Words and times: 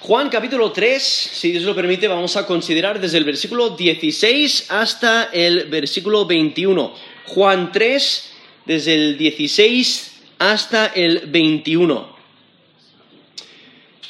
Juan 0.00 0.28
capítulo 0.28 0.70
3, 0.70 1.02
si 1.02 1.50
Dios 1.50 1.64
lo 1.64 1.74
permite, 1.74 2.06
vamos 2.06 2.36
a 2.36 2.46
considerar 2.46 3.00
desde 3.00 3.18
el 3.18 3.24
versículo 3.24 3.70
16 3.70 4.66
hasta 4.70 5.24
el 5.32 5.64
versículo 5.64 6.24
21. 6.24 6.94
Juan 7.26 7.72
3, 7.72 8.32
desde 8.64 8.94
el 8.94 9.18
16 9.18 10.20
hasta 10.38 10.86
el 10.86 11.26
21. 11.26 12.16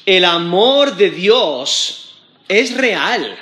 El 0.04 0.26
amor 0.26 0.94
de 0.94 1.10
Dios 1.10 2.18
es 2.48 2.76
real. 2.76 3.38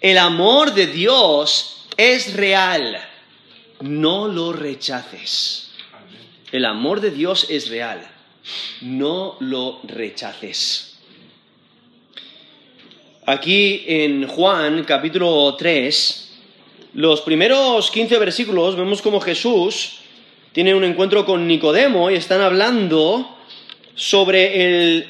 El 0.00 0.16
amor 0.16 0.72
de 0.72 0.86
Dios 0.86 1.86
es 1.98 2.32
real. 2.32 2.98
No 3.80 4.26
lo 4.26 4.54
rechaces. 4.54 5.70
El 6.50 6.64
amor 6.64 7.02
de 7.02 7.10
Dios 7.10 7.46
es 7.50 7.68
real. 7.68 8.10
No 8.80 9.36
lo 9.40 9.80
rechaces. 9.84 10.91
Aquí 13.24 13.84
en 13.86 14.26
Juan 14.26 14.82
capítulo 14.82 15.54
3, 15.54 16.30
los 16.94 17.20
primeros 17.20 17.88
15 17.92 18.18
versículos 18.18 18.74
vemos 18.74 19.00
como 19.00 19.20
Jesús 19.20 19.98
tiene 20.50 20.74
un 20.74 20.82
encuentro 20.82 21.24
con 21.24 21.46
Nicodemo 21.46 22.10
y 22.10 22.14
están 22.16 22.40
hablando 22.40 23.38
sobre 23.94 25.04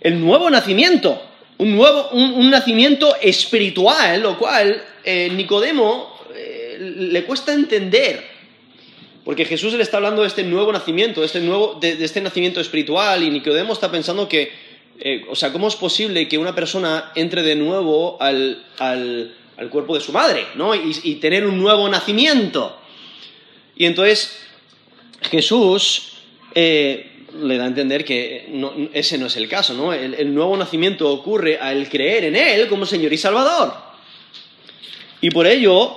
el, 0.00 0.18
nuevo 0.18 0.48
nacimiento, 0.48 1.20
un, 1.58 1.76
nuevo, 1.76 2.08
un, 2.12 2.48
nacimiento 2.48 3.14
espiritual, 3.20 4.22
lo 4.22 4.38
cual 4.38 4.82
eh, 5.04 5.28
Nicodemo 5.30 6.20
eh, 6.34 6.78
le 6.80 7.24
cuesta 7.24 7.52
entender. 7.52 8.24
Porque 9.26 9.44
Jesús 9.44 9.74
le 9.74 9.82
está 9.82 9.98
hablando 9.98 10.22
de 10.22 10.28
este 10.28 10.42
nuevo 10.42 10.72
nacimiento, 10.72 11.20
de 11.20 11.26
este, 11.26 11.40
nuevo, 11.40 11.76
de 11.78 12.02
este 12.02 12.22
nacimiento 12.22 12.62
espiritual, 12.62 13.22
y 13.22 13.28
Nicodemo 13.28 13.74
está 13.74 13.90
pensando 13.90 14.26
que 14.26 14.67
eh, 15.00 15.24
o 15.28 15.36
sea, 15.36 15.52
¿cómo 15.52 15.68
es 15.68 15.76
posible 15.76 16.26
que 16.26 16.38
una 16.38 16.54
persona 16.54 17.12
entre 17.14 17.42
de 17.42 17.54
nuevo 17.54 18.20
al, 18.20 18.64
cuerpo 19.70 19.94
de 19.94 20.00
su 20.00 20.12
madre, 20.12 20.46
¿no? 20.54 20.74
Y, 20.74 21.14
tener 21.16 21.46
un 21.46 21.58
nuevo 21.58 21.88
nacimiento. 21.88 22.76
Y 23.76 23.86
entonces 23.86 24.38
Jesús 25.30 26.12
eh, 26.54 27.24
le 27.40 27.56
da 27.56 27.64
a 27.64 27.68
entender 27.68 28.04
que 28.04 28.48
ese 28.92 29.18
no 29.18 29.26
es 29.26 29.36
el 29.36 29.48
caso, 29.48 29.74
¿no? 29.74 29.92
El, 29.92 30.34
nuevo 30.34 30.56
nacimiento 30.56 31.08
ocurre 31.10 31.58
al 31.58 31.88
creer 31.88 32.24
en 32.24 32.36
Él 32.36 32.68
como 32.68 32.86
Señor 32.86 33.12
y 33.12 33.18
Salvador. 33.18 33.74
Y 35.20 35.30
por 35.30 35.46
ello, 35.46 35.96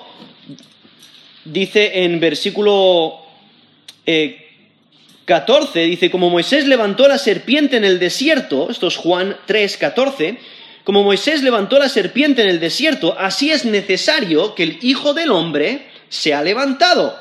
dice 1.46 2.04
en 2.04 2.20
versículo 2.20 3.20
eh, 4.06 4.51
14 5.32 5.80
dice, 5.84 6.12
como 6.12 6.30
Moisés 6.30 6.68
levantó 6.68 7.08
la 7.08 7.18
serpiente 7.18 7.78
en 7.78 7.86
el 7.86 8.00
desierto, 8.00 8.70
esto 8.70 8.88
es 8.90 8.98
Juan 8.98 9.38
3, 9.46 9.78
14, 9.78 10.38
como 10.84 11.04
Moisés 11.04 11.42
levantó 11.42 11.80
la 11.80 11.88
serpiente 11.88 12.42
en 12.42 12.50
el 12.50 12.60
desierto, 12.60 13.18
así 13.18 13.50
es 13.50 13.64
necesario 13.64 14.54
que 14.56 14.64
el 14.64 14.80
Hijo 14.82 15.14
del 15.14 15.32
Hombre 15.32 15.88
sea 16.10 16.42
levantado, 16.42 17.18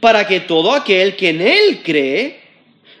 para 0.00 0.26
que 0.26 0.40
todo 0.40 0.74
aquel 0.74 1.14
que 1.14 1.28
en 1.28 1.40
él 1.40 1.82
cree 1.84 2.40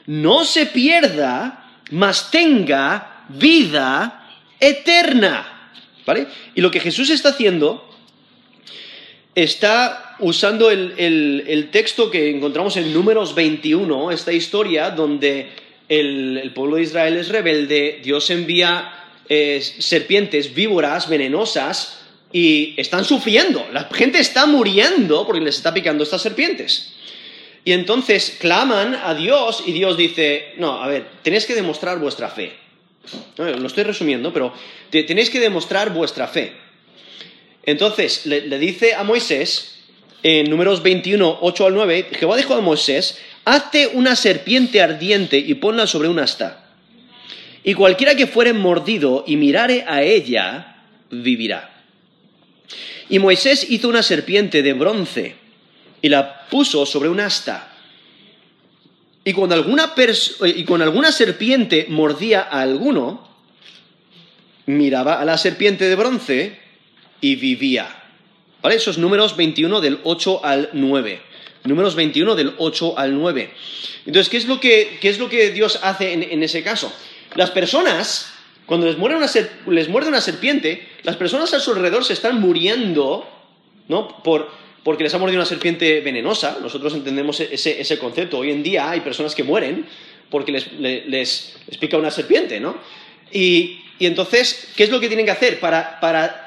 no 0.06 0.44
se 0.44 0.66
pierda, 0.66 1.80
mas 1.90 2.30
tenga 2.30 3.24
vida 3.28 4.30
eterna. 4.60 5.72
¿Vale? 6.06 6.28
Y 6.54 6.60
lo 6.60 6.70
que 6.70 6.78
Jesús 6.78 7.10
está 7.10 7.30
haciendo 7.30 7.95
está 9.36 10.16
usando 10.18 10.70
el, 10.70 11.68
texto 11.70 12.10
que 12.10 12.30
encontramos 12.30 12.76
en 12.78 12.92
Números 12.92 13.34
21, 13.34 14.10
esta 14.10 14.32
historia 14.32 14.90
donde 14.90 15.50
el, 15.88 16.50
pueblo 16.54 16.76
de 16.76 16.82
Israel 16.82 17.16
es 17.18 17.28
rebelde, 17.28 18.00
Dios 18.02 18.30
envía 18.30 18.92
eh, 19.28 19.60
serpientes 19.60 20.54
víboras 20.54 21.08
venenosas 21.08 22.00
y 22.32 22.74
están 22.78 23.04
sufriendo, 23.04 23.66
la 23.72 23.84
gente 23.92 24.18
está 24.18 24.46
muriendo 24.46 25.26
porque 25.26 25.42
les 25.42 25.56
está 25.56 25.72
picando 25.72 26.02
estas 26.02 26.22
serpientes. 26.22 26.94
Y 27.62 27.72
entonces 27.72 28.36
claman 28.38 28.94
a 28.94 29.14
Dios 29.14 29.64
y 29.66 29.72
Dios 29.72 29.96
dice, 29.96 30.54
no, 30.56 30.82
a 30.82 30.86
ver, 30.86 31.04
tenéis 31.22 31.46
que 31.46 31.54
demostrar 31.54 31.98
vuestra 31.98 32.28
fe. 32.28 32.54
Lo 33.36 33.66
estoy 33.66 33.84
resumiendo, 33.84 34.32
pero 34.32 34.52
tenéis 34.90 35.30
que 35.30 35.40
demostrar 35.40 35.92
vuestra 35.92 36.28
fe. 36.28 36.65
Entonces 37.66 38.24
le, 38.26 38.58
dice 38.58 38.94
a 38.94 39.02
Moisés, 39.02 39.80
en 40.22 40.48
números 40.48 40.82
21, 40.82 41.38
8 41.40 41.66
al 41.66 41.74
9, 41.74 42.06
Jehová 42.12 42.36
dijo 42.36 42.54
a 42.54 42.60
Moisés, 42.60 43.18
hazte 43.44 43.88
una 43.88 44.14
serpiente 44.14 44.80
ardiente 44.80 45.36
y 45.36 45.54
ponla 45.54 45.88
sobre 45.88 46.08
un 46.08 46.20
asta. 46.20 46.64
Y 47.64 47.74
cualquiera 47.74 48.14
que 48.14 48.28
fuere 48.28 48.52
mordido 48.52 49.24
y 49.26 49.36
mirare 49.36 49.84
a 49.88 50.02
ella, 50.02 50.84
vivirá. 51.10 51.82
Y 53.08 53.18
Moisés 53.18 53.68
hizo 53.68 53.88
una 53.88 54.04
serpiente 54.04 54.62
de 54.62 54.72
bronce 54.72 55.34
y 56.00 56.08
la 56.08 56.46
puso 56.48 56.86
sobre 56.86 57.08
un 57.08 57.18
asta. 57.18 57.72
Y 59.24 59.32
cuando 59.32 59.56
alguna, 59.56 59.92
y 60.54 60.64
cuando 60.64 60.84
alguna 60.84 61.10
serpiente 61.10 61.86
mordía 61.88 62.42
a 62.42 62.60
alguno, 62.60 63.28
miraba 64.66 65.20
a 65.20 65.24
la 65.24 65.36
serpiente 65.36 65.88
de 65.88 65.96
bronce 65.96 66.65
y 67.20 67.36
vivía. 67.36 67.88
¿Vale? 68.62 68.76
Esos 68.76 68.98
números 68.98 69.36
21 69.36 69.80
del 69.80 70.00
8 70.02 70.44
al 70.44 70.70
9. 70.72 71.20
Números 71.64 71.94
21 71.94 72.34
del 72.34 72.54
8 72.58 72.98
al 72.98 73.14
9. 73.14 73.50
Entonces, 74.06 74.28
¿qué 74.28 74.36
es 74.36 74.46
lo 74.46 74.60
que, 74.60 74.98
qué 75.00 75.08
es 75.08 75.18
lo 75.18 75.28
que 75.28 75.50
Dios 75.50 75.80
hace 75.82 76.12
en, 76.12 76.42
ese 76.42 76.62
caso? 76.62 76.92
Las 77.34 77.50
personas, 77.50 78.32
cuando 78.66 78.86
les 78.86 78.96
muerde, 78.96 79.16
una 79.16 79.30
les 79.68 79.88
muerde 79.88 80.08
una 80.08 80.20
serpiente, 80.20 80.88
las 81.02 81.16
personas 81.16 81.52
a 81.54 81.60
su 81.60 81.72
alrededor 81.72 82.04
se 82.04 82.12
están 82.12 82.40
muriendo, 82.40 83.28
¿no? 83.88 84.22
Por, 84.22 84.50
porque 84.84 85.02
les 85.02 85.12
ha 85.14 85.18
mordido 85.18 85.40
una 85.40 85.46
serpiente 85.46 86.00
venenosa. 86.00 86.58
Nosotros 86.62 86.94
entendemos 86.94 87.40
ese, 87.40 87.80
ese 87.80 87.98
concepto. 87.98 88.38
Hoy 88.38 88.52
en 88.52 88.62
día 88.62 88.88
hay 88.88 89.00
personas 89.00 89.34
que 89.34 89.42
mueren 89.42 89.86
porque 90.30 90.52
les, 90.52 90.72
les, 90.72 91.56
pica 91.80 91.96
una 91.96 92.10
serpiente, 92.10 92.60
¿no? 92.60 92.78
Y, 93.32 93.80
y, 93.98 94.06
entonces, 94.06 94.68
¿qué 94.76 94.84
es 94.84 94.90
lo 94.90 95.00
que 95.00 95.08
tienen 95.08 95.26
que 95.26 95.32
hacer 95.32 95.58
para, 95.58 95.98
para 96.00 96.45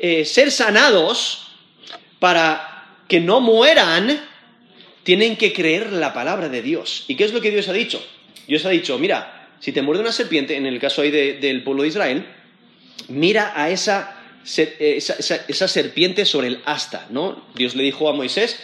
eh, 0.00 0.24
ser 0.24 0.50
sanados, 0.50 1.48
para 2.18 2.96
que 3.08 3.20
no 3.20 3.40
mueran, 3.40 4.20
tienen 5.02 5.36
que 5.36 5.52
creer 5.52 5.92
la 5.92 6.12
palabra 6.12 6.48
de 6.48 6.62
Dios. 6.62 7.04
¿Y 7.08 7.16
qué 7.16 7.24
es 7.24 7.32
lo 7.32 7.40
que 7.40 7.50
Dios 7.50 7.68
ha 7.68 7.72
dicho? 7.72 8.04
Dios 8.46 8.64
ha 8.64 8.70
dicho, 8.70 8.98
mira, 8.98 9.48
si 9.60 9.72
te 9.72 9.82
muerde 9.82 10.02
una 10.02 10.12
serpiente, 10.12 10.56
en 10.56 10.66
el 10.66 10.78
caso 10.78 11.02
ahí 11.02 11.10
del 11.10 11.62
pueblo 11.62 11.82
de 11.82 11.88
Israel, 11.88 12.26
mira 13.08 13.52
a 13.54 13.70
esa, 13.70 14.22
esa, 14.44 15.68
serpiente 15.68 16.24
sobre 16.24 16.48
el 16.48 16.60
asta, 16.64 17.06
¿no? 17.10 17.46
Dios 17.54 17.74
le 17.74 17.82
dijo 17.82 18.08
a 18.08 18.12
Moisés, 18.12 18.58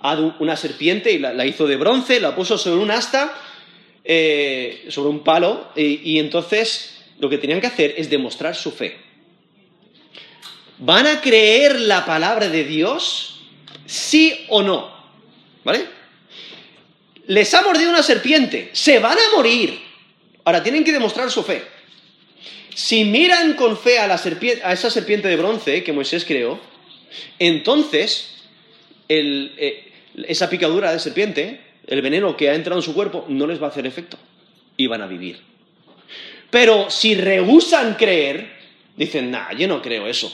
haz 0.00 0.18
una 0.38 0.56
serpiente 0.56 1.12
y 1.12 1.18
la, 1.18 1.46
hizo 1.46 1.66
de 1.66 1.76
bronce, 1.76 2.20
la 2.20 2.34
puso 2.34 2.58
sobre 2.58 2.82
un 2.82 2.90
asta, 2.90 3.32
eh, 4.04 4.86
sobre 4.88 5.10
un 5.10 5.20
palo, 5.20 5.70
y 5.76 6.18
entonces 6.18 7.02
lo 7.18 7.30
que 7.30 7.38
tenían 7.38 7.60
que 7.60 7.68
hacer 7.68 7.94
es 7.96 8.10
demostrar 8.10 8.54
su 8.54 8.70
fe. 8.70 9.03
¿Van 10.78 11.06
a 11.06 11.20
creer 11.20 11.80
la 11.80 12.04
palabra 12.04 12.48
de 12.48 12.64
Dios? 12.64 13.40
¿Sí 13.86 14.46
o 14.48 14.62
no? 14.62 14.92
¿Vale? 15.62 15.86
Les 17.26 17.54
ha 17.54 17.62
mordido 17.62 17.90
una 17.90 18.02
serpiente, 18.02 18.70
se 18.72 18.98
van 18.98 19.16
a 19.16 19.36
morir. 19.36 19.80
Ahora 20.44 20.62
tienen 20.62 20.84
que 20.84 20.92
demostrar 20.92 21.30
su 21.30 21.42
fe. 21.42 21.62
Si 22.74 23.04
miran 23.04 23.54
con 23.54 23.78
fe 23.78 23.98
a, 23.98 24.06
la 24.06 24.20
a 24.64 24.72
esa 24.72 24.90
serpiente 24.90 25.28
de 25.28 25.36
bronce 25.36 25.84
que 25.84 25.92
Moisés 25.92 26.24
creó, 26.24 26.60
entonces 27.38 28.34
eh, 29.08 29.92
esa 30.26 30.50
picadura 30.50 30.92
de 30.92 30.98
serpiente, 30.98 31.60
el 31.86 32.02
veneno 32.02 32.36
que 32.36 32.50
ha 32.50 32.54
entrado 32.54 32.80
en 32.80 32.84
su 32.84 32.94
cuerpo, 32.94 33.24
no 33.28 33.46
les 33.46 33.62
va 33.62 33.66
a 33.66 33.70
hacer 33.70 33.86
efecto 33.86 34.18
y 34.76 34.86
van 34.86 35.02
a 35.02 35.06
vivir. 35.06 35.40
Pero 36.50 36.90
si 36.90 37.14
rehusan 37.14 37.94
creer, 37.94 38.52
dicen, 38.96 39.30
nah, 39.30 39.52
yo 39.52 39.66
no 39.68 39.80
creo 39.80 40.06
eso. 40.06 40.32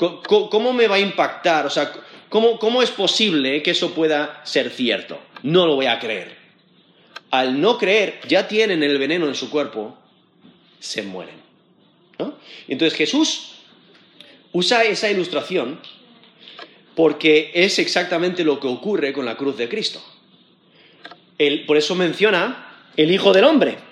¿Cómo 0.00 0.72
me 0.72 0.88
va 0.88 0.96
a 0.96 1.00
impactar? 1.00 1.66
O 1.66 1.70
sea, 1.70 1.92
¿cómo, 2.30 2.82
es 2.82 2.90
posible 2.90 3.62
que 3.62 3.72
eso 3.72 3.92
pueda 3.92 4.40
ser 4.44 4.70
cierto? 4.70 5.18
No 5.42 5.66
lo 5.66 5.74
voy 5.74 5.86
a 5.86 5.98
creer. 5.98 6.38
Al 7.30 7.60
no 7.60 7.76
creer, 7.76 8.20
ya 8.26 8.48
tienen 8.48 8.82
el 8.82 8.98
veneno 8.98 9.26
en 9.28 9.34
su 9.34 9.50
cuerpo, 9.50 9.98
se 10.78 11.02
mueren. 11.02 11.38
Entonces 12.66 12.96
Jesús 12.96 13.56
usa 14.52 14.84
esa 14.84 15.10
ilustración 15.10 15.80
porque 16.94 17.50
es 17.54 17.78
exactamente 17.78 18.42
lo 18.44 18.58
que 18.58 18.68
ocurre 18.68 19.12
con 19.12 19.24
la 19.24 19.36
cruz 19.36 19.56
de 19.56 19.68
Cristo. 19.68 20.02
por 21.66 21.76
eso 21.76 21.94
menciona 21.94 22.88
el 22.96 23.10
Hijo 23.10 23.32
del 23.32 23.44
Hombre. 23.44 23.89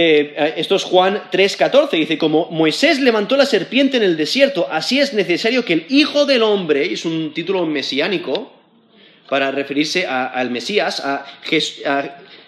Eh, 0.00 0.54
esto 0.56 0.76
es 0.76 0.84
Juan 0.84 1.24
3:14, 1.32 1.90
dice, 1.90 2.18
como 2.18 2.48
Moisés 2.52 3.00
levantó 3.00 3.36
la 3.36 3.44
serpiente 3.44 3.96
en 3.96 4.04
el 4.04 4.16
desierto, 4.16 4.68
así 4.70 5.00
es 5.00 5.12
necesario 5.12 5.64
que 5.64 5.72
el 5.72 5.86
Hijo 5.88 6.24
del 6.24 6.44
Hombre, 6.44 6.92
es 6.92 7.04
un 7.04 7.34
título 7.34 7.66
mesiánico 7.66 8.52
para 9.28 9.50
referirse 9.50 10.06
al 10.06 10.52
Mesías, 10.52 11.00
a, 11.00 11.26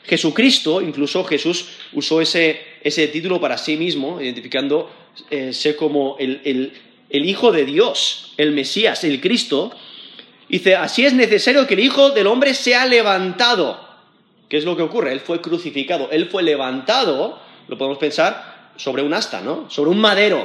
Jesucristo, 0.04 0.80
incluso 0.80 1.24
Jesús 1.24 1.70
usó 1.92 2.20
ese, 2.20 2.60
ese 2.84 3.08
título 3.08 3.40
para 3.40 3.58
sí 3.58 3.76
mismo, 3.76 4.20
identificándose 4.20 5.74
como 5.76 6.18
el, 6.20 6.72
el 7.10 7.24
Hijo 7.24 7.50
de 7.50 7.64
Dios, 7.64 8.32
el 8.36 8.52
Mesías, 8.52 9.02
el 9.02 9.20
Cristo. 9.20 9.72
Dice, 10.48 10.76
así 10.76 11.04
es 11.04 11.14
necesario 11.14 11.66
que 11.66 11.74
el 11.74 11.80
Hijo 11.80 12.10
del 12.10 12.28
Hombre 12.28 12.54
sea 12.54 12.86
levantado. 12.86 13.89
¿Qué 14.50 14.56
es 14.56 14.64
lo 14.64 14.76
que 14.76 14.82
ocurre? 14.82 15.12
Él 15.12 15.20
fue 15.20 15.40
crucificado, 15.40 16.10
él 16.10 16.28
fue 16.28 16.42
levantado, 16.42 17.38
lo 17.68 17.78
podemos 17.78 17.98
pensar, 17.98 18.72
sobre 18.74 19.04
un 19.04 19.14
asta, 19.14 19.40
¿no? 19.40 19.70
Sobre 19.70 19.90
un 19.90 20.00
madero. 20.00 20.44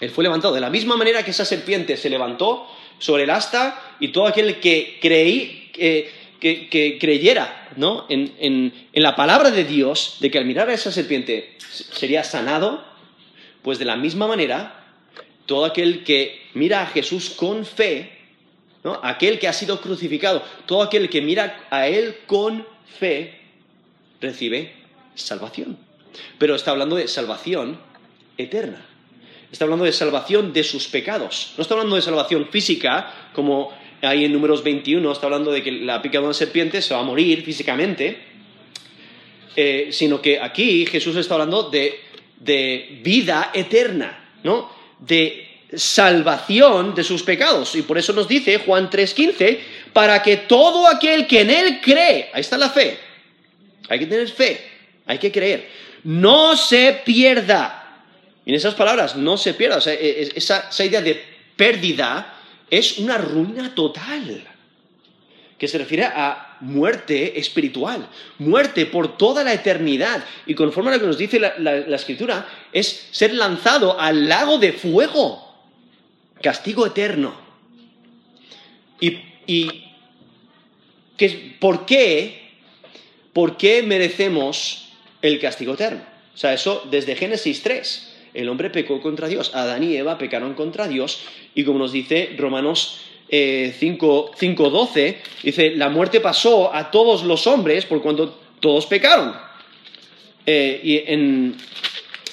Él 0.00 0.10
fue 0.10 0.22
levantado 0.22 0.54
de 0.54 0.60
la 0.60 0.70
misma 0.70 0.96
manera 0.96 1.24
que 1.24 1.32
esa 1.32 1.44
serpiente 1.44 1.96
se 1.96 2.08
levantó 2.08 2.68
sobre 3.00 3.24
el 3.24 3.30
asta 3.30 3.96
y 3.98 4.08
todo 4.08 4.28
aquel 4.28 4.60
que 4.60 4.98
creí, 5.02 5.72
que, 5.72 6.98
creyera 7.00 7.68
¿no? 7.76 8.06
en, 8.08 8.32
en, 8.38 9.02
la 9.02 9.16
palabra 9.16 9.50
de 9.50 9.64
Dios, 9.64 10.18
de 10.20 10.30
que 10.30 10.38
al 10.38 10.44
mirar 10.44 10.70
a 10.70 10.74
esa 10.74 10.92
serpiente 10.92 11.56
sería 11.58 12.22
sanado, 12.22 12.84
pues 13.62 13.80
de 13.80 13.86
la 13.86 13.96
misma 13.96 14.28
manera, 14.28 14.84
todo 15.46 15.64
aquel 15.64 16.04
que 16.04 16.42
mira 16.54 16.82
a 16.82 16.86
Jesús 16.86 17.30
con 17.30 17.66
fe, 17.66 18.12
¿no? 18.84 19.00
aquel 19.02 19.40
que 19.40 19.48
ha 19.48 19.52
sido 19.52 19.80
crucificado, 19.80 20.44
todo 20.66 20.82
aquel 20.82 21.10
que 21.10 21.20
mira 21.20 21.66
a 21.70 21.88
Él 21.88 22.18
con 22.26 22.64
fe, 22.98 23.40
recibe 24.20 24.72
salvación. 25.14 25.78
Pero 26.38 26.54
está 26.54 26.72
hablando 26.72 26.96
de 26.96 27.08
salvación 27.08 27.78
eterna. 28.36 28.84
Está 29.52 29.64
hablando 29.64 29.84
de 29.84 29.92
salvación 29.92 30.52
de 30.52 30.62
sus 30.62 30.88
pecados. 30.88 31.54
No 31.56 31.62
está 31.62 31.74
hablando 31.74 31.96
de 31.96 32.02
salvación 32.02 32.48
física, 32.50 33.30
como 33.32 33.72
ahí 34.02 34.24
en 34.24 34.32
números 34.32 34.62
21 34.62 35.12
está 35.12 35.26
hablando 35.26 35.50
de 35.50 35.62
que 35.62 35.72
la 35.72 36.00
picadura 36.00 36.22
de 36.22 36.28
una 36.28 36.34
serpiente 36.34 36.80
se 36.82 36.94
va 36.94 37.00
a 37.00 37.04
morir 37.04 37.42
físicamente, 37.42 38.18
eh, 39.56 39.88
sino 39.90 40.22
que 40.22 40.40
aquí 40.40 40.86
Jesús 40.86 41.16
está 41.16 41.34
hablando 41.34 41.68
de, 41.68 41.98
de 42.38 43.00
vida 43.02 43.50
eterna, 43.52 44.36
¿no? 44.44 44.70
De 45.00 45.48
salvación 45.74 46.94
de 46.94 47.04
sus 47.04 47.22
pecados. 47.22 47.74
Y 47.74 47.82
por 47.82 47.98
eso 47.98 48.12
nos 48.12 48.28
dice 48.28 48.58
Juan 48.58 48.88
3:15, 48.90 49.58
para 49.92 50.22
que 50.22 50.36
todo 50.36 50.86
aquel 50.86 51.26
que 51.26 51.40
en 51.40 51.50
Él 51.50 51.80
cree, 51.82 52.30
ahí 52.32 52.40
está 52.40 52.56
la 52.56 52.70
fe, 52.70 52.98
hay 53.88 53.98
que 53.98 54.06
tener 54.06 54.28
fe, 54.28 54.60
hay 55.06 55.18
que 55.18 55.32
creer, 55.32 55.68
no 56.04 56.56
se 56.56 57.00
pierda. 57.04 57.76
En 58.46 58.54
esas 58.54 58.74
palabras, 58.74 59.16
no 59.16 59.36
se 59.36 59.54
pierda, 59.54 59.78
e, 59.86 59.92
e, 59.92 60.32
esa 60.34 60.84
idea 60.84 61.00
de 61.00 61.22
pérdida 61.56 62.40
es 62.70 62.98
una 62.98 63.18
ruina 63.18 63.74
total, 63.74 64.46
que 65.58 65.68
se 65.68 65.76
refiere 65.76 66.04
a 66.04 66.56
muerte 66.60 67.38
espiritual, 67.38 68.08
muerte 68.38 68.86
por 68.86 69.18
toda 69.18 69.44
la 69.44 69.52
eternidad. 69.52 70.24
Y 70.46 70.54
conforme 70.54 70.90
a 70.90 70.94
lo 70.94 71.00
que 71.00 71.06
nos 71.06 71.18
dice 71.18 71.38
la, 71.38 71.94
escritura, 71.94 72.46
es 72.72 73.08
ser 73.10 73.34
lanzado 73.34 74.00
al 74.00 74.26
lago 74.26 74.56
de 74.56 74.72
fuego, 74.72 75.54
castigo 76.40 76.86
eterno. 76.86 77.34
Y, 79.00 79.18
y 79.50 79.68
¿por 81.58 81.84
qué? 81.84 82.52
¿Por 83.32 83.56
qué 83.56 83.82
merecemos 83.82 84.90
el 85.22 85.40
castigo 85.40 85.74
eterno? 85.74 86.02
O 86.32 86.38
sea, 86.38 86.54
eso 86.54 86.86
desde 86.88 87.16
Génesis 87.16 87.60
3 87.64 88.06
el 88.32 88.48
hombre 88.48 88.70
pecó 88.70 89.00
contra 89.00 89.26
Dios. 89.26 89.50
Adán 89.52 89.82
y 89.82 89.96
Eva 89.96 90.18
pecaron 90.18 90.54
contra 90.54 90.86
Dios 90.86 91.22
y 91.56 91.64
como 91.64 91.80
nos 91.80 91.90
dice 91.90 92.32
Romanos 92.38 93.00
5.12, 93.28 94.96
eh, 94.96 95.18
dice, 95.42 95.70
la 95.74 95.88
muerte 95.88 96.20
pasó 96.20 96.72
a 96.72 96.92
todos 96.92 97.24
los 97.24 97.48
hombres 97.48 97.86
por 97.86 98.00
cuanto 98.02 98.38
todos 98.60 98.86
pecaron. 98.86 99.34
Eh, 100.46 100.80
y 100.84 101.12
en, 101.12 101.56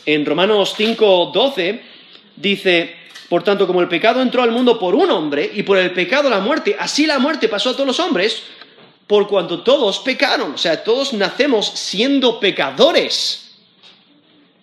en 0.06 0.24
Romanos 0.24 0.75
5.12 0.78 1.81
dice, 2.36 2.96
por 3.30 3.44
tanto, 3.44 3.68
como 3.68 3.82
el 3.82 3.90
pecado 3.90 4.22
entró 4.22 4.42
al 4.42 4.52
mundo 4.52 4.80
por 4.80 4.96
un 4.96 5.12
hombre 5.12 5.52
y 5.54 5.64
por 5.64 5.78
el 5.78 5.92
pecado 5.92 6.30
la 6.30 6.40
muerte, 6.40 6.76
así 6.80 7.06
la 7.06 7.20
muerte 7.20 7.50
pasó 7.50 7.72
a 7.72 7.74
todos 7.74 7.88
los 7.88 8.00
hombres 8.00 8.44
por 9.06 9.28
cuanto 9.28 9.62
todos 9.64 10.00
pecaron. 10.00 10.54
O 10.54 10.58
sea, 10.58 10.84
todos 10.84 11.14
nacemos 11.14 11.68
siendo 11.68 12.40
pecadores. 12.40 13.56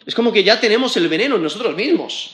Es 0.06 0.14
como 0.14 0.32
que 0.32 0.44
ya 0.44 0.60
tenemos 0.60 0.96
el 0.96 1.08
veneno 1.08 1.36
en 1.36 1.42
nosotros 1.42 1.74
mismos. 1.74 2.30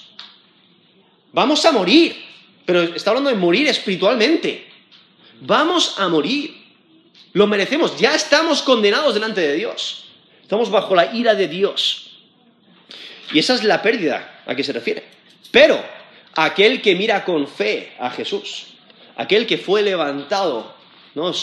Vamos 1.32 1.64
a 1.64 1.72
morir, 1.72 2.16
pero 2.64 2.82
está 2.82 3.10
hablando 3.10 3.30
de 3.30 3.36
morir 3.36 3.66
espiritualmente. 3.68 4.68
Vamos 5.40 5.94
a 5.98 6.08
morir. 6.08 6.60
Lo 7.32 7.46
merecemos, 7.46 7.96
ya 7.96 8.14
estamos 8.14 8.62
condenados 8.62 9.14
delante 9.14 9.40
de 9.40 9.54
Dios. 9.54 10.06
Estamos 10.42 10.70
bajo 10.70 10.94
la 10.94 11.14
ira 11.14 11.34
de 11.34 11.48
Dios. 11.48 12.18
Y 13.32 13.38
esa 13.38 13.54
es 13.54 13.62
la 13.62 13.82
pérdida 13.82 14.42
a 14.46 14.54
que 14.54 14.64
se 14.64 14.72
refiere. 14.72 15.04
Pero 15.52 15.99
aquel 16.34 16.80
que 16.82 16.94
mira 16.94 17.24
con 17.24 17.46
fe 17.46 17.92
a 17.98 18.10
Jesús, 18.10 18.68
aquel 19.16 19.46
que 19.46 19.58
fue 19.58 19.82
levantado 19.82 20.74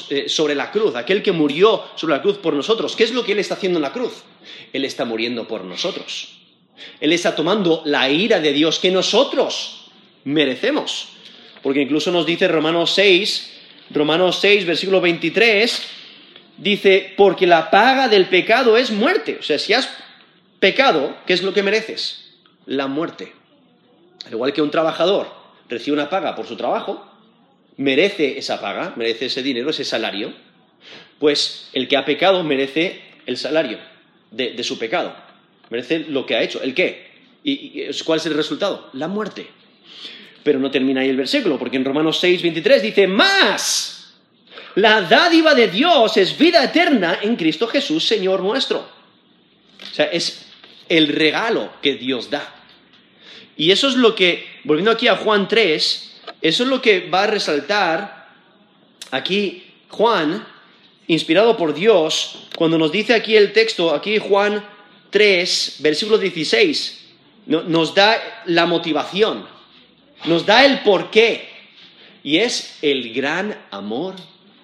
eh, 0.10 0.30
sobre 0.30 0.56
la 0.56 0.72
cruz, 0.72 0.95
aquel 0.95 1.22
que 1.22 1.31
murió 1.31 1.84
sobre 1.95 2.16
la 2.16 2.22
cruz 2.22 2.38
por 2.38 2.54
nosotros. 2.54 2.95
¿Qué 2.95 3.04
es 3.04 3.12
lo 3.12 3.24
que 3.24 3.34
Él 3.34 3.39
está 3.39 3.56
haciendo 3.56 3.80
en 3.80 3.84
la 3.84 3.92
cruz? 3.92 4.24
Él 4.72 4.86
está 4.86 5.04
muriendo 5.04 5.48
por 5.48 5.63
nosotros. 5.63 6.38
Él 7.00 7.12
está 7.12 7.36
tomando 7.36 7.81
la 7.86 8.10
ira 8.10 8.39
de 8.39 8.54
Dios 8.54 8.80
que 8.80 8.92
nosotros 8.92 9.89
merecemos. 10.24 11.10
Porque 11.62 11.81
incluso 11.81 12.12
nos 12.12 12.25
dice 12.25 12.48
Romanos 12.48 12.94
6, 12.94 13.54
Romanos 13.89 14.39
6, 14.39 14.66
versículo 14.66 15.01
23, 15.01 15.84
dice, 16.57 17.13
porque 17.18 17.45
la 17.45 17.69
paga 17.69 18.07
del 18.07 18.28
pecado 18.28 18.78
es 18.78 18.92
muerte. 18.92 19.38
O 19.39 19.44
sea, 19.44 19.60
si 19.60 19.74
has 19.74 19.89
pecado, 20.60 21.18
¿qué 21.25 21.34
es 21.34 21.44
lo 21.44 21.54
que 21.54 21.63
mereces? 21.63 22.36
La 22.66 22.88
muerte. 22.88 23.34
Al 24.27 24.33
igual 24.33 24.53
que 24.53 24.62
un 24.62 24.71
trabajador 24.71 25.27
recibe 25.69 25.95
una 25.95 26.09
paga 26.09 26.35
por 26.35 26.45
su 26.45 26.57
trabajo, 26.57 27.06
merece 27.77 28.38
esa 28.38 28.59
paga, 28.59 28.94
merece 28.97 29.27
ese 29.27 29.41
dinero, 29.41 29.69
ese 29.69 29.85
salario, 29.85 30.33
pues 31.19 31.69
el 31.74 31.88
que 31.88 31.97
ha 31.97 32.06
pecado 32.06 32.44
merece 32.44 33.01
el 33.25 33.38
salario 33.38 33.79
de, 34.31 34.62
su 34.63 34.77
pecado, 34.77 35.15
merece 35.69 36.00
lo 36.00 36.25
que 36.25 36.35
ha 36.35 36.44
hecho. 36.44 36.62
¿El 36.62 36.74
qué? 36.74 37.07
¿Y, 37.44 37.85
cuál 38.03 38.19
es 38.19 38.25
el 38.25 38.33
resultado? 38.33 38.89
La 38.94 39.07
muerte. 39.07 39.47
Pero 40.44 40.59
no 40.59 40.71
termina 40.71 41.01
ahí 41.01 41.09
el 41.09 41.18
versículo, 41.18 41.57
porque 41.57 41.77
en 41.77 41.85
Romanos 41.85 42.19
6, 42.19 42.41
23 42.41 42.81
dice, 42.81 43.07
más, 43.07 44.13
la 44.75 45.01
dádiva 45.01 45.56
de 45.56 45.68
Dios 45.69 46.18
es 46.18 46.38
vida 46.38 46.63
eterna 46.63 47.19
en 47.21 47.35
Cristo 47.35 47.68
Jesús, 47.68 48.06
Señor 48.06 48.41
nuestro. 48.41 48.79
O 48.79 49.94
sea, 49.94 50.06
es 50.06 50.45
el 50.89 51.07
regalo 51.07 51.71
que 51.81 51.95
Dios 51.95 52.29
da. 52.29 52.56
Y 53.57 53.71
eso 53.71 53.87
es 53.87 53.95
lo 53.95 54.15
que, 54.15 54.47
volviendo 54.63 54.91
aquí 54.91 55.07
a 55.07 55.17
Juan 55.17 55.47
3, 55.47 56.21
eso 56.41 56.63
es 56.63 56.69
lo 56.69 56.81
que 56.81 57.09
va 57.09 57.23
a 57.23 57.27
resaltar 57.27 58.29
aquí 59.11 59.63
Juan, 59.89 60.45
inspirado 61.07 61.57
por 61.57 61.73
Dios, 61.73 62.47
cuando 62.55 62.77
nos 62.77 62.91
dice 62.91 63.13
aquí 63.15 63.35
el 63.35 63.53
texto, 63.53 63.93
aquí 63.93 64.19
Juan 64.19 64.63
3, 65.09 65.77
versículo 65.79 66.17
16, 66.17 67.05
nos 67.47 67.95
da 67.95 68.43
la 68.45 68.65
motivación, 68.65 69.47
nos 70.25 70.45
da 70.45 70.65
el 70.65 70.81
porqué, 70.81 71.49
y 72.23 72.37
es 72.39 72.77
el 72.81 73.13
gran 73.13 73.57
amor 73.71 74.15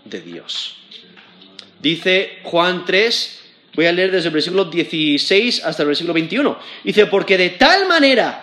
de 0.03 0.21
Dios. 0.21 0.75
Dice 1.81 2.39
Juan 2.43 2.83
3, 2.85 3.41
voy 3.73 3.85
a 3.85 3.91
leer 3.91 4.11
desde 4.11 4.27
el 4.27 4.33
versículo 4.33 4.65
16 4.65 5.63
hasta 5.63 5.83
el 5.83 5.87
versículo 5.87 6.13
21. 6.13 6.59
Dice, 6.83 7.05
porque 7.05 7.37
de 7.37 7.51
tal 7.51 7.87
manera 7.87 8.42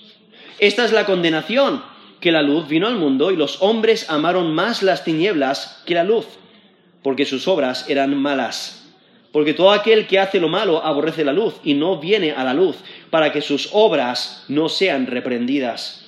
Esta 0.61 0.85
es 0.85 0.91
la 0.91 1.07
condenación, 1.07 1.81
que 2.19 2.31
la 2.31 2.43
luz 2.43 2.67
vino 2.67 2.85
al 2.85 2.95
mundo 2.95 3.31
y 3.31 3.35
los 3.35 3.63
hombres 3.63 4.07
amaron 4.11 4.53
más 4.53 4.83
las 4.83 5.03
tinieblas 5.03 5.81
que 5.87 5.95
la 5.95 6.03
luz, 6.03 6.27
porque 7.01 7.25
sus 7.25 7.47
obras 7.47 7.89
eran 7.89 8.15
malas. 8.15 8.87
Porque 9.31 9.55
todo 9.55 9.71
aquel 9.71 10.05
que 10.05 10.19
hace 10.19 10.39
lo 10.39 10.49
malo 10.49 10.85
aborrece 10.85 11.25
la 11.25 11.33
luz 11.33 11.55
y 11.63 11.73
no 11.73 11.97
viene 11.97 12.33
a 12.33 12.43
la 12.43 12.53
luz, 12.53 12.75
para 13.09 13.31
que 13.31 13.41
sus 13.41 13.69
obras 13.71 14.45
no 14.49 14.69
sean 14.69 15.07
reprendidas. 15.07 16.05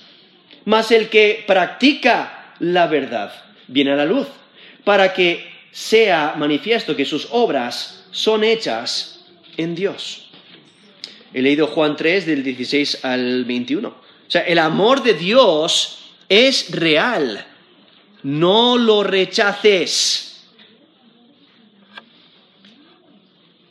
Mas 0.64 0.92
el 0.92 1.08
que 1.08 1.42
practica 1.48 2.54
la 2.60 2.86
verdad 2.86 3.32
viene 3.66 3.90
a 3.90 3.96
la 3.96 4.04
luz, 4.04 4.28
para 4.84 5.14
que 5.14 5.50
sea 5.72 6.36
manifiesto 6.38 6.94
que 6.94 7.04
sus 7.04 7.26
obras 7.32 8.06
son 8.12 8.44
hechas 8.44 9.26
en 9.56 9.74
Dios. 9.74 10.30
he 11.32 11.42
leído 11.42 11.66
Juan 11.66 11.96
3 11.96 12.26
del 12.26 12.44
16 12.44 13.04
al 13.04 13.44
21. 13.46 14.03
O 14.26 14.30
sea, 14.30 14.42
el 14.42 14.58
amor 14.58 15.02
de 15.02 15.14
Dios 15.14 15.98
es 16.28 16.70
real. 16.70 17.46
No 18.22 18.78
lo 18.78 19.02
rechaces. 19.02 20.46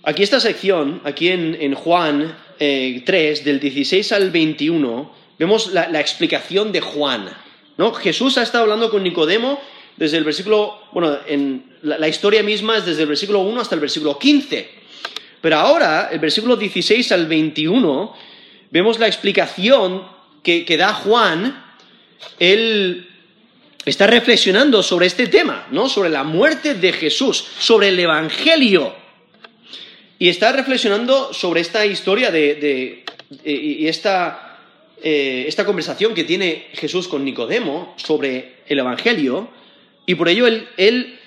Aquí 0.03 0.21
esta 0.21 0.39
sección, 0.39 1.01
aquí 1.05 1.29
en, 1.29 1.73
Juan 1.75 2.37
3, 2.57 2.59
eh, 2.59 3.41
del 3.43 3.59
16 3.59 4.11
al 4.11 4.31
21, 4.31 5.11
vemos 5.39 5.71
la, 5.71 5.99
explicación 5.99 6.73
de 6.73 6.81
Juan. 6.81 7.29
¿no? 7.77 7.93
Jesús 7.93 8.37
ha 8.37 8.43
estado 8.43 8.65
hablando 8.65 8.91
con 8.91 9.01
Nicodemo 9.01 9.59
desde 9.95 10.17
el 10.17 10.23
versículo, 10.25 10.79
bueno, 10.91 11.17
en 11.25 11.77
la, 11.83 12.07
historia 12.07 12.43
misma 12.43 12.77
es 12.77 12.85
desde 12.85 13.03
el 13.03 13.07
versículo 13.07 13.39
1 13.39 13.61
hasta 13.61 13.75
el 13.75 13.81
versículo 13.81 14.19
15. 14.19 14.69
Pero 15.39 15.57
ahora, 15.57 16.09
el 16.11 16.19
versículo 16.19 16.57
16 16.57 17.11
al 17.13 17.27
21, 17.27 18.13
vemos 18.71 18.99
la 18.99 19.07
explicación 19.07 20.03
que, 20.43 20.77
da 20.77 20.93
Juan. 20.93 21.63
Él 22.39 23.09
está 23.85 24.07
reflexionando 24.07 24.83
sobre 24.83 25.07
este 25.07 25.27
tema, 25.27 25.67
¿no? 25.71 25.89
Sobre 25.89 26.09
la 26.09 26.23
muerte 26.23 26.75
de 26.75 26.93
Jesús, 26.93 27.43
sobre 27.57 27.87
el 27.87 27.99
Evangelio. 27.99 28.93
Y 30.19 30.29
está 30.29 30.51
reflexionando 30.51 31.33
sobre 31.33 31.61
esta 31.61 31.85
historia 31.85 32.31
de, 32.31 33.03
y 33.43 33.87
esta, 33.87 34.59
eh, 35.01 35.45
esta 35.47 35.65
conversación 35.65 36.13
que 36.13 36.23
tiene 36.23 36.67
Jesús 36.73 37.07
con 37.07 37.25
Nicodemo 37.25 37.95
sobre 37.97 38.57
el 38.67 38.79
Evangelio. 38.79 39.49
Y 40.05 40.15
por 40.15 40.29
ello 40.29 40.47
él, 40.47 41.19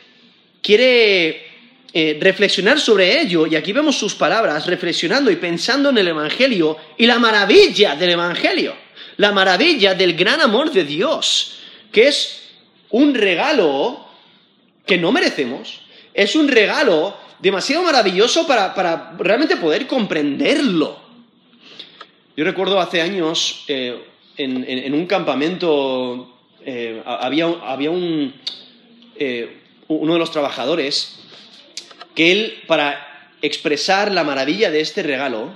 quiere 0.63 1.47
eh, 1.93 2.19
reflexionar 2.21 2.81
sobre 2.81 3.21
ello. 3.21 3.47
Y 3.47 3.57
aquí 3.57 3.73
vemos 3.73 3.97
sus 3.97 4.15
palabras, 4.15 4.67
reflexionando 4.67 5.31
y 5.31 5.37
pensando 5.37 5.91
en 5.91 5.99
el 5.99 6.09
Evangelio 6.09 6.77
y 6.97 7.07
la 7.07 7.19
maravilla 7.19 7.97
del 7.97 8.11
Evangelio. 8.11 8.86
La 9.17 9.33
maravilla 9.33 9.95
del 9.95 10.15
gran 10.15 10.41
amor 10.41 10.71
de 10.71 10.85
Dios, 10.85 11.59
que 11.93 12.09
es 12.09 12.43
un 12.91 13.15
regalo 13.15 14.07
que 14.85 14.99
no 14.99 15.13
merecemos. 15.13 15.81
Es 16.15 16.37
un 16.37 16.49
regalo 16.49 17.17
demasiado 17.39 17.83
maravilloso 17.83 18.47
para, 18.47 19.15
realmente 19.19 19.57
poder 19.57 19.87
comprenderlo. 19.87 20.99
Yo 22.37 22.45
recuerdo 22.45 22.81
hace 22.81 23.01
años 23.01 23.65
eh, 23.69 24.03
en, 24.37 24.95
un 24.95 25.07
campamento 25.07 26.39
eh, 26.65 27.03
había, 27.05 27.47
había 27.65 27.91
un, 27.91 28.35
eh, 29.17 29.63
uno 29.89 30.15
de 30.15 30.19
los 30.19 30.31
trabajadores, 30.31 31.19
que 32.15 32.33
él, 32.33 32.63
para 32.67 33.31
expresar 33.43 34.13
la 34.13 34.25
maravilla 34.25 34.71
de 34.71 34.81
este 34.81 35.03
regalo, 35.03 35.53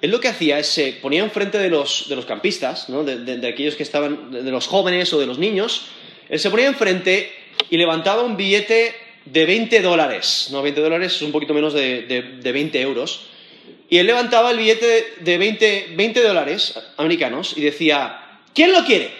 él 0.00 0.10
lo 0.10 0.20
que 0.20 0.28
hacía 0.28 0.58
es 0.58 0.66
se 0.66 0.92
ponía 0.94 1.22
enfrente 1.22 1.58
de 1.58 1.68
los, 1.68 2.08
de 2.08 2.16
los 2.16 2.24
campistas, 2.26 2.86
de, 2.88 3.48
aquellos 3.48 3.76
que 3.76 3.82
estaban, 3.82 4.30
de, 4.30 4.50
los 4.50 4.66
jóvenes 4.66 5.12
o 5.12 5.20
de 5.20 5.26
los 5.26 5.38
niños, 5.38 5.86
él 6.28 6.38
se 6.38 6.50
ponía 6.50 6.66
enfrente 6.66 7.32
y 7.68 7.76
levantaba 7.76 8.22
un 8.22 8.36
billete 8.36 8.94
de 9.24 9.46
20 9.46 9.82
dólares, 9.82 10.48
no 10.50 10.62
20 10.62 10.80
dólares 10.80 11.16
es 11.16 11.22
un 11.22 11.32
poquito 11.32 11.52
menos 11.52 11.74
de, 11.74 12.02
de 12.40 12.52
20 12.52 12.80
euros, 12.80 13.26
y 13.90 13.98
él 13.98 14.06
levantaba 14.06 14.52
el 14.52 14.58
billete 14.58 15.14
de 15.20 15.38
20, 15.38 15.94
20 15.96 16.22
dólares 16.22 16.74
americanos 16.96 17.54
y 17.56 17.62
decía, 17.62 18.40
¿quién 18.54 18.72
lo 18.72 18.84
quiere? 18.84 19.12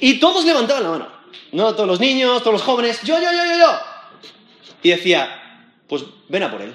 Y 0.00 0.20
todos 0.20 0.44
levantaban 0.44 0.84
la 0.84 0.90
mano. 0.90 1.18
¿no? 1.52 1.74
Todos 1.74 1.88
los 1.88 2.00
niños, 2.00 2.40
todos 2.42 2.54
los 2.54 2.62
jóvenes, 2.62 3.02
yo, 3.02 3.16
yo, 3.18 3.30
yo, 3.32 3.44
yo, 3.44 3.58
yo. 3.58 3.78
Y 4.82 4.90
decía, 4.90 5.68
pues 5.88 6.04
ven 6.28 6.42
a 6.44 6.50
por 6.50 6.62
él. 6.62 6.74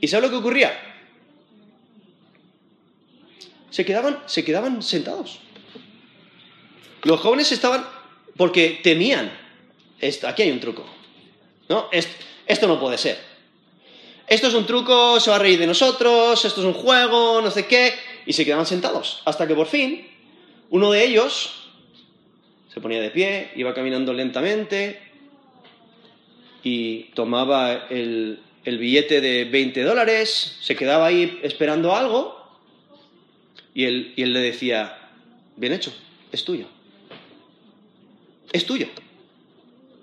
¿Y 0.00 0.08
sabe 0.08 0.22
lo 0.22 0.30
que 0.30 0.36
ocurría? 0.36 0.72
Se 3.70 3.84
quedaban, 3.84 4.18
se 4.26 4.44
quedaban 4.44 4.82
sentados. 4.82 5.38
Los 7.02 7.20
jóvenes 7.20 7.52
estaban 7.52 7.86
porque 8.36 8.80
temían. 8.82 9.30
Esto, 10.00 10.28
aquí 10.28 10.42
hay 10.42 10.50
un 10.50 10.60
truco. 10.60 10.84
¿No? 11.68 11.88
Esto 12.46 12.66
no 12.66 12.80
puede 12.80 12.98
ser. 12.98 13.18
Esto 14.26 14.48
es 14.48 14.54
un 14.54 14.66
truco, 14.66 15.18
se 15.20 15.30
va 15.30 15.36
a 15.36 15.38
reír 15.40 15.58
de 15.58 15.66
nosotros, 15.66 16.44
esto 16.44 16.60
es 16.60 16.66
un 16.66 16.72
juego, 16.72 17.40
no 17.40 17.50
sé 17.50 17.66
qué. 17.66 17.94
Y 18.26 18.32
se 18.32 18.44
quedaban 18.44 18.66
sentados. 18.66 19.22
Hasta 19.24 19.46
que 19.46 19.54
por 19.54 19.66
fin, 19.66 20.06
uno 20.70 20.90
de 20.90 21.04
ellos 21.04 21.68
se 22.72 22.80
ponía 22.80 23.00
de 23.00 23.10
pie, 23.10 23.50
iba 23.56 23.74
caminando 23.74 24.12
lentamente 24.12 25.00
y 26.62 27.04
tomaba 27.14 27.86
el, 27.90 28.40
billete 28.64 29.20
de 29.20 29.44
20 29.44 29.82
dólares, 29.82 30.58
se 30.60 30.76
quedaba 30.76 31.06
ahí 31.06 31.40
esperando 31.42 31.94
algo 31.94 32.38
y 33.74 33.84
él, 33.84 34.12
y 34.16 34.22
él 34.22 34.32
le 34.32 34.40
decía, 34.40 34.98
bien 35.56 35.72
hecho, 35.72 35.92
es 36.32 36.44
tuyo. 36.44 36.66
Es 38.52 38.66
tuyo. 38.66 38.88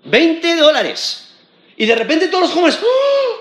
20 0.04 0.56
dólares. 0.56 1.34
Y 1.76 1.86
de 1.86 1.94
repente 1.94 2.28
todos 2.28 2.44
los 2.44 2.52
jóvenes, 2.52 2.78
¡Oh! 2.82 3.36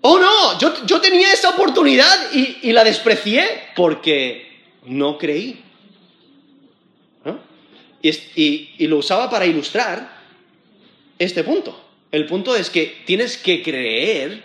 ¡oh, 0.00 0.18
no! 0.18 0.58
Yo, 0.86 1.00
tenía 1.00 1.32
esa 1.32 1.50
oportunidad 1.50 2.32
y, 2.32 2.58
y 2.62 2.72
la 2.72 2.84
desprecié 2.84 3.46
porque 3.74 4.62
no 4.84 5.18
creí 5.18 5.62
y, 8.02 8.86
lo 8.86 8.98
usaba 8.98 9.28
para 9.30 9.46
ilustrar 9.46 10.16
este 11.18 11.42
punto. 11.44 11.80
El 12.12 12.26
punto 12.26 12.54
es 12.54 12.70
que 12.70 13.02
tienes 13.04 13.36
que 13.36 13.62
creer 13.62 14.44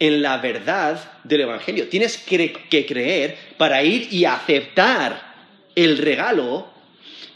en 0.00 0.22
la 0.22 0.38
verdad 0.38 1.20
del 1.22 1.42
Evangelio. 1.42 1.88
Tienes 1.88 2.18
que, 2.18 2.86
creer 2.86 3.36
para 3.56 3.84
ir 3.84 4.12
y 4.12 4.24
aceptar 4.24 5.34
el 5.76 5.98
regalo 5.98 6.68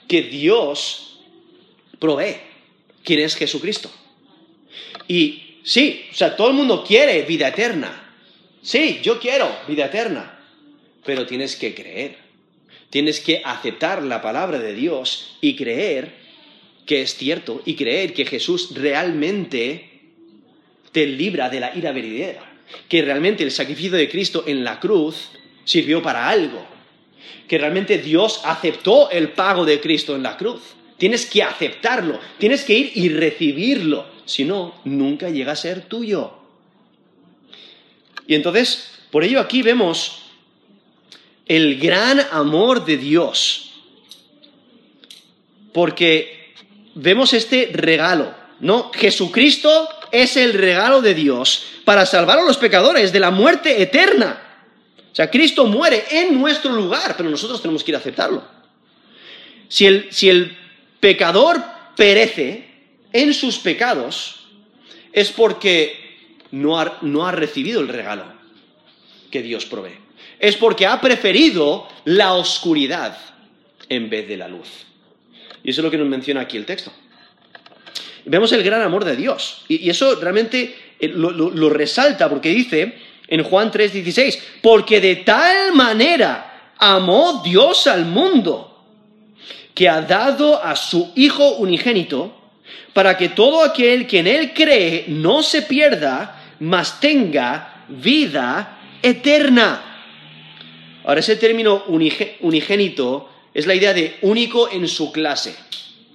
que 0.08 0.22
Dios 0.22 1.20
provee, 2.00 2.38
quien 3.04 3.20
es 3.20 3.36
Jesucristo. 3.36 3.92
Y 5.06 5.58
sí, 5.62 6.06
o 6.10 6.14
sea, 6.14 6.34
todo 6.34 6.48
el 6.48 6.54
mundo 6.54 6.82
quiere 6.82 7.22
vida 7.22 7.48
eterna. 7.48 8.12
Sí, 8.62 9.00
yo 9.02 9.20
quiero 9.20 9.48
vida 9.68 9.86
eterna, 9.86 10.38
pero 11.04 11.26
tienes 11.26 11.56
que 11.56 11.74
creer. 11.74 12.16
Tienes 12.88 13.20
que 13.20 13.42
aceptar 13.44 14.02
la 14.02 14.22
palabra 14.22 14.58
de 14.58 14.72
Dios 14.72 15.36
y 15.42 15.54
creer 15.54 16.24
que 16.86 17.02
es 17.02 17.14
cierto 17.16 17.62
y 17.64 17.74
creer 17.74 18.14
que 18.14 18.24
Jesús 18.24 18.70
realmente 18.74 19.90
te 20.92 21.06
libra 21.06 21.50
de 21.50 21.60
la 21.60 21.76
ira 21.76 21.92
venidera, 21.92 22.53
que 22.88 23.02
realmente 23.02 23.42
el 23.42 23.50
sacrificio 23.50 23.96
de 23.96 24.08
Cristo 24.08 24.44
en 24.46 24.64
la 24.64 24.80
cruz 24.80 25.30
sirvió 25.64 26.02
para 26.02 26.28
algo, 26.28 26.66
que 27.48 27.58
realmente 27.58 27.98
Dios 27.98 28.40
aceptó 28.44 29.10
el 29.10 29.30
pago 29.30 29.64
de 29.64 29.80
Cristo 29.80 30.14
en 30.14 30.22
la 30.22 30.36
cruz. 30.36 30.60
Tienes 30.98 31.26
que 31.26 31.42
aceptarlo, 31.42 32.18
tienes 32.38 32.64
que 32.64 32.74
ir 32.74 32.92
y 32.94 33.08
recibirlo, 33.08 34.06
si 34.24 34.44
no, 34.44 34.74
nunca 34.84 35.30
llega 35.30 35.52
a 35.52 35.56
ser 35.56 35.82
tuyo. 35.82 36.32
Y 38.26 38.34
entonces, 38.34 38.90
por 39.10 39.24
ello 39.24 39.40
aquí 39.40 39.62
vemos 39.62 40.22
el 41.46 41.78
gran 41.78 42.20
amor 42.30 42.84
de 42.84 42.96
Dios. 42.96 43.72
Porque 45.72 46.54
vemos 46.94 47.32
este 47.32 47.70
regalo, 47.72 48.34
¿no? 48.60 48.90
Jesucristo 48.92 49.88
es 50.12 50.36
el 50.36 50.52
regalo 50.52 51.02
de 51.02 51.14
Dios 51.14 51.66
para 51.84 52.06
salvar 52.06 52.38
a 52.38 52.44
los 52.44 52.56
pecadores 52.56 53.12
de 53.12 53.20
la 53.20 53.30
muerte 53.30 53.82
eterna. 53.82 54.40
O 55.12 55.14
sea, 55.14 55.30
Cristo 55.30 55.66
muere 55.66 56.04
en 56.10 56.40
nuestro 56.40 56.72
lugar, 56.72 57.14
pero 57.16 57.30
nosotros 57.30 57.62
tenemos 57.62 57.84
que 57.84 57.92
ir 57.92 57.96
a 57.96 57.98
aceptarlo. 57.98 58.42
Si 59.68 59.86
el, 59.86 60.08
si 60.10 60.28
el 60.28 60.56
pecador 61.00 61.62
perece 61.96 62.68
en 63.12 63.32
sus 63.32 63.58
pecados, 63.58 64.46
es 65.12 65.30
porque 65.30 66.26
no 66.50 66.80
ha, 66.80 66.98
no 67.02 67.26
ha 67.26 67.32
recibido 67.32 67.80
el 67.80 67.88
regalo 67.88 68.24
que 69.30 69.42
Dios 69.42 69.66
provee 69.66 70.04
es 70.38 70.56
porque 70.56 70.86
ha 70.86 71.00
preferido 71.00 71.88
la 72.04 72.34
oscuridad 72.34 73.16
en 73.88 74.10
vez 74.10 74.28
de 74.28 74.36
la 74.36 74.46
luz. 74.46 74.68
Y 75.62 75.70
eso 75.70 75.80
es 75.80 75.84
lo 75.84 75.90
que 75.90 75.96
nos 75.96 76.08
menciona 76.08 76.42
aquí 76.42 76.58
el 76.58 76.66
texto. 76.66 76.92
Vemos 78.26 78.52
el 78.52 78.62
gran 78.62 78.82
amor 78.82 79.04
de 79.04 79.16
Dios. 79.16 79.64
Y, 79.68 79.88
eso 79.88 80.16
realmente 80.16 80.76
eh, 80.98 81.08
lo, 81.08 81.70
resalta 81.70 82.28
porque 82.28 82.50
dice 82.50 82.98
en 83.28 83.42
Juan 83.42 83.70
3:16, 83.70 84.38
porque 84.62 85.00
de 85.00 85.16
tal 85.16 85.72
manera 85.74 86.72
amó 86.78 87.42
Dios 87.44 87.86
al 87.86 88.04
mundo 88.04 88.70
que 89.74 89.88
ha 89.88 90.02
dado 90.02 90.62
a 90.62 90.76
su 90.76 91.12
Hijo 91.16 91.56
unigénito 91.56 92.40
para 92.92 93.16
que 93.16 93.30
todo 93.30 93.62
aquel 93.62 94.06
que 94.06 94.20
en 94.20 94.26
Él 94.28 94.52
cree 94.54 95.04
no 95.08 95.42
se 95.42 95.62
pierda, 95.62 96.56
mas 96.60 97.00
tenga 97.00 97.84
vida 97.88 98.78
eterna. 99.02 99.94
Ahora, 101.04 101.20
ese 101.20 101.36
término 101.36 101.84
unigénito 101.88 103.28
es 103.52 103.66
la 103.66 103.74
idea 103.74 103.92
de 103.92 104.16
único 104.22 104.70
en 104.70 104.88
su 104.88 105.12
clase, 105.12 105.54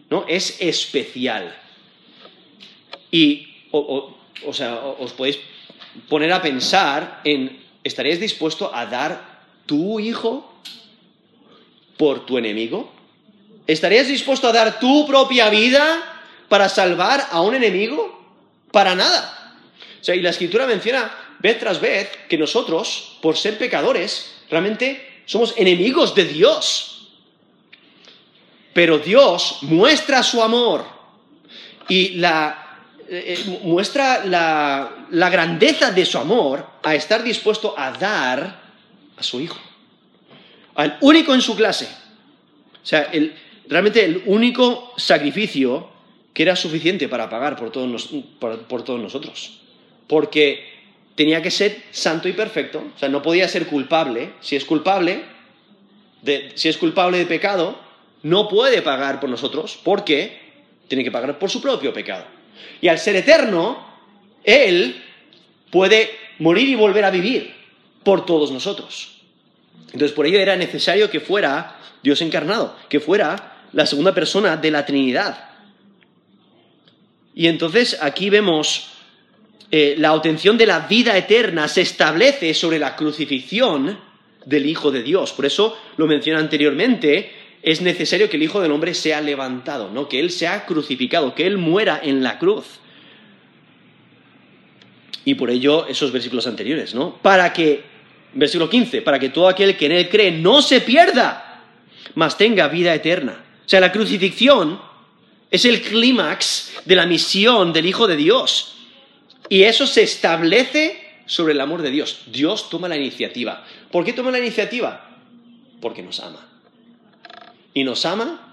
¿no? 0.09 0.25
Es 0.27 0.57
especial. 0.61 1.55
Y, 3.11 3.47
sea, 4.53 4.75
os 4.75 5.11
podéis 5.13 5.39
poner 6.07 6.31
a 6.31 6.41
pensar 6.41 7.21
en, 7.23 7.63
¿estarías 7.83 8.19
dispuesto 8.19 8.73
a 8.73 8.85
dar 8.85 9.41
tu 9.65 9.99
hijo 9.99 10.53
por 11.97 12.25
tu 12.25 12.37
enemigo? 12.37 12.91
¿Estarías 13.67 14.07
dispuesto 14.07 14.47
a 14.47 14.51
dar 14.51 14.79
tu 14.79 15.05
propia 15.05 15.49
vida 15.49 16.23
para 16.47 16.69
salvar 16.69 17.27
a 17.31 17.41
un 17.41 17.55
enemigo? 17.55 18.17
Para 18.71 18.95
nada. 18.95 19.57
O 20.01 20.03
sea, 20.03 20.15
y 20.15 20.21
la 20.21 20.29
escritura 20.29 20.65
menciona 20.65 21.11
vez 21.39 21.59
tras 21.59 21.79
vez 21.79 22.09
que 22.27 22.37
nosotros, 22.37 23.17
por 23.21 23.37
ser 23.37 23.57
pecadores, 23.57 24.33
realmente 24.49 25.23
somos 25.25 25.53
enemigos 25.57 26.15
de 26.15 26.25
Dios. 26.25 27.09
Pero 28.73 28.99
Dios 28.99 29.59
muestra 29.61 30.23
su 30.23 30.41
amor 30.41 30.85
y 31.87 32.15
la, 32.15 32.68
eh, 33.11 33.33
eh, 33.39 33.59
muestra 33.63 34.23
la, 34.23 35.29
grandeza 35.31 35.89
de 35.89 36.05
su 36.05 36.19
amor 36.19 36.63
a 36.83 36.93
estar 36.93 37.23
dispuesto 37.23 37.73
a 37.75 37.91
dar 37.91 38.61
a 39.17 39.23
su 39.23 39.41
Hijo. 39.41 39.57
Al 40.75 40.95
único 41.01 41.33
en 41.33 41.41
su 41.41 41.55
clase. 41.55 41.87
O 42.83 42.85
sea, 42.85 43.09
el, 43.11 43.33
realmente 43.67 44.05
el 44.05 44.21
único 44.27 44.93
sacrificio 44.95 45.89
que 46.33 46.43
era 46.43 46.55
suficiente 46.55 47.09
para 47.09 47.31
pagar 47.31 47.55
por 47.55 47.71
todos, 47.71 48.09
por, 48.37 48.83
todos 48.83 49.01
nosotros. 49.01 49.59
Porque 50.05 50.69
tenía 51.15 51.41
que 51.41 51.49
ser 51.49 51.81
santo 51.89 52.29
y 52.29 52.33
perfecto, 52.33 52.91
o 52.95 52.99
sea, 52.99 53.09
no 53.09 53.23
podía 53.23 53.47
ser 53.47 53.65
culpable. 53.65 54.33
Si 54.39 54.55
es 54.55 54.65
culpable, 54.65 55.23
si 56.53 56.69
es 56.69 56.77
culpable 56.77 57.17
de 57.17 57.25
pecado, 57.25 57.79
no 58.21 58.47
puede 58.47 58.83
pagar 58.83 59.19
por 59.19 59.31
nosotros 59.31 59.79
porque 59.83 60.37
tiene 60.87 61.03
que 61.03 61.11
pagar 61.11 61.39
por 61.39 61.49
su 61.49 61.59
propio 61.59 61.91
pecado. 61.91 62.37
Y 62.81 62.87
al 62.87 62.99
ser 62.99 63.15
eterno, 63.15 63.85
Él 64.43 65.03
puede 65.71 66.11
morir 66.39 66.69
y 66.69 66.75
volver 66.75 67.05
a 67.05 67.11
vivir 67.11 67.53
por 68.03 68.25
todos 68.25 68.51
nosotros. 68.51 69.21
Entonces, 69.87 70.11
por 70.11 70.25
ello 70.25 70.39
era 70.39 70.55
necesario 70.55 71.09
que 71.09 71.19
fuera 71.19 71.79
Dios 72.03 72.21
encarnado, 72.21 72.75
que 72.87 72.99
fuera 72.99 73.65
la 73.73 73.85
segunda 73.85 74.13
persona 74.13 74.57
de 74.57 74.71
la 74.71 74.85
Trinidad. 74.85 75.49
Y 77.35 77.47
entonces 77.47 77.97
aquí 78.01 78.29
vemos 78.29 78.89
eh, 79.71 79.95
la 79.97 80.13
obtención 80.13 80.57
de 80.57 80.65
la 80.65 80.81
vida 80.81 81.17
eterna 81.17 81.67
se 81.67 81.81
establece 81.81 82.53
sobre 82.53 82.79
la 82.79 82.95
crucifixión 82.95 83.99
del 84.45 84.65
Hijo 84.65 84.91
de 84.91 85.03
Dios. 85.03 85.31
Por 85.33 85.45
eso 85.45 85.77
lo 85.97 86.07
mencioné 86.07 86.39
anteriormente, 86.39 87.31
es 87.61 87.81
necesario 87.81 88.29
que 88.29 88.37
el 88.37 88.43
Hijo 88.43 88.61
del 88.61 88.71
Hombre 88.71 88.93
sea 88.93 89.21
levantado, 89.21 89.89
¿no? 89.91 90.07
que 90.07 90.19
Él 90.19 90.31
sea 90.31 90.65
crucificado, 90.65 91.35
que 91.35 91.45
Él 91.45 91.57
muera 91.57 91.99
en 92.01 92.23
la 92.23 92.39
cruz. 92.39 92.65
Y 95.25 95.35
por 95.35 95.49
ello 95.49 95.85
esos 95.87 96.11
versículos 96.11 96.47
anteriores, 96.47 96.95
¿no? 96.95 97.17
Para 97.21 97.51
que, 97.51 97.83
versículo 98.33 98.69
15, 98.69 99.01
para 99.01 99.19
que 99.19 99.29
todo 99.29 99.47
aquel 99.47 99.75
que 99.75 99.87
en 99.87 99.91
Él 99.91 100.09
cree 100.09 100.31
no 100.31 100.61
se 100.61 100.81
pierda, 100.81 101.63
mas 102.15 102.37
tenga 102.37 102.67
vida 102.69 102.95
eterna. 102.95 103.43
O 103.65 103.69
sea, 103.69 103.79
la 103.79 103.91
crucifixión 103.91 104.81
es 105.51 105.65
el 105.65 105.81
clímax 105.81 106.73
de 106.85 106.95
la 106.95 107.05
misión 107.05 107.73
del 107.73 107.85
Hijo 107.85 108.07
de 108.07 108.15
Dios. 108.15 108.77
Y 109.49 109.63
eso 109.63 109.85
se 109.85 110.03
establece 110.03 111.21
sobre 111.25 111.53
el 111.53 111.61
amor 111.61 111.81
de 111.81 111.91
Dios. 111.91 112.21
Dios 112.31 112.69
toma 112.69 112.87
la 112.87 112.97
iniciativa. 112.97 113.65
¿Por 113.91 114.05
qué 114.05 114.13
toma 114.13 114.31
la 114.31 114.39
iniciativa? 114.39 115.09
Porque 115.81 116.01
nos 116.01 116.19
ama. 116.19 116.48
Y 117.73 117.83
nos 117.83 118.05
ama 118.05 118.45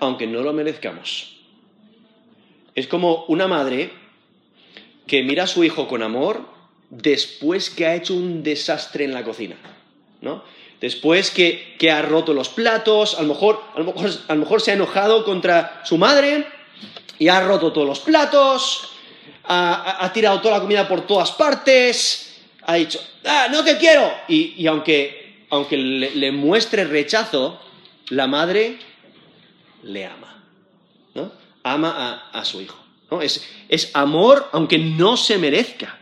aunque 0.00 0.26
no 0.26 0.42
lo 0.42 0.52
merezcamos. 0.52 1.36
Es 2.74 2.86
como 2.86 3.24
una 3.26 3.48
madre 3.48 3.90
que 5.06 5.22
mira 5.22 5.44
a 5.44 5.46
su 5.48 5.64
hijo 5.64 5.88
con 5.88 6.02
amor 6.02 6.46
después 6.90 7.70
que 7.70 7.86
ha 7.86 7.94
hecho 7.94 8.14
un 8.14 8.42
desastre 8.42 9.04
en 9.04 9.12
la 9.12 9.24
cocina. 9.24 9.56
¿no? 10.20 10.44
Después 10.80 11.30
que, 11.30 11.76
ha 11.90 12.02
roto 12.02 12.32
los 12.32 12.48
platos, 12.48 13.18
a 13.18 13.22
lo, 13.22 13.28
mejor, 13.28 13.60
a, 13.74 13.80
mejor, 13.80 14.10
a 14.28 14.34
mejor 14.34 14.60
se 14.60 14.70
ha 14.70 14.74
enojado 14.74 15.24
contra 15.24 15.82
su 15.84 15.98
madre 15.98 16.46
y 17.18 17.28
ha 17.28 17.40
roto 17.40 17.72
todos 17.72 17.86
los 17.86 18.00
platos, 18.00 18.92
ha, 19.44 20.10
tirado 20.12 20.40
toda 20.40 20.56
la 20.56 20.60
comida 20.60 20.86
por 20.86 21.06
todas 21.06 21.32
partes, 21.32 22.40
ha 22.62 22.74
dicho, 22.74 23.00
ah, 23.24 23.48
no 23.50 23.64
te 23.64 23.76
quiero. 23.78 24.12
Y, 24.28 24.66
aunque, 24.66 25.46
aunque 25.50 25.76
le, 25.76 26.32
muestre 26.32 26.84
rechazo, 26.84 27.60
la 28.10 28.26
madre 28.26 28.78
le 29.82 30.06
ama. 30.06 30.34
Ama 31.62 32.30
a, 32.32 32.44
su 32.44 32.60
hijo. 32.62 32.78
es 33.20 33.90
amor 33.92 34.48
aunque 34.52 34.78
no 34.78 35.16
se 35.16 35.36
merezca. 35.38 35.98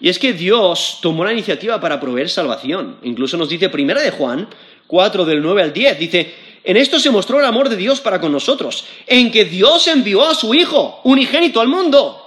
Y 0.00 0.08
es 0.10 0.18
que 0.18 0.34
Dios 0.34 0.98
tomó 1.00 1.24
la 1.24 1.32
iniciativa 1.32 1.80
para 1.80 1.98
proveer 1.98 2.28
salvación. 2.28 2.98
Incluso 3.04 3.38
nos 3.38 3.48
dice 3.48 3.70
Primera 3.70 4.02
de 4.02 4.10
Juan 4.10 4.48
4 4.86 5.24
del 5.24 5.42
9 5.42 5.62
al 5.62 5.72
10, 5.72 5.98
dice, 5.98 6.34
en 6.62 6.76
esto 6.76 6.98
se 6.98 7.10
mostró 7.10 7.40
el 7.40 7.46
amor 7.46 7.68
de 7.68 7.76
Dios 7.76 8.00
para 8.00 8.20
con 8.20 8.32
nosotros, 8.32 8.84
en 9.06 9.30
que 9.30 9.44
Dios 9.44 9.86
envió 9.86 10.24
a 10.24 10.34
su 10.34 10.54
Hijo, 10.54 11.00
unigénito 11.04 11.60
al 11.60 11.68
mundo, 11.68 12.22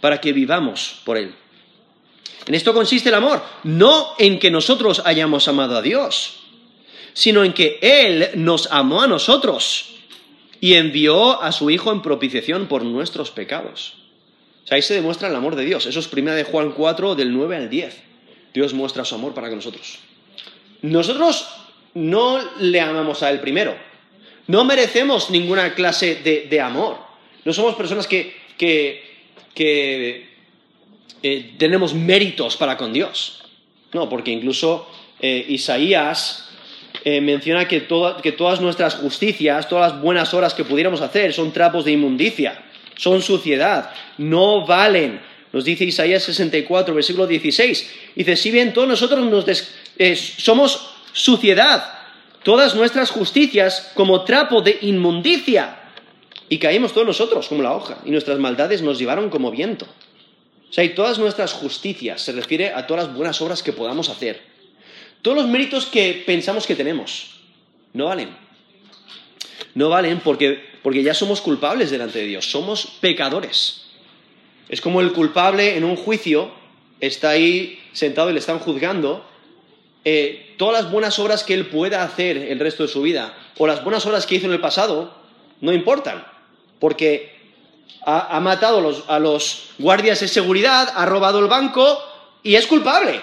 para 0.00 0.20
que 0.20 0.32
vivamos 0.32 1.00
por 1.04 1.16
Él. 1.16 1.34
En 2.46 2.54
esto 2.54 2.72
consiste 2.72 3.08
el 3.08 3.14
amor, 3.14 3.42
no 3.64 4.08
en 4.18 4.38
que 4.38 4.50
nosotros 4.50 5.02
hayamos 5.04 5.48
amado 5.48 5.76
a 5.76 5.82
Dios, 5.82 6.40
sino 7.16 7.44
en 7.44 7.54
que 7.54 7.78
Él 7.80 8.28
nos 8.34 8.70
amó 8.70 9.00
a 9.00 9.06
nosotros 9.06 9.94
y 10.60 10.74
envió 10.74 11.42
a 11.42 11.50
su 11.50 11.70
Hijo 11.70 11.90
en 11.90 12.02
propiciación 12.02 12.66
por 12.66 12.84
nuestros 12.84 13.30
pecados. 13.30 13.94
O 14.62 14.66
sea, 14.66 14.76
ahí 14.76 14.82
se 14.82 14.92
demuestra 14.92 15.28
el 15.28 15.34
amor 15.34 15.56
de 15.56 15.64
Dios. 15.64 15.86
Eso 15.86 15.98
es 15.98 16.08
primera 16.08 16.36
de 16.36 16.44
Juan 16.44 16.72
4, 16.72 17.14
del 17.14 17.32
9 17.32 17.56
al 17.56 17.70
10. 17.70 18.02
Dios 18.52 18.74
muestra 18.74 19.06
su 19.06 19.14
amor 19.14 19.32
para 19.32 19.48
con 19.48 19.56
nosotros. 19.56 19.98
Nosotros 20.82 21.48
no 21.94 22.38
le 22.60 22.82
amamos 22.82 23.22
a 23.22 23.30
Él 23.30 23.40
primero. 23.40 23.74
No 24.46 24.66
merecemos 24.66 25.30
ninguna 25.30 25.74
clase 25.74 26.16
de, 26.16 26.60
amor. 26.60 26.98
No 27.46 27.52
somos 27.54 27.76
personas 27.76 28.06
que, 28.06 28.36
que, 28.58 30.28
eh, 31.22 31.54
tenemos 31.56 31.94
méritos 31.94 32.58
para 32.58 32.76
con 32.76 32.92
Dios. 32.92 33.42
No, 33.94 34.06
porque 34.06 34.32
incluso 34.32 34.86
eh, 35.18 35.46
Isaías 35.48 36.45
eh, 37.04 37.20
menciona 37.20 37.68
que, 37.68 37.86
que 38.22 38.32
todas 38.32 38.60
nuestras 38.60 38.94
justicias, 38.96 39.68
todas 39.68 39.92
las 39.92 40.02
buenas 40.02 40.34
horas 40.34 40.54
que 40.54 40.64
pudiéramos 40.64 41.00
hacer 41.00 41.32
son 41.32 41.52
trapos 41.52 41.84
de 41.84 41.92
inmundicia, 41.92 42.62
son 42.96 43.22
suciedad, 43.22 43.90
no 44.18 44.66
valen. 44.66 45.20
Nos 45.52 45.64
dice 45.64 45.84
Isaías 45.84 46.22
64, 46.24 46.94
versículo 46.94 47.26
16. 47.26 47.94
Dice, 48.14 48.36
si 48.36 48.50
bien 48.50 48.72
todos 48.72 48.88
nosotros 48.88 49.24
nos 49.24 49.44
somos 50.36 50.90
suciedad, 51.12 51.84
todas 52.42 52.74
nuestras 52.74 53.10
justicias 53.10 53.90
como 53.94 54.22
trapo 54.22 54.60
de 54.60 54.78
inmundicia. 54.82 55.80
Y 56.48 56.58
caímos 56.58 56.92
todos 56.92 57.06
nosotros 57.06 57.48
como 57.48 57.62
la 57.62 57.74
hoja, 57.74 57.98
y 58.04 58.10
nuestras 58.10 58.38
maldades 58.38 58.82
nos 58.82 58.98
llevaron 58.98 59.30
como 59.30 59.50
viento. 59.50 59.86
O 60.68 60.72
sea, 60.72 60.84
y 60.84 60.90
todas 60.90 61.18
nuestras 61.18 61.52
justicias 61.52 62.22
se 62.22 62.32
refiere 62.32 62.72
a 62.72 62.86
todas 62.86 63.06
las 63.06 63.16
buenas 63.16 63.40
obras 63.40 63.62
que 63.62 63.72
podamos 63.72 64.08
hacer. 64.08 64.55
Todos 65.22 65.36
los 65.36 65.46
méritos 65.48 65.86
que 65.86 66.22
pensamos 66.26 66.66
que 66.66 66.76
tenemos 66.76 67.40
no 67.92 68.06
valen. 68.06 68.36
No 69.74 69.88
valen 69.88 70.20
porque, 70.20 70.62
porque 70.82 71.02
ya 71.02 71.14
somos 71.14 71.40
culpables 71.40 71.90
delante 71.90 72.20
de 72.20 72.26
Dios, 72.26 72.50
somos 72.50 72.86
pecadores. 73.00 73.86
Es 74.68 74.80
como 74.80 75.00
el 75.00 75.12
culpable 75.12 75.76
en 75.76 75.84
un 75.84 75.96
juicio 75.96 76.50
está 77.00 77.30
ahí 77.30 77.78
sentado 77.92 78.30
y 78.30 78.32
le 78.32 78.38
están 78.38 78.58
juzgando 78.58 79.24
eh, 80.04 80.54
todas 80.56 80.84
las 80.84 80.92
buenas 80.92 81.18
obras 81.18 81.42
que 81.42 81.54
él 81.54 81.66
pueda 81.66 82.04
hacer 82.04 82.36
el 82.36 82.60
resto 82.60 82.84
de 82.84 82.88
su 82.88 83.02
vida, 83.02 83.36
o 83.58 83.66
las 83.66 83.82
buenas 83.82 84.06
obras 84.06 84.24
que 84.24 84.36
hizo 84.36 84.46
en 84.46 84.52
el 84.52 84.60
pasado, 84.60 85.12
no 85.60 85.72
importan, 85.72 86.24
porque 86.78 87.36
ha, 88.04 88.38
matado 88.38 89.04
a 89.08 89.18
los, 89.18 89.70
guardias 89.78 90.20
de 90.20 90.28
seguridad, 90.28 90.92
ha 90.94 91.06
robado 91.06 91.40
el 91.40 91.48
banco 91.48 91.98
y 92.44 92.54
es 92.54 92.68
culpable. 92.68 93.20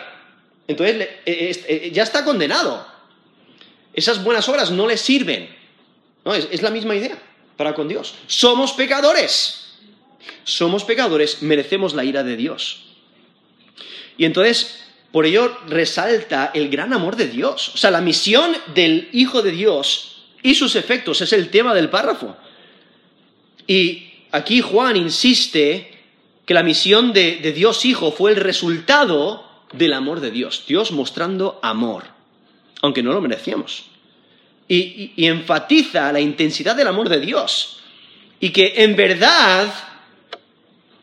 Entonces 0.68 1.02
eh, 1.26 1.64
eh, 1.68 1.92
ya 1.94 2.04
está 2.04 2.24
condenado. 2.24 2.86
Esas 3.94 4.24
buenas 4.24 4.48
obras 4.50 4.72
no 4.72 4.88
le 4.88 4.98
sirven. 4.98 5.54
No, 6.26 6.34
es 6.34 6.62
la 6.62 6.70
misma 6.70 6.96
idea 6.96 7.18
para 7.58 7.74
con 7.74 7.88
Dios. 7.88 8.16
Somos 8.28 8.74
pecadores. 8.74 9.60
Somos 10.46 10.84
pecadores, 10.84 11.42
merecemos 11.42 11.94
la 11.94 12.06
ira 12.06 12.24
de 12.24 12.38
Dios. 12.38 12.86
Y 14.18 14.26
entonces 14.26 14.84
por 15.14 15.28
ello 15.28 15.56
resalta 15.68 16.50
el 16.56 16.70
gran 16.70 16.92
amor 16.92 17.16
de 17.16 17.28
Dios. 17.28 17.70
O 17.76 17.78
sea, 17.78 17.92
la 17.92 18.02
misión 18.02 18.52
del 18.74 19.10
Hijo 19.12 19.44
de 19.44 19.52
Dios 19.52 20.24
y 20.42 20.56
sus 20.56 20.76
efectos 20.76 21.22
es 21.22 21.32
el 21.34 21.50
tema 21.52 21.76
del 21.76 21.92
párrafo. 21.92 22.36
Y 23.68 24.12
aquí 24.32 24.62
Juan 24.62 24.98
insiste 24.98 25.92
que 26.48 26.56
la 26.56 26.64
misión 26.64 27.14
de, 27.14 27.36
Dios 27.56 27.86
Hijo 27.86 28.12
fue 28.12 28.32
el 28.32 28.38
resultado 28.38 29.48
del 29.74 29.94
amor 29.94 30.20
de 30.20 30.32
Dios. 30.32 30.64
Dios 30.68 30.92
mostrando 30.92 31.60
amor, 31.62 32.04
aunque 32.82 33.04
no 33.04 33.14
lo 33.14 33.22
merecíamos. 33.22 33.86
Y, 34.68 35.14
enfatiza 35.18 36.12
la 36.12 36.20
intensidad 36.20 36.76
del 36.76 36.88
amor 36.88 37.10
de 37.10 37.20
Dios. 37.20 37.82
Y 38.40 38.52
que 38.52 38.74
en 38.78 38.96
verdad 38.96 39.74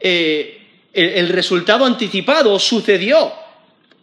eh, 0.00 0.62
el, 0.92 1.28
resultado 1.28 1.84
anticipado 1.84 2.58
sucedió. 2.58 3.26
O 3.26 3.34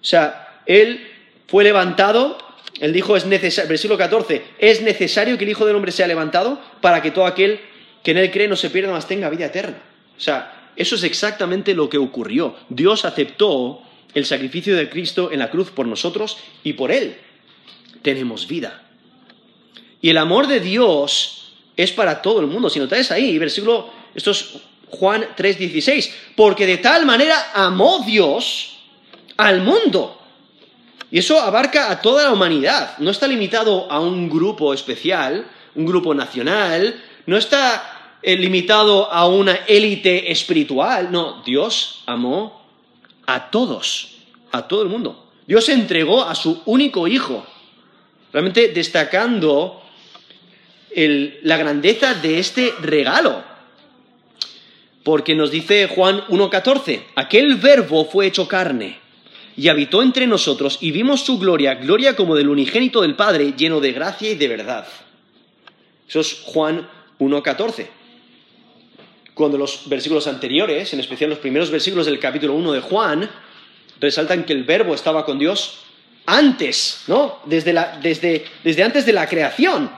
sea, 0.02 0.62
él 0.66 1.08
fue 1.48 1.64
levantado, 1.64 2.38
él 2.80 2.94
dijo, 2.94 3.18
es 3.18 3.26
necesario, 3.26 3.70
versículo 3.70 3.98
14, 3.98 4.44
es 4.60 4.82
necesario 4.82 5.38
que 5.38 5.44
el 5.44 5.50
Hijo 5.50 5.66
del 5.66 5.76
Hombre 5.76 5.92
sea 5.92 6.08
levantado 6.08 6.62
para 6.82 7.02
que 7.02 7.12
todo 7.12 7.26
aquel 7.26 7.60
que 8.04 8.12
en 8.12 8.18
él 8.18 8.32
cree 8.32 8.48
no 8.48 8.56
se 8.56 8.70
pierda, 8.70 8.92
más 8.92 9.08
tenga 9.08 9.30
vida 9.30 9.48
eterna. 9.48 9.78
O 10.18 10.20
sea, 10.22 10.72
eso 10.76 10.96
es 10.96 11.04
exactamente 11.04 11.74
lo 11.74 11.90
que 11.90 11.98
ocurrió. 11.98 12.56
Dios 12.70 13.04
aceptó 13.04 13.82
el 14.14 14.26
sacrificio 14.26 14.76
de 14.76 14.90
Cristo 14.90 15.32
en 15.32 15.40
la 15.40 15.50
cruz 15.50 15.72
por 15.72 15.88
nosotros 15.88 16.38
y 16.64 16.74
por 16.74 16.92
él 16.92 17.18
tenemos 18.02 18.48
vida. 18.48 18.84
Y 20.02 20.10
el 20.10 20.18
amor 20.18 20.48
de 20.48 20.60
Dios 20.60 21.54
es 21.76 21.92
para 21.92 22.22
todo 22.22 22.40
el 22.40 22.48
mundo. 22.48 22.70
Si 22.70 22.80
notáis 22.80 23.12
ahí, 23.12 23.38
versículo, 23.38 23.90
esto 24.16 24.32
es 24.32 24.58
Juan 24.90 25.28
3:16, 25.36 26.12
porque 26.36 26.66
de 26.66 26.78
tal 26.78 27.06
manera 27.06 27.52
amó 27.54 28.04
Dios 28.06 28.78
al 29.38 29.62
mundo. 29.62 30.20
Y 31.12 31.20
eso 31.20 31.40
abarca 31.40 31.90
a 31.92 32.02
toda 32.02 32.24
la 32.24 32.34
humanidad. 32.34 32.98
No 32.98 33.12
está 33.12 33.28
limitado 33.28 33.90
a 33.92 34.00
un 34.00 34.30
grupo 34.30 34.74
especial, 34.74 35.48
un 35.76 35.86
grupo 35.86 36.14
nacional, 36.14 37.02
no 37.26 37.38
está 37.38 38.18
eh, 38.22 38.36
limitado 38.36 39.12
a 39.12 39.28
una 39.28 39.54
élite 39.68 40.32
espiritual. 40.32 41.12
No, 41.12 41.44
Dios 41.46 42.04
amó 42.06 42.67
a 43.28 43.52
todos, 43.52 44.18
a 44.52 44.68
todo 44.68 44.82
el 44.82 44.90
mundo. 44.90 45.32
Dios 45.46 45.70
entregó 45.70 46.24
a 46.24 46.34
su 46.34 46.64
único 46.66 47.08
hijo, 47.08 47.46
realmente 48.34 48.70
destacando 48.70 49.84
la 50.96 51.58
grandeza 51.58 52.16
de 52.16 52.40
este 52.40 52.74
regalo. 52.82 53.44
Porque 55.04 55.36
nos 55.36 55.52
dice 55.52 55.88
Juan 55.88 56.26
1.14, 56.28 57.04
aquel 57.16 57.56
verbo 57.56 58.06
fue 58.06 58.26
hecho 58.26 58.48
carne 58.48 59.00
y 59.56 59.70
habitó 59.70 60.02
entre 60.02 60.28
nosotros 60.28 60.78
y 60.82 60.92
vimos 60.92 61.22
su 61.22 61.40
gloria, 61.40 61.76
gloria 61.76 62.16
como 62.16 62.36
del 62.36 62.50
unigénito 62.50 63.02
del 63.02 63.16
Padre, 63.16 63.54
lleno 63.58 63.80
de 63.80 63.94
gracia 63.94 64.32
y 64.32 64.36
de 64.36 64.48
verdad. 64.48 64.88
Eso 66.08 66.20
es 66.20 66.42
Juan 66.44 66.90
1.14. 67.20 67.88
Cuando 69.38 69.60
los 69.60 69.88
versículos 69.88 70.26
anteriores, 70.26 70.92
en 70.94 71.00
especial 71.00 71.30
los 71.30 71.38
primeros 71.38 71.70
versículos 71.70 72.08
del 72.08 72.18
capítulo 72.20 72.56
1 72.56 72.72
de 72.74 72.82
Juan, 72.82 73.30
resaltan 74.00 74.46
que 74.46 74.54
el 74.54 74.64
verbo 74.64 74.96
estaba 74.96 75.26
con 75.26 75.38
Dios 75.38 75.84
antes, 76.26 77.04
¿no? 77.06 77.38
Desde, 77.46 77.72
desde 78.64 78.84
antes 78.84 79.06
de 79.06 79.14
la 79.14 79.30
creación. 79.30 79.92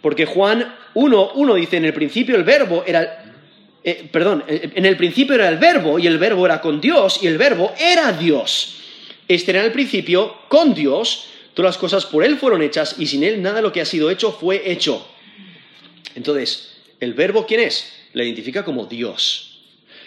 Porque 0.00 0.26
Juan 0.26 0.76
1.1 0.94 1.54
dice, 1.56 1.76
en 1.76 1.86
el 1.86 1.92
principio 1.92 2.36
el 2.36 2.44
verbo 2.44 2.84
era 2.86 3.34
eh, 3.82 4.08
perdón, 4.12 4.44
eh, 4.46 4.70
en 4.76 4.86
el 4.86 4.96
principio 4.96 5.34
era 5.34 5.48
el 5.48 5.58
verbo 5.58 5.98
y 5.98 6.06
el 6.06 6.18
verbo 6.18 6.46
era 6.46 6.60
con 6.60 6.80
Dios 6.80 7.18
y 7.20 7.26
el 7.26 7.38
verbo 7.38 7.74
era 7.80 8.12
Dios. 8.12 8.76
Este 9.26 9.50
era 9.50 9.64
el 9.64 9.72
principio 9.72 10.36
con 10.46 10.72
Dios, 10.72 11.26
todas 11.54 11.70
las 11.70 11.78
cosas 11.78 12.06
por 12.06 12.24
Él 12.24 12.38
fueron 12.38 12.62
hechas 12.62 12.94
y 12.96 13.08
sin 13.08 13.24
Él 13.24 13.42
nada 13.42 13.56
de 13.56 13.62
lo 13.62 13.72
que 13.72 13.80
ha 13.80 13.84
sido 13.84 14.08
hecho 14.08 14.30
fue 14.30 14.70
hecho. 14.70 15.04
Entonces, 16.14 16.76
¿el 17.00 17.14
verbo 17.14 17.44
quién 17.44 17.58
es? 17.58 18.01
Le 18.12 18.24
identifica 18.24 18.64
como 18.64 18.86
Dios. 18.86 19.60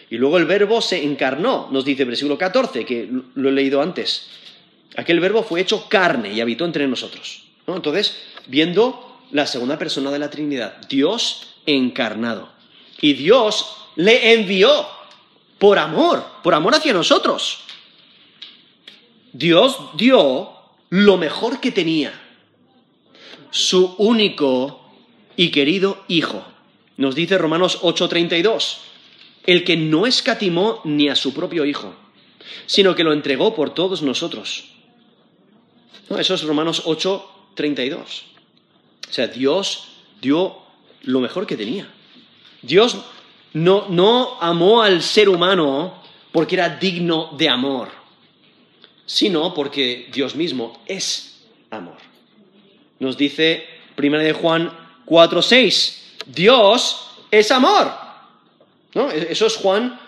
Y 0.10 0.18
luego 0.18 0.38
el 0.38 0.46
verbo 0.46 0.82
se 0.82 1.04
encarnó, 1.04 1.70
nos 1.72 1.84
dice 1.84 2.04
el 2.04 2.10
versículo 2.10 2.38
14, 2.38 2.86
que 2.86 3.10
lo 3.34 3.50
he 3.50 3.52
leído 3.52 3.82
antes. 3.82 4.28
Aquel 4.98 5.20
verbo 5.20 5.44
fue 5.44 5.62
hecho 5.62 5.90
carne 5.90 6.34
y 6.34 6.42
habitó 6.42 6.66
entre 6.66 6.88
nosotros. 6.88 7.44
Entonces, 7.68 8.16
viendo 8.48 9.20
la 9.32 9.48
segunda 9.48 9.78
persona 9.78 10.12
de 10.12 10.20
la 10.20 10.30
Trinidad, 10.30 10.88
Dios 10.88 11.56
encarnado. 11.66 12.50
Y 13.02 13.14
Dios 13.14 13.76
le 13.96 14.34
envió 14.34 14.88
por 15.58 15.80
amor, 15.80 16.24
por 16.44 16.54
amor 16.54 16.76
hacia 16.76 16.94
nosotros. 16.94 17.60
Dios 19.34 19.78
dio 19.96 20.52
lo 20.90 21.18
mejor 21.18 21.60
que 21.60 21.72
tenía, 21.72 22.14
su 23.52 23.96
único 23.98 24.94
y 25.36 25.52
querido 25.52 26.04
Hijo. 26.08 26.46
Nos 26.98 27.16
dice 27.16 27.38
Romanos 27.38 27.80
8:32, 27.82 28.78
el 29.46 29.64
que 29.64 29.78
no 29.78 30.06
escatimó 30.06 30.82
ni 30.86 31.10
a 31.10 31.16
su 31.16 31.34
propio 31.34 31.66
Hijo, 31.66 31.94
sino 32.66 32.96
que 32.96 33.04
lo 33.04 33.14
entregó 33.14 33.54
por 33.54 33.74
todos 33.74 34.02
nosotros. 34.02 34.66
eso 36.18 36.34
es 36.34 36.44
Romanos 36.44 36.84
8:32. 36.86 38.24
O 39.10 39.14
sea, 39.14 39.28
Dios 39.28 39.90
dio 40.22 40.58
lo 41.04 41.20
mejor 41.20 41.46
que 41.46 41.58
tenía. 41.58 41.88
Dios 42.62 42.98
no, 43.54 43.88
no 43.90 44.38
amó 44.42 44.82
al 44.82 45.02
ser 45.02 45.30
humano 45.30 46.02
porque 46.32 46.56
era 46.56 46.70
digno 46.70 47.32
de 47.38 47.48
amor, 47.48 47.90
sino 49.06 49.54
porque 49.54 50.10
Dios 50.12 50.36
mismo 50.36 50.84
es 50.86 51.42
amor. 51.70 51.98
Nos 53.00 53.18
dice 53.18 53.66
1 53.98 54.18
de 54.20 54.34
Juan 54.34 54.72
4:6, 55.06 56.05
Dios 56.26 57.10
es 57.32 57.52
amor. 57.52 57.92
¿No? 58.94 59.12
E-, 59.12 59.32
eso 59.32 59.48
es 59.48 59.56
Juan 59.56 60.00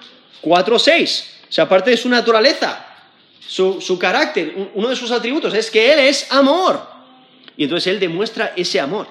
4:6. 0.42 1.24
O 1.50 1.52
sea, 1.52 1.64
aparte 1.66 1.92
de 1.92 1.98
su 1.98 2.10
naturaleza, 2.10 2.86
su, 3.40 3.80
su 3.80 3.98
carácter, 3.98 4.72
uno 4.74 4.90
de 4.90 4.96
sus 4.96 5.12
atributos 5.12 5.54
es 5.54 5.72
que 5.72 5.94
Él 5.94 6.00
es 6.00 6.32
amor. 6.32 6.82
Y 7.56 7.64
entonces 7.64 7.88
Él 7.88 8.00
demuestra 8.00 8.54
ese 8.56 8.80
amor. 8.80 9.08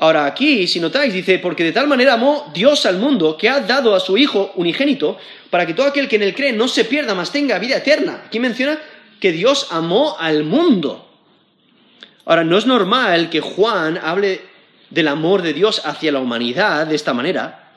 Ahora 0.00 0.26
aquí, 0.26 0.68
si 0.68 0.78
notáis, 0.78 1.12
dice, 1.12 1.40
porque 1.40 1.64
de 1.64 1.72
tal 1.72 1.88
manera 1.88 2.14
amó 2.14 2.52
Dios 2.54 2.86
al 2.86 2.98
mundo 2.98 3.36
que 3.36 3.48
ha 3.48 3.60
dado 3.60 3.96
a 3.96 4.00
su 4.00 4.16
Hijo 4.16 4.52
unigénito 4.54 5.18
para 5.50 5.66
que 5.66 5.74
todo 5.74 5.86
aquel 5.86 6.08
que 6.08 6.16
en 6.16 6.22
él 6.22 6.34
cree 6.34 6.52
no 6.52 6.68
se 6.68 6.84
pierda, 6.84 7.14
mas 7.14 7.32
tenga 7.32 7.58
vida 7.58 7.78
eterna. 7.78 8.22
Aquí 8.26 8.38
menciona 8.38 8.78
que 9.18 9.32
Dios 9.32 9.66
amó 9.70 10.16
al 10.18 10.44
mundo. 10.44 11.04
Ahora, 12.24 12.44
no 12.44 12.58
es 12.58 12.66
normal 12.66 13.28
que 13.28 13.40
Juan 13.40 13.98
hable 13.98 14.40
del 14.90 15.08
amor 15.08 15.42
de 15.42 15.52
Dios 15.52 15.82
hacia 15.84 16.12
la 16.12 16.20
humanidad 16.20 16.86
de 16.86 16.94
esta 16.94 17.14
manera, 17.14 17.72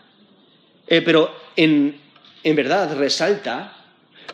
eh, 0.87 1.01
pero 1.01 1.35
en, 1.55 1.99
en 2.43 2.55
verdad 2.55 2.95
resalta 2.95 3.77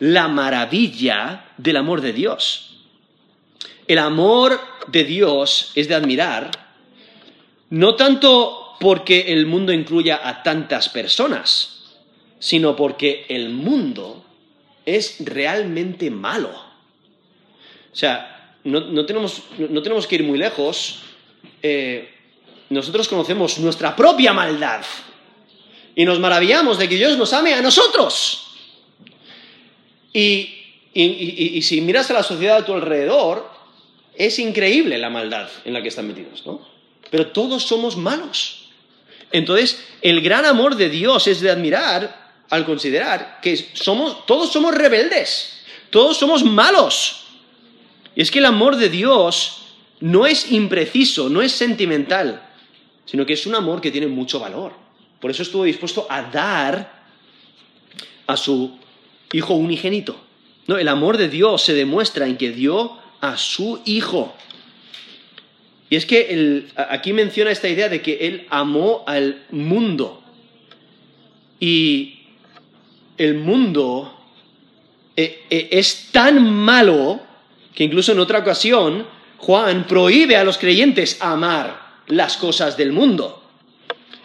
la 0.00 0.28
maravilla 0.28 1.46
del 1.56 1.76
amor 1.76 2.00
de 2.00 2.12
Dios. 2.12 2.84
El 3.86 3.98
amor 3.98 4.60
de 4.86 5.04
Dios 5.04 5.72
es 5.74 5.88
de 5.88 5.94
admirar, 5.94 6.50
no 7.70 7.96
tanto 7.96 8.76
porque 8.80 9.32
el 9.32 9.46
mundo 9.46 9.72
incluya 9.72 10.20
a 10.22 10.42
tantas 10.42 10.88
personas, 10.88 11.96
sino 12.38 12.76
porque 12.76 13.26
el 13.28 13.50
mundo 13.50 14.24
es 14.84 15.16
realmente 15.20 16.10
malo. 16.10 16.50
O 16.50 17.96
sea, 17.96 18.56
no, 18.64 19.04
tenemos, 19.06 19.42
que 20.06 20.14
ir 20.14 20.24
muy 20.24 20.38
lejos. 20.38 21.00
Eh, 21.62 22.14
nosotros 22.70 23.08
conocemos 23.08 23.58
nuestra 23.58 23.96
propia 23.96 24.32
maldad 24.32 24.82
y 25.94 26.04
nos 26.04 26.20
maravillamos 26.20 26.78
de 26.78 26.88
que 26.88 26.96
Dios 26.96 27.16
nos 27.16 27.32
ame 27.32 27.54
a 27.54 27.62
nosotros. 27.62 28.44
Y, 30.12 30.54
y, 30.94 31.62
si 31.62 31.80
miras 31.80 32.10
a 32.10 32.14
la 32.14 32.22
sociedad 32.22 32.58
a 32.58 32.64
tu 32.64 32.72
alrededor, 32.72 33.50
es 34.14 34.38
increíble 34.38 34.98
la 34.98 35.10
maldad 35.10 35.48
en 35.64 35.72
la 35.72 35.82
que 35.82 35.88
están 35.88 36.06
metidos, 36.06 36.44
¿no? 36.46 36.66
pero 37.10 37.28
todos 37.28 37.64
somos 37.64 37.96
malos. 37.96 38.68
Entonces, 39.30 39.82
el 40.02 40.20
gran 40.20 40.44
amor 40.44 40.76
de 40.76 40.88
Dios 40.88 41.26
es 41.26 41.40
de 41.40 41.50
admirar 41.50 42.28
al 42.50 42.64
considerar 42.64 43.40
que 43.42 43.56
somos, 43.74 44.26
todos 44.26 44.52
somos 44.52 44.74
rebeldes, 44.74 45.60
todos 45.90 46.16
somos 46.16 46.44
malos. 46.44 47.24
Y 48.14 48.22
es 48.22 48.30
que 48.30 48.38
el 48.38 48.46
amor 48.46 48.76
de 48.76 48.88
Dios 48.88 49.62
no 50.00 50.26
es 50.26 50.50
impreciso, 50.50 51.28
no 51.28 51.42
es 51.42 51.52
sentimental, 51.52 52.47
sino 53.10 53.24
que 53.24 53.32
es 53.32 53.46
un 53.46 53.54
amor 53.54 53.80
que 53.80 53.90
tiene 53.90 54.06
mucho 54.06 54.38
valor. 54.38 54.72
Por 55.18 55.30
eso 55.30 55.42
estuvo 55.42 55.64
dispuesto 55.64 56.06
a 56.10 56.22
dar 56.22 56.92
a 58.26 58.36
su 58.36 58.76
Hijo 59.32 59.54
unigénito. 59.54 60.18
No, 60.66 60.76
el 60.76 60.88
amor 60.88 61.16
de 61.16 61.28
Dios 61.28 61.62
se 61.62 61.72
demuestra 61.72 62.26
en 62.26 62.36
que 62.36 62.50
dio 62.50 62.98
a 63.22 63.38
su 63.38 63.80
Hijo. 63.86 64.34
Y 65.88 65.96
es 65.96 66.04
que 66.04 66.66
aquí 66.76 67.14
menciona 67.14 67.50
esta 67.50 67.68
idea 67.68 67.88
de 67.88 68.02
que 68.02 68.26
Él 68.26 68.46
amó 68.50 69.04
al 69.06 69.42
mundo. 69.50 70.22
Y 71.58 72.20
el 73.16 73.34
mundo 73.34 74.18
eh, 75.16 75.44
eh, 75.48 75.68
es 75.72 76.10
tan 76.12 76.52
malo 76.52 77.20
que 77.74 77.84
incluso 77.84 78.12
en 78.12 78.18
otra 78.18 78.40
ocasión 78.40 79.06
Juan 79.38 79.86
prohíbe 79.86 80.36
a 80.36 80.44
los 80.44 80.58
creyentes 80.58 81.16
amar 81.22 81.87
las 82.08 82.36
cosas 82.36 82.76
del 82.76 82.92
mundo. 82.92 83.42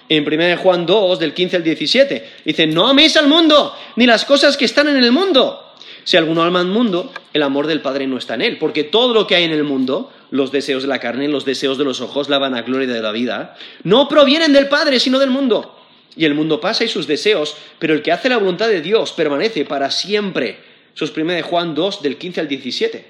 En 0.10 0.28
1 0.28 0.58
Juan 0.58 0.86
2, 0.86 1.20
del 1.20 1.34
15 1.34 1.58
al 1.58 1.64
17, 1.64 2.30
dice, 2.46 2.68
no 2.68 2.88
améis 2.88 3.16
al 3.18 3.28
mundo, 3.28 3.74
ni 3.96 4.06
las 4.06 4.26
cosas 4.26 4.58
que 4.58 4.66
están 4.66 4.88
en 4.90 4.98
el 4.98 5.12
mundo. 5.12 5.60
Si 6.04 6.18
alguno 6.18 6.44
ama 6.44 6.60
al 6.60 6.68
mundo, 6.68 7.14
el 7.34 7.44
amor 7.44 7.68
del 7.68 7.82
Padre 7.82 8.08
no 8.08 8.18
está 8.18 8.34
en 8.36 8.42
él, 8.42 8.58
porque 8.58 8.84
todo 8.84 9.14
lo 9.14 9.26
que 9.26 9.36
hay 9.36 9.46
en 9.46 9.52
el 9.52 9.64
mundo, 9.64 10.12
los 10.32 10.52
deseos 10.52 10.84
de 10.84 10.90
la 10.90 11.00
carne, 11.00 11.28
los 11.30 11.46
deseos 11.46 11.78
de 11.78 11.86
los 11.86 12.02
ojos, 12.02 12.30
la 12.30 12.40
vanagloria 12.40 12.88
de 12.88 13.02
la 13.02 13.12
vida, 13.12 13.56
no 13.84 14.10
provienen 14.10 14.52
del 14.52 14.68
Padre, 14.68 15.00
sino 15.00 15.20
del 15.20 15.30
mundo. 15.30 15.80
y 16.16 16.26
el 16.26 16.36
mundo 16.36 16.62
pasa 16.62 16.84
y 16.84 16.88
sus 16.88 17.08
deseos, 17.08 17.56
pero 17.80 17.96
el 17.96 18.04
que 18.04 18.12
hace 18.12 18.30
la 18.30 18.38
voluntad 18.38 18.68
de 18.68 18.82
Dios 18.82 19.14
permanece 19.14 19.66
para 19.66 19.90
siempre. 19.90 20.60
Eso 20.96 21.06
es 21.06 21.18
1 21.18 21.34
de 21.34 21.42
Juan 21.42 21.74
2, 21.74 22.04
del 22.04 22.18
15 22.18 22.42
al 22.42 22.48
17, 22.48 23.06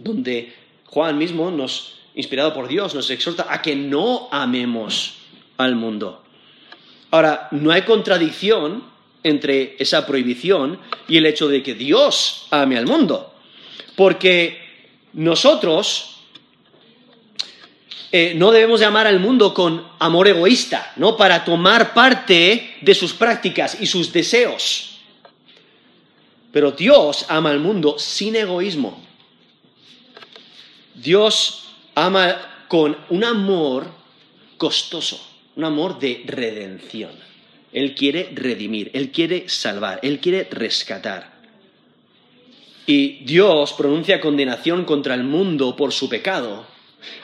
donde 0.00 0.52
Juan 0.86 1.18
mismo 1.18 1.52
nos, 1.52 1.95
inspirado 2.16 2.52
por 2.52 2.66
Dios, 2.66 2.94
nos 2.94 3.08
exhorta 3.10 3.46
a 3.48 3.62
que 3.62 3.76
no 3.76 4.28
amemos 4.32 5.18
al 5.58 5.76
mundo. 5.76 6.24
Ahora, 7.10 7.48
no 7.52 7.70
hay 7.70 7.82
contradicción 7.82 8.82
entre 9.22 9.76
esa 9.78 10.06
prohibición 10.06 10.80
y 11.06 11.18
el 11.18 11.26
hecho 11.26 11.46
de 11.48 11.62
que 11.62 11.74
Dios 11.74 12.48
ame 12.50 12.78
al 12.78 12.86
mundo, 12.86 13.34
porque 13.94 14.60
nosotros 15.12 16.16
eh, 18.12 18.34
no 18.34 18.50
debemos 18.50 18.80
llamar 18.80 19.06
al 19.06 19.20
mundo 19.20 19.52
con 19.52 19.86
amor 19.98 20.28
egoísta, 20.28 20.92
¿no? 20.96 21.16
Para 21.16 21.44
tomar 21.44 21.92
parte 21.92 22.76
de 22.80 22.94
sus 22.94 23.12
prácticas 23.12 23.78
y 23.80 23.86
sus 23.86 24.12
deseos. 24.12 25.00
Pero 26.52 26.72
Dios 26.72 27.26
ama 27.28 27.50
al 27.50 27.60
mundo 27.60 27.98
sin 27.98 28.36
egoísmo. 28.36 29.04
Dios 30.94 31.65
ama 31.96 32.36
con 32.68 32.96
un 33.08 33.24
amor 33.24 33.86
costoso, 34.56 35.20
un 35.56 35.64
amor 35.64 35.98
de 35.98 36.22
redención. 36.26 37.10
Él 37.72 37.94
quiere 37.94 38.30
redimir, 38.32 38.90
Él 38.94 39.10
quiere 39.10 39.48
salvar, 39.48 39.98
Él 40.02 40.20
quiere 40.20 40.46
rescatar. 40.50 41.34
Y 42.86 43.24
Dios 43.24 43.72
pronuncia 43.72 44.20
condenación 44.20 44.84
contra 44.84 45.14
el 45.14 45.24
mundo 45.24 45.74
por 45.74 45.92
su 45.92 46.08
pecado, 46.08 46.66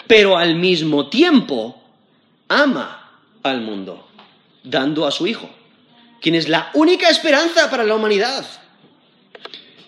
pero 0.07 0.37
al 0.37 0.57
mismo 0.57 1.09
tiempo 1.09 1.81
ama 2.49 3.21
al 3.43 3.61
mundo, 3.61 4.09
dando 4.65 5.07
a 5.07 5.11
su 5.11 5.27
Hijo, 5.27 5.49
quien 6.21 6.35
es 6.35 6.49
la 6.49 6.71
única 6.75 7.09
esperanza 7.11 7.71
para 7.71 7.85
la 7.85 7.95
humanidad. 7.95 8.45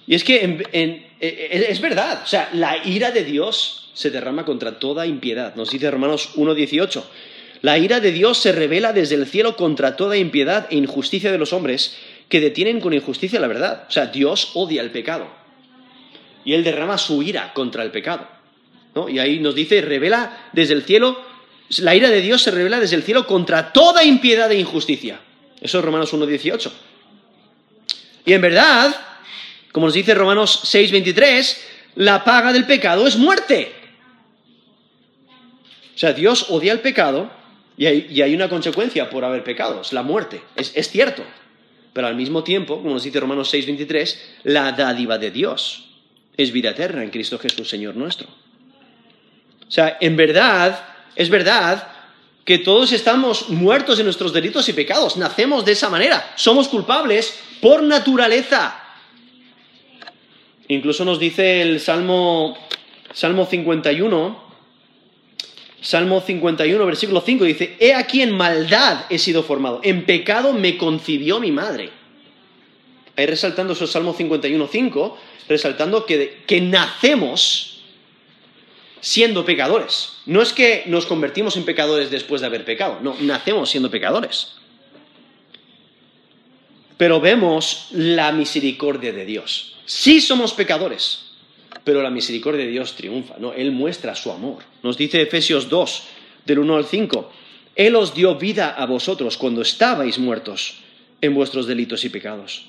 Y 0.07 0.15
es 0.15 0.23
que 0.23 0.63
e, 0.73 1.67
es 1.71 1.81
verdad, 1.81 2.23
o 2.23 2.27
sea, 2.27 2.51
la 2.53 2.87
ira 2.87 3.11
de 3.11 3.25
Dios 3.25 3.84
se 3.95 4.11
derrama 4.11 4.45
contra 4.45 4.79
toda 4.79 5.07
impiedad. 5.07 5.55
Nos 5.55 5.71
dice 5.71 5.91
Romanos 5.91 6.37
1.18. 6.37 7.03
La 7.63 7.79
ira 7.79 8.01
de 8.01 8.13
Dios 8.13 8.39
se 8.39 8.53
revela 8.53 8.93
desde 8.93 9.15
el 9.15 9.27
cielo 9.27 9.57
contra 9.57 9.97
toda 9.97 10.19
impiedad 10.19 10.67
e 10.71 10.77
injusticia 10.77 11.33
de 11.33 11.39
los 11.39 11.55
hombres 11.55 11.97
que 12.29 12.41
detienen 12.41 12.81
con 12.81 12.93
injusticia 12.93 13.41
la 13.41 13.47
verdad. 13.47 13.85
O 13.89 13.91
sea, 13.91 14.07
Dios 14.07 14.51
odia 14.55 14.83
el 14.83 14.91
pecado. 14.91 15.29
Y 16.45 16.53
Él 16.53 16.63
derrama 16.63 16.99
su 16.99 17.23
ira 17.23 17.55
contra 17.55 17.83
el 17.83 17.91
pecado. 17.91 18.29
Y 19.09 19.19
ahí 19.19 19.41
nos 19.41 19.55
dice, 19.55 19.81
revela 19.81 20.51
desde 20.53 20.75
el 20.75 20.83
cielo, 20.83 21.19
la 21.79 21.95
ira 21.95 22.11
de 22.11 22.21
Dios 22.21 22.43
se 22.43 22.51
revela 22.51 22.79
desde 22.79 22.97
el 22.97 23.03
cielo 23.03 23.27
contra 23.27 23.73
toda 23.73 24.05
impiedad 24.05 24.53
e 24.53 24.59
injusticia. 24.59 25.21
Eso 25.61 25.79
es 25.79 25.85
Romanos 25.85 26.13
1.18. 26.13 26.71
Y 28.27 28.33
en 28.33 28.41
verdad, 28.41 28.95
como 29.73 29.87
nos 29.87 29.95
dice 29.95 30.15
Romanos 30.15 30.61
6.23, 30.65 31.57
la 31.97 32.25
paga 32.25 32.53
del 32.53 32.67
pecado 32.67 33.07
es 33.07 33.17
muerte. 33.17 33.73
O 35.95 35.99
sea, 35.99 36.13
Dios 36.13 36.47
odia 36.51 36.73
el 36.73 36.81
pecado 36.81 37.31
y 37.77 37.87
hay, 37.87 38.35
una 38.35 38.49
consecuencia 38.49 39.11
por 39.11 39.25
haber 39.25 39.45
pecado, 39.45 39.81
es 39.81 39.93
la 39.93 40.03
muerte. 40.03 40.43
Es, 40.57 40.73
es 40.75 40.89
cierto. 40.89 41.23
Pero 41.93 42.07
al 42.07 42.17
mismo 42.17 42.43
tiempo, 42.43 42.79
como 42.79 42.95
nos 42.95 43.05
dice 43.05 43.21
Romanos 43.21 43.53
6.23, 43.55 44.17
la 44.45 44.73
dádiva 44.73 45.19
de 45.19 45.31
Dios 45.31 45.85
es 46.37 46.53
vida 46.53 46.71
eterna 46.71 47.03
en 47.03 47.11
Cristo 47.11 47.39
Jesús, 47.39 47.69
Señor 47.69 47.95
nuestro. 47.97 48.29
O 49.67 49.71
sea, 49.71 49.97
en 50.01 50.17
verdad, 50.17 50.85
es 51.17 51.31
verdad 51.31 51.89
que 52.45 52.59
todos 52.59 52.93
estamos 52.93 53.49
muertos 53.49 53.99
en 53.99 54.05
nuestros 54.05 54.33
delitos 54.33 54.69
y 54.69 54.73
pecados, 54.73 55.17
nacemos 55.17 55.65
de 55.65 55.73
esa 55.73 55.89
manera, 55.89 56.33
somos 56.37 56.69
culpables 56.69 57.39
por 57.61 57.83
naturaleza. 57.83 58.81
Incluso 60.69 61.05
nos 61.05 61.19
dice 61.19 61.63
el 61.63 61.81
Salmo, 61.81 62.57
Salmo 63.13 63.47
51, 63.47 64.44
Salmo 65.85 66.23
51, 66.23 66.87
versículo 66.87 67.21
5, 67.21 67.45
dice, 67.45 67.77
He 67.79 67.95
aquí 67.95 68.23
en 68.23 68.31
maldad 68.31 69.05
he 69.11 69.19
sido 69.19 69.43
formado, 69.43 69.81
en 69.83 70.07
pecado 70.07 70.55
me 70.55 70.79
concibió 70.79 71.41
mi 71.41 71.53
madre. 71.53 71.91
Ahí 73.17 73.27
resaltando 73.27 73.75
eso, 73.75 73.87
Salmo 73.87 74.15
51, 74.15 74.67
5, 74.67 75.19
resaltando 75.47 76.07
que, 76.07 76.43
que 76.47 76.63
nacemos 76.63 77.83
siendo 79.01 79.45
pecadores. 79.45 80.21
No 80.25 80.41
es 80.41 80.55
que 80.55 80.85
nos 80.87 81.05
convertimos 81.05 81.55
en 81.59 81.67
pecadores 81.67 82.11
después 82.11 82.41
de 82.41 82.47
haber 82.47 82.65
pecado, 82.65 83.01
no, 83.03 83.15
nacemos 83.21 83.69
siendo 83.69 83.91
pecadores. 83.91 84.55
Pero 86.97 87.21
vemos 87.21 87.89
la 87.91 88.33
misericordia 88.33 89.13
de 89.13 89.27
Dios. 89.27 89.77
Sí 89.85 90.23
somos 90.23 90.55
pecadores, 90.55 91.34
pero 91.85 92.03
la 92.03 92.11
misericordia 92.11 92.65
de 92.65 92.71
Dios 92.71 92.97
triunfa, 92.97 93.37
¿no? 93.39 93.53
Él 93.53 93.71
muestra 93.71 94.15
su 94.15 94.33
amor. 94.33 94.65
Nos 94.83 94.97
dice 94.97 95.21
Efesios 95.23 95.69
2, 95.69 96.03
del 96.47 96.59
1 96.59 96.77
al 96.77 96.87
5, 96.87 97.33
Él 97.77 97.95
os 97.95 98.15
dio 98.15 98.37
vida 98.37 98.71
a 98.71 98.87
vosotros 98.87 99.37
cuando 99.37 99.63
estabais 99.63 100.19
muertos 100.19 100.79
en 101.21 101.35
vuestros 101.35 101.67
delitos 101.67 102.05
y 102.05 102.09
pecados 102.09 102.67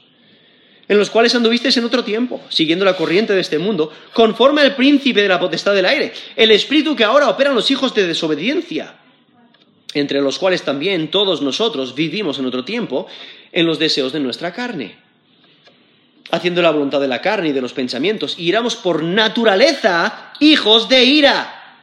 en 0.88 0.98
los 0.98 1.10
cuales 1.10 1.34
anduvisteis 1.34 1.78
en 1.78 1.86
otro 1.86 2.04
tiempo, 2.04 2.42
siguiendo 2.50 2.86
la 2.86 2.96
corriente 2.96 3.34
de 3.34 3.42
este 3.42 3.58
mundo, 3.58 3.92
conforme 4.14 4.62
al 4.62 4.76
príncipe 4.76 5.22
de 5.22 5.28
la 5.28 5.40
potestad 5.40 5.74
del 5.74 5.86
aire, 5.86 6.14
el 6.36 6.52
espíritu 6.52 6.96
que 6.96 7.04
ahora 7.04 7.30
opera 7.30 7.50
en 7.50 7.56
los 7.56 7.72
hijos 7.72 7.94
de 7.96 8.08
desobediencia, 8.08 8.96
entre 9.94 10.22
los 10.22 10.38
cuales 10.38 10.64
también 10.64 11.10
todos 11.10 11.42
nosotros 11.42 11.96
vivimos 11.96 12.38
en 12.38 12.46
otro 12.46 12.64
tiempo 12.66 13.08
en 13.52 13.66
los 13.66 13.80
deseos 13.80 14.14
de 14.14 14.20
nuestra 14.20 14.54
carne, 14.54 14.98
haciendo 16.32 16.62
la 16.62 16.72
voluntad 16.72 17.00
de 17.00 17.08
la 17.08 17.22
carne 17.22 17.50
y 17.50 17.54
de 17.54 17.62
los 17.62 17.74
pensamientos, 17.74 18.36
y 18.38 18.50
éramos 18.50 18.76
por 18.76 19.04
naturaleza 19.04 20.34
hijos 20.40 20.90
de 20.90 21.04
ira, 21.04 21.80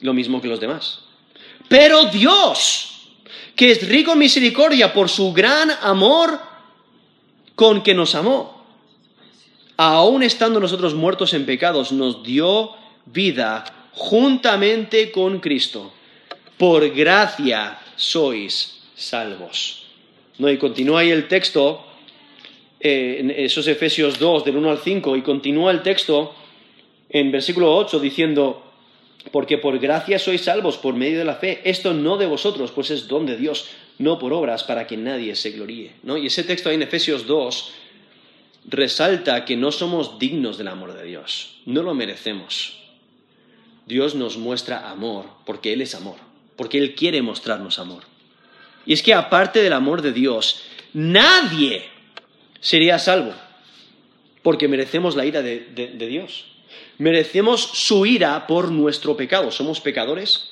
lo 0.00 0.12
mismo 0.12 0.40
que 0.40 0.48
los 0.48 0.60
demás. 0.60 1.00
Pero 1.68 2.06
Dios, 2.06 3.08
que 3.54 3.70
es 3.70 3.88
rico 3.88 4.12
en 4.12 4.20
misericordia 4.20 4.92
por 4.92 5.08
su 5.08 5.32
gran 5.32 5.70
amor, 5.82 6.38
con 7.54 7.82
que 7.82 7.94
nos 7.94 8.14
amó. 8.14 8.64
Aún 9.76 10.22
estando 10.22 10.60
nosotros 10.60 10.94
muertos 10.94 11.34
en 11.34 11.44
pecados, 11.44 11.92
nos 11.92 12.22
dio 12.22 12.70
vida 13.06 13.64
juntamente 13.92 15.10
con 15.10 15.40
Cristo. 15.40 15.92
Por 16.56 16.90
gracia 16.90 17.78
sois 17.96 18.78
salvos. 18.94 19.84
¿No? 20.38 20.50
Y 20.50 20.58
continúa 20.58 21.00
ahí 21.00 21.10
el 21.10 21.28
texto, 21.28 21.86
eh, 22.86 23.18
en 23.18 23.30
esos 23.32 23.66
Efesios 23.66 24.20
2, 24.20 24.44
del 24.44 24.56
1 24.56 24.70
al 24.70 24.78
5, 24.78 25.16
y 25.16 25.22
continúa 25.22 25.72
el 25.72 25.82
texto 25.82 26.32
en 27.08 27.32
versículo 27.32 27.74
8 27.74 27.98
diciendo, 27.98 28.62
porque 29.32 29.58
por 29.58 29.76
gracia 29.80 30.20
sois 30.20 30.42
salvos 30.42 30.76
por 30.76 30.94
medio 30.94 31.18
de 31.18 31.24
la 31.24 31.34
fe, 31.34 31.62
esto 31.64 31.94
no 31.94 32.16
de 32.16 32.26
vosotros, 32.26 32.70
pues 32.70 32.92
es 32.92 33.08
don 33.08 33.26
de 33.26 33.36
Dios, 33.36 33.66
no 33.98 34.20
por 34.20 34.32
obras 34.32 34.62
para 34.62 34.86
que 34.86 34.96
nadie 34.96 35.34
se 35.34 35.50
gloríe. 35.50 35.94
¿no? 36.04 36.16
Y 36.16 36.26
ese 36.26 36.44
texto 36.44 36.68
ahí 36.68 36.76
en 36.76 36.82
Efesios 36.82 37.26
2 37.26 37.72
resalta 38.68 39.44
que 39.44 39.56
no 39.56 39.72
somos 39.72 40.20
dignos 40.20 40.56
del 40.56 40.68
amor 40.68 40.94
de 40.94 41.04
Dios, 41.04 41.58
no 41.66 41.82
lo 41.82 41.92
merecemos. 41.92 42.78
Dios 43.86 44.14
nos 44.14 44.36
muestra 44.36 44.90
amor 44.90 45.26
porque 45.44 45.72
Él 45.72 45.80
es 45.80 45.96
amor, 45.96 46.18
porque 46.54 46.78
Él 46.78 46.94
quiere 46.94 47.20
mostrarnos 47.20 47.80
amor. 47.80 48.04
Y 48.84 48.92
es 48.92 49.02
que 49.02 49.12
aparte 49.12 49.60
del 49.60 49.72
amor 49.72 50.02
de 50.02 50.12
Dios, 50.12 50.62
nadie 50.92 51.95
sería 52.66 52.98
salvo, 52.98 53.32
porque 54.42 54.66
merecemos 54.66 55.14
la 55.14 55.24
ira 55.24 55.40
de, 55.40 55.60
Dios. 55.96 56.46
Merecemos 56.98 57.60
su 57.60 58.06
ira 58.06 58.48
por 58.48 58.72
nuestro 58.72 59.16
pecado. 59.16 59.52
Somos 59.52 59.80
pecadores 59.80 60.50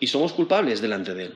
y 0.00 0.06
somos 0.06 0.32
culpables 0.32 0.80
delante 0.80 1.12
de 1.12 1.24
Él. 1.24 1.34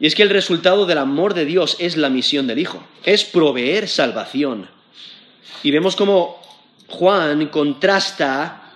Y 0.00 0.06
es 0.06 0.14
que 0.14 0.22
el 0.22 0.30
resultado 0.30 0.86
del 0.86 0.96
amor 0.96 1.34
de 1.34 1.44
Dios 1.44 1.76
es 1.78 1.98
la 1.98 2.08
misión 2.08 2.46
del 2.46 2.58
Hijo, 2.58 2.82
es 3.04 3.24
proveer 3.24 3.86
salvación. 3.86 4.66
Y 5.62 5.72
vemos 5.72 5.94
cómo 5.94 6.40
Juan 6.88 7.48
contrasta 7.48 8.72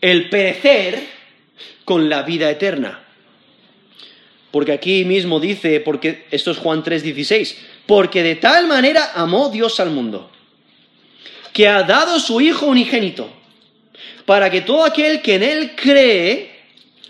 el 0.00 0.30
perecer 0.30 1.06
con 1.84 2.08
la 2.08 2.22
vida 2.22 2.50
eterna. 2.50 3.04
Porque 4.50 4.72
aquí 4.72 5.04
mismo 5.04 5.38
dice, 5.38 5.78
porque 5.78 6.26
esto 6.32 6.50
es 6.50 6.58
Juan 6.58 6.82
3:16, 6.82 7.56
porque 7.86 8.22
de 8.22 8.36
tal 8.36 8.66
manera 8.66 9.12
amó 9.14 9.50
Dios 9.50 9.80
al 9.80 9.90
mundo, 9.90 10.30
que 11.52 11.68
ha 11.68 11.82
dado 11.82 12.20
su 12.20 12.40
Hijo 12.40 12.66
unigénito, 12.66 13.30
para 14.26 14.50
que 14.50 14.60
todo 14.60 14.84
aquel 14.84 15.22
que 15.22 15.34
en 15.34 15.42
Él 15.42 15.72
cree 15.74 16.60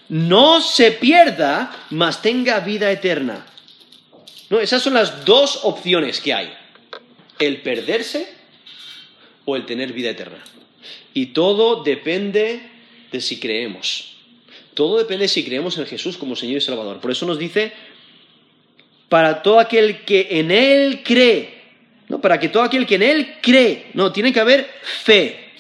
no 0.09 0.61
se 0.61 0.93
pierda, 0.93 1.71
mas 1.91 2.23
tenga 2.23 2.61
vida 2.61 2.91
eterna. 2.91 3.47
No, 4.49 4.59
esas 4.59 4.83
son 4.83 4.95
las 4.95 5.25
dos 5.25 5.61
opciones 5.63 6.21
que 6.21 6.35
hay. 6.35 6.53
El 7.39 7.63
perderse 7.63 8.29
o 9.45 9.55
el 9.55 9.65
tener 9.67 9.93
vida 9.93 10.11
eterna. 10.11 10.43
Y 11.15 11.27
todo 11.27 11.85
depende 11.85 12.61
de 13.13 13.21
si 13.21 13.39
creemos. 13.39 14.17
Todo 14.75 14.99
depende 14.99 15.25
de 15.25 15.29
si 15.29 15.45
creemos 15.45 15.79
en 15.79 15.87
Jesús 15.87 16.17
como 16.17 16.35
Señor 16.35 16.59
y 16.59 16.61
Salvador. 16.61 17.01
Por 17.01 17.11
eso 17.11 17.27
nos 17.27 17.39
dice 17.39 17.73
para 19.11 19.43
todo 19.43 19.59
aquel 19.59 20.05
que 20.05 20.29
en 20.31 20.51
Él 20.51 21.03
cree. 21.05 21.61
No, 22.09 22.21
para 22.21 22.41
que 22.41 22.49
todo 22.49 22.63
aquel 22.63 22.87
que 22.87 22.95
en 22.95 23.03
Él 23.03 23.35
cree. 23.43 23.91
No, 23.93 24.13
tiene 24.13 24.33
que 24.33 24.41
haber 24.41 24.71
fe. 25.03 25.51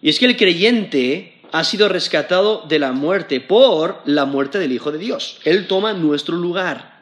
Y 0.00 0.10
es 0.10 0.18
que 0.18 0.26
el 0.26 0.36
creyente 0.36 1.40
ha 1.50 1.64
sido 1.64 1.88
rescatado 1.88 2.64
de 2.68 2.78
la 2.78 2.92
muerte 2.92 3.40
por 3.40 4.02
la 4.04 4.26
muerte 4.26 4.58
del 4.58 4.72
Hijo 4.72 4.92
de 4.92 4.98
Dios. 4.98 5.40
Él 5.44 5.66
toma 5.66 5.94
nuestro 5.94 6.36
lugar. 6.36 7.00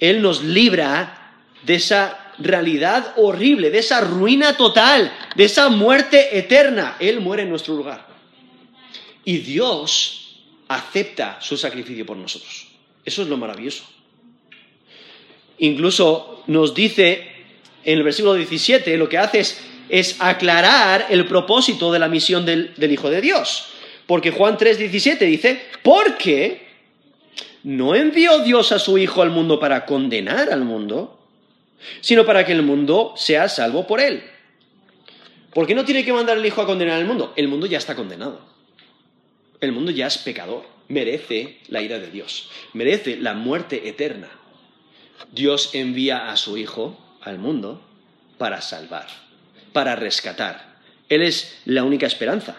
Él 0.00 0.20
nos 0.22 0.42
libra 0.42 1.36
de 1.62 1.76
esa 1.76 2.32
realidad 2.38 3.14
horrible, 3.16 3.70
de 3.70 3.78
esa 3.78 4.00
ruina 4.00 4.56
total, 4.56 5.12
de 5.36 5.44
esa 5.44 5.68
muerte 5.68 6.36
eterna. 6.36 6.96
Él 6.98 7.20
muere 7.20 7.44
en 7.44 7.50
nuestro 7.50 7.74
lugar. 7.74 8.08
Y 9.24 9.38
Dios 9.38 10.42
acepta 10.66 11.38
su 11.40 11.56
sacrificio 11.56 12.04
por 12.04 12.16
nosotros. 12.16 12.65
Eso 13.06 13.22
es 13.22 13.28
lo 13.28 13.36
maravilloso. 13.36 13.84
Incluso 15.58 16.42
nos 16.48 16.74
dice 16.74 17.36
en 17.84 17.98
el 17.98 18.02
versículo 18.02 18.34
17, 18.34 18.96
lo 18.98 19.08
que 19.08 19.16
hace 19.16 19.40
es, 19.88 20.16
aclarar 20.18 21.06
el 21.08 21.24
propósito 21.26 21.92
de 21.92 22.00
la 22.00 22.08
misión 22.08 22.44
del, 22.44 22.74
del 22.76 22.92
Hijo 22.92 23.08
de 23.08 23.20
Dios. 23.20 23.68
Porque 24.06 24.32
Juan 24.32 24.58
3:17 24.58 25.18
dice, 25.20 25.62
porque 25.82 26.66
no 27.62 27.94
envió 27.94 28.40
Dios 28.40 28.72
a 28.72 28.80
su 28.80 28.98
Hijo 28.98 29.22
al 29.22 29.30
mundo 29.30 29.60
para 29.60 29.86
condenar 29.86 30.50
al 30.50 30.64
mundo, 30.64 31.20
sino 32.00 32.26
para 32.26 32.44
que 32.44 32.52
el 32.52 32.62
mundo 32.62 33.14
sea 33.16 33.48
salvo 33.48 33.86
por 33.86 34.00
él. 34.00 34.24
¿Por 35.54 35.66
qué 35.66 35.74
no 35.74 35.84
tiene 35.84 36.04
que 36.04 36.12
mandar 36.12 36.36
el 36.36 36.44
Hijo 36.44 36.60
a 36.60 36.66
condenar 36.66 36.98
al 36.98 37.06
mundo? 37.06 37.32
El 37.36 37.46
mundo 37.46 37.66
ya 37.66 37.78
está 37.78 37.94
condenado. 37.94 38.40
El 39.60 39.72
mundo 39.72 39.90
ya 39.90 40.08
es 40.08 40.18
pecador, 40.18 40.64
merece 40.88 41.60
la 41.68 41.82
ira 41.82 41.98
de 41.98 42.10
Dios, 42.10 42.50
merece 42.72 43.16
la 43.16 43.34
muerte 43.34 43.88
eterna. 43.88 44.28
Dios 45.32 45.70
envía 45.74 46.30
a 46.30 46.36
su 46.36 46.56
Hijo 46.56 46.98
al 47.22 47.38
mundo 47.38 47.82
para 48.38 48.60
salvar, 48.60 49.06
para 49.72 49.96
rescatar. 49.96 50.76
Él 51.08 51.22
es 51.22 51.58
la 51.64 51.84
única 51.84 52.06
esperanza. 52.06 52.56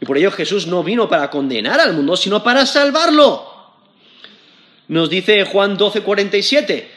Y 0.00 0.06
por 0.06 0.16
ello 0.16 0.30
Jesús 0.30 0.66
no 0.66 0.82
vino 0.82 1.08
para 1.08 1.30
condenar 1.30 1.78
al 1.80 1.94
mundo, 1.94 2.16
sino 2.16 2.42
para 2.42 2.64
salvarlo. 2.64 3.50
Nos 4.88 5.10
dice 5.10 5.44
Juan 5.44 5.76
12, 5.76 6.00
47. 6.00 6.90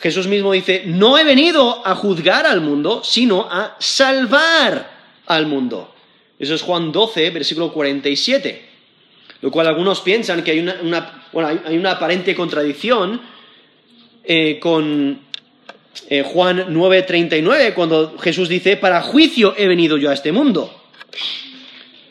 Jesús 0.00 0.26
mismo 0.28 0.52
dice, 0.52 0.84
no 0.86 1.18
he 1.18 1.24
venido 1.24 1.86
a 1.86 1.94
juzgar 1.94 2.46
al 2.46 2.60
mundo, 2.60 3.02
sino 3.04 3.48
a 3.50 3.76
salvar 3.80 4.90
al 5.26 5.46
mundo. 5.46 5.94
Eso 6.38 6.54
es 6.54 6.62
Juan 6.62 6.92
12, 6.92 7.30
versículo 7.30 7.72
47. 7.72 8.67
Lo 9.40 9.50
cual 9.50 9.66
algunos 9.68 10.00
piensan 10.00 10.42
que 10.42 10.50
hay 10.50 10.58
una, 10.60 11.90
aparente 11.90 12.34
contradicción 12.34 13.20
eh, 14.24 14.58
con 14.58 15.20
eh, 16.08 16.22
Juan 16.22 16.66
9, 16.68 17.02
39, 17.02 17.74
cuando 17.74 18.18
Jesús 18.18 18.48
dice, 18.48 18.76
para 18.76 19.02
juicio 19.02 19.54
he 19.56 19.66
venido 19.66 19.96
yo 19.96 20.10
a 20.10 20.14
este 20.14 20.32
mundo. 20.32 20.74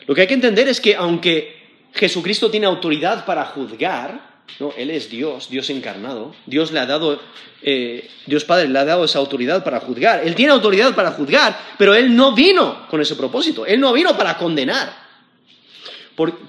Lo 0.06 0.14
que 0.14 0.22
hay 0.22 0.26
que 0.26 0.34
entender 0.34 0.68
es 0.68 0.80
que 0.80 0.94
aunque 0.94 1.58
Jesucristo 1.92 2.50
tiene 2.50 2.66
autoridad 2.66 3.24
para 3.24 3.44
juzgar, 3.44 4.28
no, 4.58 4.72
Él 4.76 4.90
es 4.90 5.10
Dios, 5.10 5.48
Dios 5.50 5.68
encarnado. 5.70 6.34
Dios 6.46 6.72
le 6.72 6.80
ha 6.80 6.86
dado, 6.86 7.20
eh, 7.62 8.08
Dios 8.26 8.44
Padre 8.44 8.68
le 8.68 8.78
ha 8.78 8.84
dado 8.84 9.04
esa 9.04 9.18
autoridad 9.18 9.62
para 9.62 9.80
juzgar. 9.80 10.22
Él 10.24 10.34
tiene 10.34 10.52
autoridad 10.52 10.94
para 10.94 11.12
juzgar, 11.12 11.58
pero 11.76 11.94
Él 11.94 12.14
no 12.16 12.32
vino 12.32 12.86
con 12.88 13.00
ese 13.00 13.14
propósito. 13.14 13.66
Él 13.66 13.80
no 13.80 13.92
vino 13.92 14.16
para 14.16 14.36
condenar. 14.36 15.07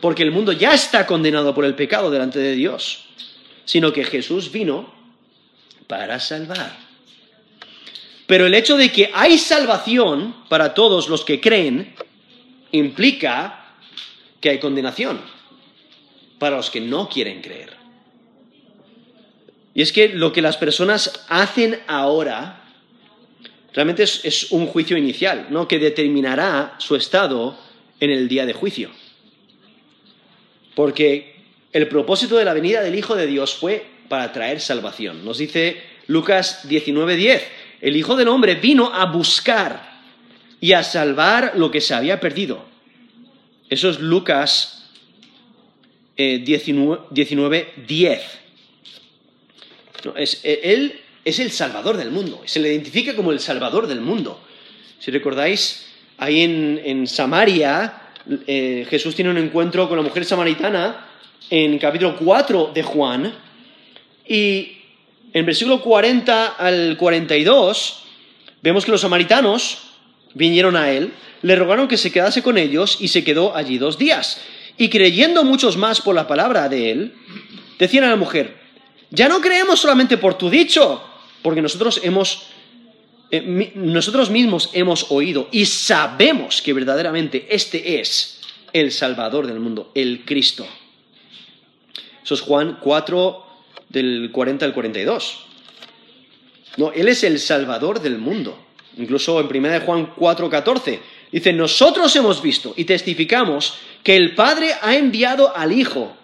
Porque 0.02 0.24
el 0.24 0.32
mundo 0.32 0.52
ya 0.52 0.74
está 0.74 1.06
condenado 1.06 1.54
por 1.54 1.64
el 1.64 1.76
pecado 1.76 2.10
delante 2.10 2.40
de 2.40 2.56
Dios. 2.56 3.06
Sino 3.66 3.94
que 3.94 4.04
Jesús 4.04 4.52
vino 4.52 4.92
para 5.86 6.20
salvar. 6.20 6.76
Pero 8.26 8.48
el 8.48 8.56
hecho 8.56 8.78
de 8.78 8.92
que 8.92 9.12
hay 9.14 9.38
salvación 9.38 10.36
para 10.50 10.74
todos 10.74 11.08
los 11.08 11.24
que 11.24 11.40
creen 11.40 11.94
implica 12.72 13.76
que 14.42 14.50
hay 14.50 14.60
condenación 14.60 15.22
para 16.40 16.58
los 16.58 16.70
que 16.70 16.82
no 16.82 17.10
quieren 17.10 17.42
creer. 17.42 17.78
Y 19.76 19.82
es 19.82 19.92
que 19.92 20.10
lo 20.10 20.32
que 20.34 20.42
las 20.42 20.58
personas 20.58 21.26
hacen 21.30 21.80
ahora 21.88 22.64
realmente 23.74 24.04
es, 24.04 24.52
un 24.52 24.68
juicio 24.68 24.98
inicial, 24.98 25.48
¿no? 25.50 25.68
que 25.68 25.80
determinará 25.80 26.76
su 26.80 26.96
estado 26.96 27.58
en 28.00 28.10
el 28.10 28.28
día 28.28 28.46
de 28.46 28.54
juicio. 28.54 28.90
Porque 30.80 31.36
el 31.74 31.90
propósito 31.90 32.38
de 32.38 32.46
la 32.46 32.54
venida 32.54 32.82
del 32.82 32.96
Hijo 32.96 33.18
de 33.18 33.28
Dios 33.28 33.54
fue 33.54 33.86
para 34.08 34.32
traer 34.32 34.62
salvación. 34.62 35.26
Nos 35.26 35.38
dice 35.38 35.76
Lucas 36.08 36.70
19:10, 36.70 37.42
el 37.82 37.98
Hijo 37.98 38.16
del 38.16 38.30
Hombre 38.30 38.56
vino 38.56 38.96
a 38.96 39.04
buscar 39.08 40.00
y 40.62 40.72
a 40.72 40.84
salvar 40.84 41.52
lo 41.58 41.70
que 41.70 41.82
se 41.82 41.94
había 41.94 42.22
perdido. 42.22 42.64
Eso 43.70 43.90
es 43.90 44.00
Lucas 44.00 44.90
19:10. 46.16 48.00
Eh, 48.00 48.22
es, 50.16 50.40
eh, 50.46 50.62
él 50.64 51.02
es 51.26 51.40
el 51.40 51.52
Salvador 51.52 51.98
del 51.98 52.12
mundo, 52.12 52.42
se 52.46 52.62
le 52.62 52.70
identifica 52.70 53.18
como 53.18 53.34
el 53.34 53.42
Salvador 53.42 53.86
del 53.86 54.00
mundo. 54.00 54.42
Si 55.00 55.12
recordáis, 55.12 55.90
ahí 56.20 56.42
en, 56.42 57.06
Samaria, 57.06 58.09
eh, 58.48 58.86
Jesús 58.90 59.16
tiene 59.16 59.32
un 59.32 59.38
encuentro 59.38 59.88
con 59.88 59.98
la 59.98 60.04
mujer 60.04 60.26
samaritana 60.26 61.08
en 61.50 61.80
capítulo 61.80 62.16
4 62.18 62.72
de 62.74 62.84
Juan, 62.84 63.34
y 64.28 64.78
en 65.34 65.46
versículo 65.46 65.82
40 65.82 66.48
al 66.48 66.98
42 66.98 68.04
vemos 68.62 68.86
que 68.86 68.92
los 68.92 69.02
samaritanos 69.02 69.80
vinieron 70.34 70.76
a 70.76 70.92
él, 70.92 71.12
le 71.42 71.56
rogaron 71.56 71.88
que 71.88 71.98
se 71.98 72.12
quedase 72.12 72.44
con 72.44 72.58
ellos 72.58 72.98
y 73.00 73.08
se 73.08 73.24
quedó 73.24 73.56
allí 73.56 73.78
dos 73.78 73.98
días. 73.98 74.42
Y 74.78 74.90
creyendo 74.90 75.44
muchos 75.44 75.78
más 75.78 76.02
por 76.02 76.16
la 76.16 76.28
palabra 76.28 76.70
de 76.70 76.92
él, 76.92 77.14
decían 77.78 78.04
a 78.04 78.10
la 78.10 78.16
mujer, 78.16 78.58
ya 79.10 79.28
no 79.28 79.42
creemos 79.42 79.80
solamente 79.80 80.18
por 80.18 80.38
tu 80.38 80.50
dicho, 80.50 81.04
porque 81.42 81.62
nosotros 81.62 82.02
hemos, 82.04 82.44
eh, 83.32 83.72
nosotros 83.76 84.30
mismos 84.30 84.72
hemos 84.74 85.12
oído 85.12 85.50
y 85.52 85.66
sabemos 85.66 86.62
que 86.62 86.74
verdaderamente 86.74 87.48
este 87.50 88.00
es 88.00 88.42
el 88.74 88.92
Salvador 88.92 89.48
del 89.48 89.60
mundo, 89.60 89.92
el 89.94 90.26
Cristo. 90.26 90.66
Eso 92.24 92.34
es 92.34 92.42
Juan 92.42 92.78
4, 92.82 93.46
del 93.90 94.30
40 94.32 94.66
al 94.66 94.74
42. 94.74 95.46
No, 96.78 96.92
Él 96.92 97.08
es 97.08 97.24
el 97.24 97.40
Salvador 97.40 98.00
del 98.00 98.18
mundo. 98.18 98.58
Incluso 98.98 99.40
en 99.40 99.48
1 99.48 99.82
Juan 99.82 100.14
4, 100.16 100.50
14 100.50 101.00
dice, 101.32 101.54
nosotros 101.54 102.16
hemos 102.16 102.42
visto 102.42 102.74
y 102.76 102.86
testificamos 102.86 103.76
que 104.04 104.16
el 104.16 104.36
Padre 104.36 104.74
ha 104.82 104.96
enviado 104.96 105.56
al 105.56 105.72
Hijo, 105.72 106.16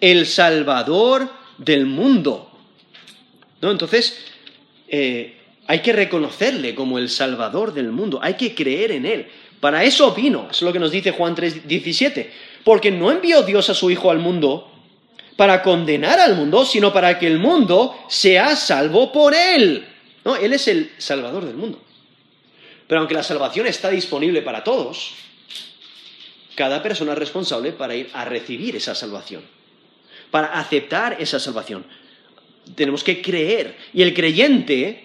el 0.00 0.26
Salvador 0.26 1.30
del 1.58 1.86
mundo. 1.86 2.50
¿No? 3.60 3.70
Entonces, 3.70 4.18
eh, 4.88 5.38
hay 5.66 5.80
que 5.80 5.92
reconocerle 5.92 6.74
como 6.74 6.98
el 6.98 7.08
Salvador 7.08 7.72
del 7.72 7.90
mundo, 7.90 8.18
hay 8.22 8.34
que 8.34 8.54
creer 8.54 8.92
en 8.92 9.06
Él. 9.06 9.28
Para 9.60 9.84
eso 9.84 10.12
vino, 10.12 10.48
es 10.50 10.60
lo 10.62 10.72
que 10.72 10.78
nos 10.78 10.90
dice 10.90 11.12
Juan 11.12 11.34
3, 11.34 11.66
17, 11.66 12.32
porque 12.64 12.90
no 12.90 13.10
envió 13.10 13.42
Dios 13.42 13.70
a 13.70 13.74
su 13.74 13.90
Hijo 13.90 14.10
al 14.10 14.18
mundo 14.18 14.70
para 15.36 15.62
condenar 15.62 16.20
al 16.20 16.36
mundo, 16.36 16.64
sino 16.64 16.92
para 16.92 17.18
que 17.18 17.26
el 17.26 17.38
mundo 17.38 17.96
sea 18.08 18.56
salvo 18.56 19.10
por 19.10 19.34
Él. 19.34 19.86
¿No? 20.24 20.36
Él 20.36 20.52
es 20.52 20.68
el 20.68 20.92
Salvador 20.98 21.44
del 21.44 21.56
mundo. 21.56 21.82
Pero 22.86 23.00
aunque 23.00 23.14
la 23.14 23.22
salvación 23.22 23.66
está 23.66 23.90
disponible 23.90 24.42
para 24.42 24.62
todos, 24.62 25.14
cada 26.54 26.82
persona 26.82 27.12
es 27.12 27.18
responsable 27.18 27.72
para 27.72 27.94
ir 27.94 28.10
a 28.12 28.24
recibir 28.24 28.76
esa 28.76 28.94
salvación 28.94 29.42
para 30.34 30.48
aceptar 30.48 31.18
esa 31.20 31.38
salvación. 31.38 31.86
Tenemos 32.74 33.04
que 33.04 33.22
creer. 33.22 33.76
Y 33.92 34.02
el 34.02 34.12
creyente 34.12 35.03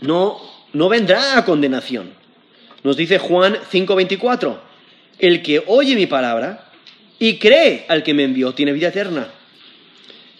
no, 0.00 0.40
no 0.72 0.88
vendrá 0.88 1.38
a 1.38 1.44
condenación. 1.44 2.12
Nos 2.82 2.96
dice 2.96 3.18
Juan 3.18 3.56
5:24, 3.70 4.58
el 5.18 5.42
que 5.42 5.62
oye 5.66 5.96
mi 5.96 6.06
palabra 6.06 6.70
y 7.18 7.38
cree 7.38 7.86
al 7.88 8.02
que 8.02 8.14
me 8.14 8.24
envió 8.24 8.54
tiene 8.54 8.72
vida 8.72 8.88
eterna. 8.88 9.28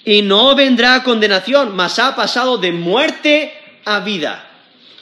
Y 0.04 0.22
no 0.22 0.54
vendrá 0.54 0.96
a 0.96 1.02
condenación, 1.02 1.74
mas 1.74 1.98
ha 1.98 2.14
pasado 2.14 2.58
de 2.58 2.72
muerte 2.72 3.52
a 3.84 4.00
vida. 4.00 4.50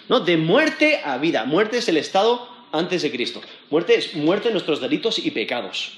¿No? 0.09 0.21
De 0.21 0.37
muerte 0.37 1.01
a 1.05 1.19
vida. 1.19 1.45
Muerte 1.45 1.79
es 1.79 1.89
el 1.89 1.97
estado 1.97 2.49
antes 2.71 3.03
de 3.03 3.11
Cristo. 3.11 3.41
Muerte 3.71 3.97
es 3.97 4.15
muerte 4.15 4.51
nuestros 4.53 4.81
delitos 4.81 5.19
y 5.19 5.31
pecados. 5.33 5.95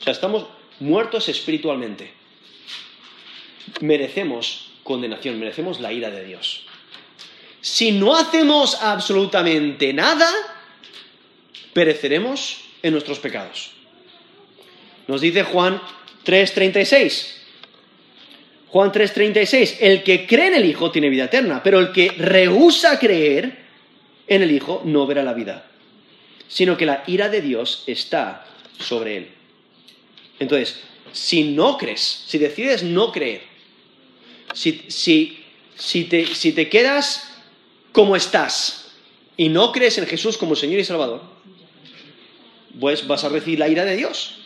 O 0.00 0.04
sea, 0.04 0.12
estamos 0.12 0.46
muertos 0.80 1.28
espiritualmente 1.28 2.22
merecemos 3.80 4.70
condenación, 4.82 5.38
merecemos 5.38 5.80
la 5.80 5.92
ira 5.92 6.10
de 6.10 6.24
Dios. 6.24 6.66
Si 7.62 7.92
no 7.92 8.16
hacemos 8.16 8.76
absolutamente 8.82 9.92
nada, 9.92 10.28
pereceremos 11.72 12.60
en 12.82 12.92
nuestros 12.92 13.20
pecados. 13.20 13.70
Nos 15.06 15.20
dice 15.20 15.44
Juan 15.44 15.80
3:36, 16.24 17.34
Juan 18.66 18.90
3:36, 18.90 19.76
el 19.80 20.02
que 20.02 20.26
cree 20.26 20.48
en 20.48 20.54
el 20.54 20.66
Hijo 20.66 20.90
tiene 20.90 21.08
vida 21.08 21.24
eterna, 21.24 21.62
pero 21.62 21.78
el 21.78 21.92
que 21.92 22.10
rehúsa 22.10 22.98
creer 22.98 23.62
en 24.26 24.42
el 24.42 24.50
Hijo 24.50 24.82
no 24.84 25.06
verá 25.06 25.22
la 25.22 25.32
vida, 25.32 25.64
sino 26.48 26.76
que 26.76 26.86
la 26.86 27.04
ira 27.06 27.28
de 27.28 27.42
Dios 27.42 27.84
está 27.86 28.44
sobre 28.80 29.18
él. 29.18 29.28
Entonces, 30.40 30.80
si 31.12 31.44
no 31.44 31.78
crees, 31.78 32.24
si 32.26 32.38
decides 32.38 32.82
no 32.82 33.12
creer, 33.12 33.42
si, 34.52 34.84
si, 34.88 36.04
te, 36.04 36.26
si 36.26 36.52
te 36.52 36.68
quedas 36.68 37.31
como 37.92 38.16
estás 38.16 38.90
y 39.36 39.48
no 39.48 39.72
crees 39.72 39.98
en 39.98 40.06
Jesús 40.06 40.36
como 40.36 40.56
Señor 40.56 40.80
y 40.80 40.84
Salvador, 40.84 41.22
pues 42.78 43.06
vas 43.06 43.24
a 43.24 43.28
recibir 43.28 43.58
la 43.58 43.68
ira 43.68 43.84
de 43.84 43.96
Dios. 43.96 44.36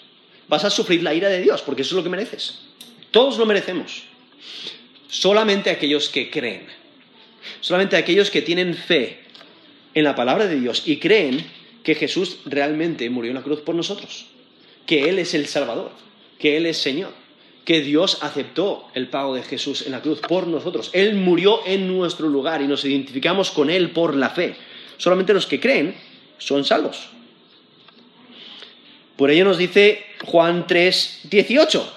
Vas 0.48 0.64
a 0.64 0.70
sufrir 0.70 1.02
la 1.02 1.14
ira 1.14 1.28
de 1.28 1.40
Dios, 1.40 1.62
porque 1.62 1.82
eso 1.82 1.94
es 1.94 1.96
lo 1.96 2.02
que 2.02 2.08
mereces. 2.08 2.60
Todos 3.10 3.38
lo 3.38 3.46
merecemos. 3.46 4.04
Solamente 5.08 5.70
aquellos 5.70 6.08
que 6.08 6.30
creen, 6.30 6.66
solamente 7.60 7.96
aquellos 7.96 8.30
que 8.30 8.42
tienen 8.42 8.74
fe 8.74 9.20
en 9.94 10.04
la 10.04 10.14
palabra 10.14 10.46
de 10.46 10.60
Dios 10.60 10.82
y 10.84 10.98
creen 10.98 11.46
que 11.82 11.94
Jesús 11.94 12.38
realmente 12.44 13.08
murió 13.08 13.30
en 13.30 13.36
la 13.36 13.42
cruz 13.42 13.60
por 13.60 13.74
nosotros, 13.74 14.26
que 14.84 15.08
Él 15.08 15.18
es 15.18 15.34
el 15.34 15.46
Salvador, 15.46 15.92
que 16.38 16.56
Él 16.56 16.66
es 16.66 16.78
Señor, 16.78 17.12
que 17.66 17.80
Dios 17.80 18.18
aceptó 18.22 18.88
el 18.94 19.08
pago 19.08 19.34
de 19.34 19.42
Jesús 19.42 19.82
en 19.84 19.92
la 19.92 20.00
cruz 20.00 20.20
por 20.20 20.46
nosotros. 20.46 20.88
Él 20.92 21.16
murió 21.16 21.66
en 21.66 21.88
nuestro 21.88 22.28
lugar 22.28 22.62
y 22.62 22.68
nos 22.68 22.84
identificamos 22.84 23.50
con 23.50 23.70
Él 23.70 23.90
por 23.90 24.14
la 24.14 24.30
fe. 24.30 24.54
Solamente 24.98 25.34
los 25.34 25.46
que 25.46 25.58
creen 25.58 25.96
son 26.38 26.64
salvos. 26.64 27.08
Por 29.16 29.32
ello 29.32 29.44
nos 29.44 29.58
dice 29.58 30.06
Juan 30.24 30.68
3, 30.68 31.22
18. 31.24 31.92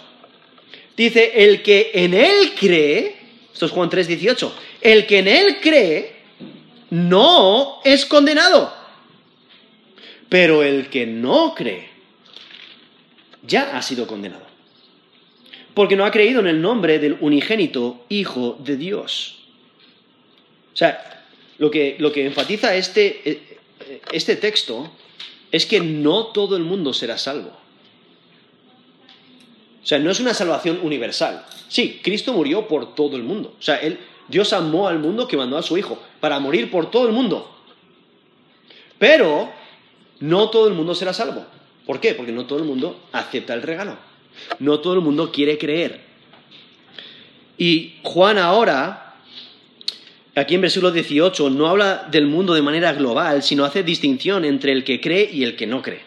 Dice, 0.97 1.34
el 1.36 1.61
que 1.61 1.91
en 1.93 2.15
Él 2.15 2.53
cree, 2.59 3.15
esto 3.53 3.67
es 3.67 3.72
Juan 3.72 3.91
3, 3.91 4.07
18, 4.07 4.55
el 4.82 5.05
que 5.05 5.20
en 5.20 5.28
Él 5.28 5.57
cree 5.61 6.15
no 6.89 7.80
es 7.84 8.07
condenado. 8.07 8.74
Pero 10.30 10.63
el 10.63 10.89
que 10.89 11.05
no 11.05 11.53
cree 11.53 11.89
ya 13.43 13.78
ha 13.78 13.84
sido 13.84 14.07
condenado. 14.07 14.49
Porque 15.80 15.96
no 15.96 16.04
ha 16.04 16.12
creído 16.12 16.42
en 16.42 16.48
el 16.48 16.62
nombre 16.62 17.00
del 17.00 17.16
unigénito 17.22 18.04
Hijo 18.10 18.58
de 18.60 18.76
Dios. 18.76 19.38
O 20.74 20.76
sea, 20.76 21.24
lo 21.58 21.72
que, 21.72 21.96
lo 22.00 22.12
que 22.12 22.26
enfatiza 22.26 22.76
este, 22.76 23.58
este 24.12 24.36
texto 24.36 24.92
es 25.50 25.66
que 25.66 25.80
no 25.80 26.34
todo 26.34 26.58
el 26.58 26.64
mundo 26.64 26.92
será 26.92 27.18
salvo. 27.18 27.52
O 29.82 29.86
sea, 29.86 30.00
no 30.00 30.12
es 30.12 30.20
una 30.20 30.34
salvación 30.34 30.82
universal. 30.84 31.46
Sí, 31.70 32.02
Cristo 32.04 32.34
murió 32.34 32.68
por 32.68 32.94
todo 32.94 33.16
el 33.16 33.24
mundo. 33.24 33.56
O 33.58 33.62
sea, 33.62 33.78
él, 33.78 34.00
Dios 34.28 34.52
amó 34.52 34.90
al 34.90 35.00
mundo 35.00 35.30
que 35.30 35.38
mandó 35.38 35.58
a 35.58 35.64
su 35.64 35.78
Hijo 35.78 35.98
para 36.20 36.42
morir 36.42 36.70
por 36.70 36.92
todo 36.92 37.08
el 37.08 37.14
mundo. 37.14 37.50
Pero 38.98 39.50
no 40.20 40.50
todo 40.50 40.68
el 40.68 40.74
mundo 40.74 40.94
será 40.94 41.14
salvo. 41.14 41.46
¿Por 41.86 42.02
qué? 42.02 42.16
Porque 42.16 42.34
no 42.34 42.48
todo 42.48 42.60
el 42.60 42.66
mundo 42.66 43.00
acepta 43.14 43.54
el 43.54 43.62
regalo. 43.62 44.09
No 44.60 44.80
todo 44.80 44.94
el 44.94 45.02
mundo 45.02 45.32
quiere 45.32 45.58
creer. 45.58 46.02
Y 47.58 47.96
Juan 48.04 48.38
ahora, 48.38 49.16
aquí 50.36 50.56
en 50.56 50.62
versículo 50.62 50.92
18, 50.92 51.50
no 51.50 51.68
habla 51.68 52.08
del 52.10 52.26
mundo 52.26 52.54
de 52.54 52.62
manera 52.62 52.94
global, 52.94 53.44
sino 53.44 53.66
hace 53.66 53.84
distinción 53.84 54.46
entre 54.46 54.72
el 54.72 54.84
que 54.84 55.02
cree 55.02 55.30
y 55.32 55.44
el 55.44 55.56
que 55.56 55.68
no 55.68 55.82
cree. 55.82 56.02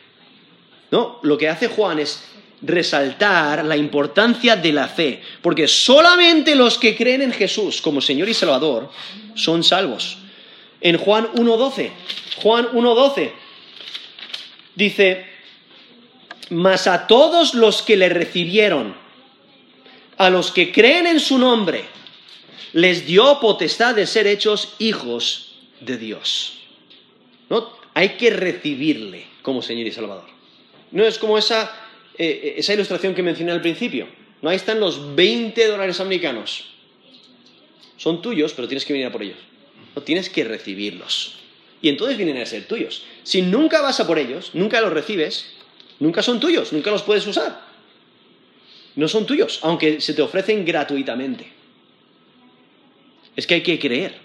No, 0.90 1.18
lo 1.22 1.38
que 1.38 1.48
hace 1.48 1.68
Juan 1.68 1.98
es 1.98 2.24
resaltar 2.62 3.64
la 3.64 3.76
importancia 3.76 4.56
de 4.56 4.72
la 4.72 4.88
fe, 4.88 5.20
porque 5.42 5.66
solamente 5.66 6.54
los 6.54 6.78
que 6.78 6.96
creen 6.96 7.22
en 7.22 7.32
Jesús 7.32 7.82
como 7.82 8.00
Señor 8.00 8.28
y 8.28 8.34
Salvador 8.34 8.90
son 9.34 9.64
salvos. 9.64 10.18
En 10.80 10.96
Juan 10.96 11.28
1.12, 11.34 11.90
Juan 12.42 12.68
1.12 12.68 13.32
dice, 14.74 15.26
mas 16.52 16.86
a 16.86 17.06
todos 17.06 17.54
los 17.54 17.82
que 17.82 17.96
le 17.96 18.08
recibieron, 18.08 18.94
a 20.16 20.30
los 20.30 20.52
que 20.52 20.70
creen 20.70 21.06
en 21.06 21.20
su 21.20 21.38
nombre, 21.38 21.84
les 22.72 23.06
dio 23.06 23.40
potestad 23.40 23.94
de 23.94 24.06
ser 24.06 24.26
hechos 24.26 24.74
hijos 24.78 25.56
de 25.80 25.98
Dios. 25.98 26.58
¿No? 27.50 27.72
Hay 27.94 28.10
que 28.10 28.30
recibirle 28.30 29.26
como 29.42 29.62
Señor 29.62 29.86
y 29.86 29.92
Salvador. 29.92 30.24
No 30.90 31.04
es 31.04 31.18
como 31.18 31.36
esa 31.36 31.70
eh, 32.18 32.54
esa 32.58 32.74
ilustración 32.74 33.14
que 33.14 33.22
mencioné 33.22 33.52
al 33.52 33.60
principio. 33.60 34.06
No, 34.42 34.50
ahí 34.50 34.56
están 34.56 34.80
los 34.80 35.14
20 35.14 35.66
dólares 35.66 36.00
americanos. 36.00 36.66
Son 37.96 38.20
tuyos, 38.20 38.52
pero 38.52 38.68
tienes 38.68 38.84
que 38.84 38.92
venir 38.92 39.06
a 39.06 39.12
por 39.12 39.22
ellos. 39.22 39.38
No 39.94 40.02
tienes 40.02 40.28
que 40.28 40.44
recibirlos. 40.44 41.38
Y 41.80 41.88
entonces 41.88 42.16
vienen 42.16 42.38
a 42.38 42.46
ser 42.46 42.66
tuyos. 42.66 43.04
Si 43.22 43.42
nunca 43.42 43.80
vas 43.80 44.00
a 44.00 44.06
por 44.06 44.18
ellos, 44.18 44.50
nunca 44.52 44.80
los 44.80 44.92
recibes, 44.92 45.52
nunca 46.02 46.22
son 46.22 46.40
tuyos, 46.40 46.72
nunca 46.72 46.90
los 46.90 47.02
puedes 47.02 47.26
usar. 47.26 47.60
No 48.96 49.08
son 49.08 49.24
tuyos, 49.24 49.60
aunque 49.62 50.00
se 50.00 50.14
te 50.14 50.22
ofrecen 50.22 50.64
gratuitamente. 50.64 51.50
Es 53.36 53.46
que 53.46 53.54
hay 53.54 53.62
que 53.62 53.78
creer. 53.78 54.20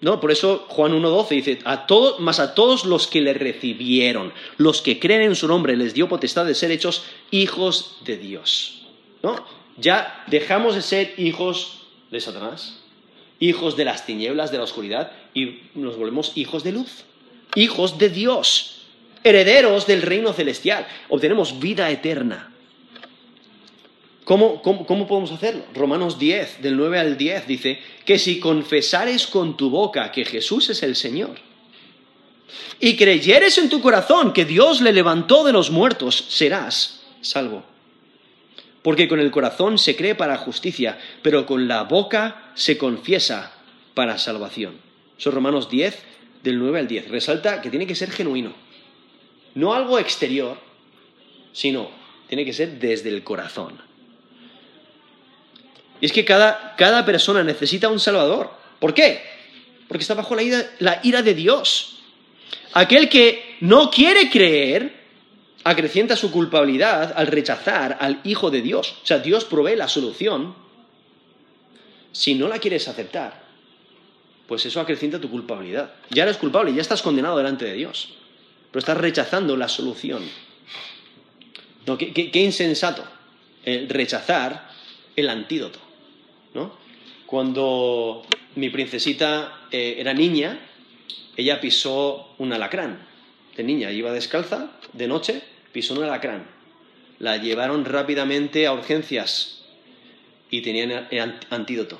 No, 0.00 0.20
por 0.20 0.30
eso 0.32 0.66
Juan 0.68 0.92
1.12 0.92 1.28
dice, 1.28 1.58
a 1.64 1.86
todos, 1.86 2.20
más 2.20 2.40
a 2.40 2.54
todos 2.54 2.84
los 2.84 3.06
que 3.06 3.20
le 3.20 3.34
recibieron, 3.34 4.32
los 4.56 4.82
que 4.82 4.98
creen 4.98 5.22
en 5.22 5.36
su 5.36 5.46
nombre, 5.48 5.76
les 5.76 5.94
dio 5.94 6.08
potestad 6.08 6.44
de 6.44 6.54
ser 6.54 6.70
hechos 6.70 7.04
hijos 7.30 7.98
de 8.04 8.16
Dios. 8.18 8.82
¿No? 9.22 9.44
Ya 9.78 10.24
dejamos 10.26 10.74
de 10.74 10.82
ser 10.82 11.14
hijos 11.18 11.82
de 12.10 12.20
Satanás, 12.20 12.80
hijos 13.38 13.76
de 13.76 13.84
las 13.84 14.04
tinieblas, 14.04 14.52
de 14.52 14.58
la 14.58 14.64
oscuridad, 14.64 15.12
y 15.34 15.60
nos 15.74 15.96
volvemos 15.96 16.32
hijos 16.34 16.62
de 16.64 16.72
luz, 16.72 17.04
hijos 17.54 17.98
de 17.98 18.08
Dios, 18.10 18.81
herederos 19.24 19.86
del 19.86 20.02
reino 20.02 20.32
celestial, 20.32 20.86
obtenemos 21.08 21.58
vida 21.58 21.90
eterna. 21.90 22.52
¿Cómo, 24.24 24.62
podemos 24.62 25.32
hacerlo? 25.32 25.64
Romanos 25.74 26.18
10, 26.18 26.62
del 26.62 26.76
9 26.76 26.98
al 26.98 27.16
10, 27.16 27.46
dice 27.46 27.80
que 28.04 28.18
si 28.18 28.38
confesares 28.38 29.26
con 29.26 29.56
tu 29.56 29.68
boca 29.68 30.12
que 30.12 30.24
Jesús 30.24 30.70
es 30.70 30.82
el 30.82 30.94
Señor 30.94 31.36
y 32.78 32.96
creyeres 32.96 33.58
en 33.58 33.68
tu 33.68 33.80
corazón 33.80 34.32
que 34.32 34.44
Dios 34.44 34.80
le 34.80 34.92
levantó 34.92 35.44
de 35.44 35.52
los 35.52 35.70
muertos, 35.70 36.24
serás 36.28 37.02
salvo. 37.20 37.64
Porque 38.82 39.08
con 39.08 39.20
el 39.20 39.30
corazón 39.30 39.78
se 39.78 39.96
cree 39.96 40.14
para 40.14 40.36
justicia, 40.38 40.98
pero 41.22 41.46
con 41.46 41.68
la 41.68 41.84
boca 41.84 42.52
se 42.54 42.78
confiesa 42.78 43.52
para 43.94 44.18
salvación. 44.18 44.74
Eso 45.18 45.28
es 45.28 45.34
Romanos 45.34 45.68
10, 45.68 45.96
del 46.42 46.58
9 46.58 46.80
al 46.80 46.88
10. 46.88 47.08
Resalta 47.08 47.60
que 47.60 47.70
tiene 47.70 47.86
que 47.86 47.94
ser 47.94 48.10
genuino. 48.10 48.52
No 49.54 49.74
algo 49.74 49.98
exterior, 49.98 50.56
sino 51.52 51.90
tiene 52.28 52.44
que 52.44 52.52
ser 52.52 52.78
desde 52.78 53.10
el 53.10 53.22
corazón. 53.22 53.78
Y 56.00 56.06
es 56.06 56.12
que 56.12 56.24
cada, 56.24 56.74
cada 56.76 57.04
persona 57.04 57.44
necesita 57.44 57.88
un 57.88 58.00
Salvador. 58.00 58.50
¿Por 58.80 58.94
qué? 58.94 59.22
Porque 59.86 60.02
está 60.02 60.14
bajo 60.14 60.34
la 60.34 60.42
ira, 60.42 60.70
la 60.78 61.00
ira 61.02 61.22
de 61.22 61.34
Dios. 61.34 62.00
Aquel 62.72 63.08
que 63.08 63.56
no 63.60 63.90
quiere 63.90 64.30
creer 64.30 65.02
acrecienta 65.64 66.16
su 66.16 66.32
culpabilidad 66.32 67.12
al 67.14 67.26
rechazar 67.26 67.98
al 68.00 68.20
Hijo 68.24 68.50
de 68.50 68.62
Dios. 68.62 68.96
O 69.02 69.06
sea, 69.06 69.18
Dios 69.18 69.44
provee 69.44 69.76
la 69.76 69.88
solución. 69.88 70.54
Si 72.10 72.34
no 72.34 72.48
la 72.48 72.58
quieres 72.58 72.88
aceptar, 72.88 73.42
pues 74.46 74.66
eso 74.66 74.80
acrecienta 74.80 75.20
tu 75.20 75.30
culpabilidad. 75.30 75.92
Ya 76.10 76.24
eres 76.24 76.36
culpable, 76.36 76.74
ya 76.74 76.82
estás 76.82 77.02
condenado 77.02 77.36
delante 77.36 77.64
de 77.64 77.74
Dios. 77.74 78.14
Pero 78.72 78.80
estás 78.80 78.96
rechazando 78.96 79.56
la 79.56 79.68
solución. 79.68 80.24
Qué, 81.98 82.30
insensato 82.42 83.04
rechazar 83.64 84.70
el 85.14 85.28
antídoto. 85.28 85.78
¿no? 86.54 86.72
Cuando 87.26 88.26
mi 88.56 88.70
princesita 88.70 89.66
eh, 89.70 89.96
era 89.98 90.12
niña, 90.12 90.58
ella 91.36 91.60
pisó 91.60 92.34
un 92.38 92.52
alacrán. 92.52 93.06
De 93.56 93.62
niña, 93.62 93.90
iba 93.90 94.12
descalza, 94.12 94.72
de 94.92 95.06
noche, 95.06 95.42
pisó 95.72 95.94
un 95.94 96.04
alacrán. 96.04 96.46
La 97.18 97.36
llevaron 97.36 97.84
rápidamente 97.84 98.66
a 98.66 98.72
urgencias 98.72 99.62
y 100.50 100.62
tenían 100.62 101.08
antídoto. 101.50 101.98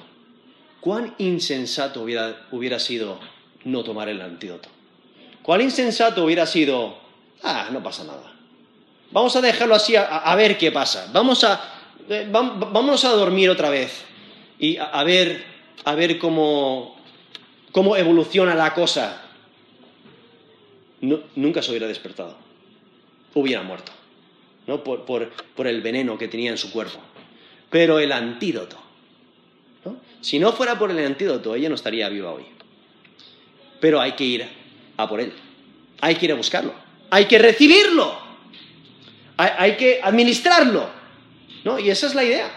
¿Cuán 0.80 1.14
insensato 1.18 2.02
hubiera, 2.02 2.78
sido 2.78 3.20
no 3.64 3.84
tomar 3.84 4.08
el 4.08 4.20
antídoto? 4.20 4.68
¿Cuán 5.42 5.60
insensato 5.60 6.24
hubiera 6.24 6.46
sido, 6.46 6.96
ah, 7.42 7.68
no 7.72 7.82
pasa 7.82 8.04
nada? 8.04 8.32
Vamos 9.10 9.34
a 9.36 9.40
dejarlo 9.40 9.74
así 9.74 9.94
a, 9.96 10.34
ver 10.36 10.56
qué 10.56 10.72
pasa. 10.72 11.10
Vamos 11.12 11.44
a, 11.44 11.60
eh, 12.08 12.26
vamos 12.30 13.04
a 13.04 13.10
dormir 13.10 13.50
otra 13.50 13.68
vez 13.68 14.04
y 14.58 14.78
a, 14.78 15.02
ver, 15.04 15.44
a 15.84 15.94
ver 15.94 16.18
cómo, 16.18 16.96
cómo 17.72 17.96
evoluciona 17.96 18.54
la 18.54 18.72
cosa, 18.72 19.22
nunca 21.00 21.60
se 21.60 21.70
hubiera 21.70 21.88
despertado. 21.88 22.36
Hubiera 23.34 23.62
muerto, 23.62 23.92
¿no? 24.66 24.84
Por, 24.84 25.04
por, 25.04 25.30
por 25.30 25.66
el 25.66 25.82
veneno 25.82 26.16
que 26.16 26.28
tenía 26.28 26.50
en 26.50 26.58
su 26.58 26.70
cuerpo. 26.70 27.00
Pero 27.70 27.98
el 27.98 28.12
antídoto, 28.12 28.78
Si 30.20 30.38
no 30.38 30.52
fuera 30.52 30.78
por 30.78 30.90
el 30.90 31.04
antídoto, 31.04 31.54
ella 31.54 31.68
no 31.68 31.74
estaría 31.74 32.08
viva 32.08 32.30
hoy. 32.30 32.44
Pero 33.80 34.00
hay 34.00 34.12
que 34.12 34.24
ir 34.24 34.61
por 35.08 35.20
él. 35.20 35.32
Hay 36.00 36.16
que 36.16 36.26
ir 36.26 36.32
a 36.32 36.34
buscarlo. 36.34 36.74
Hay 37.10 37.26
que 37.26 37.38
recibirlo. 37.38 38.18
Hay, 39.36 39.76
que 39.76 40.00
administrarlo. 40.02 40.88
¿No? 41.64 41.78
Y 41.78 41.90
esa 41.90 42.06
es 42.06 42.14
la 42.14 42.24
idea. 42.24 42.50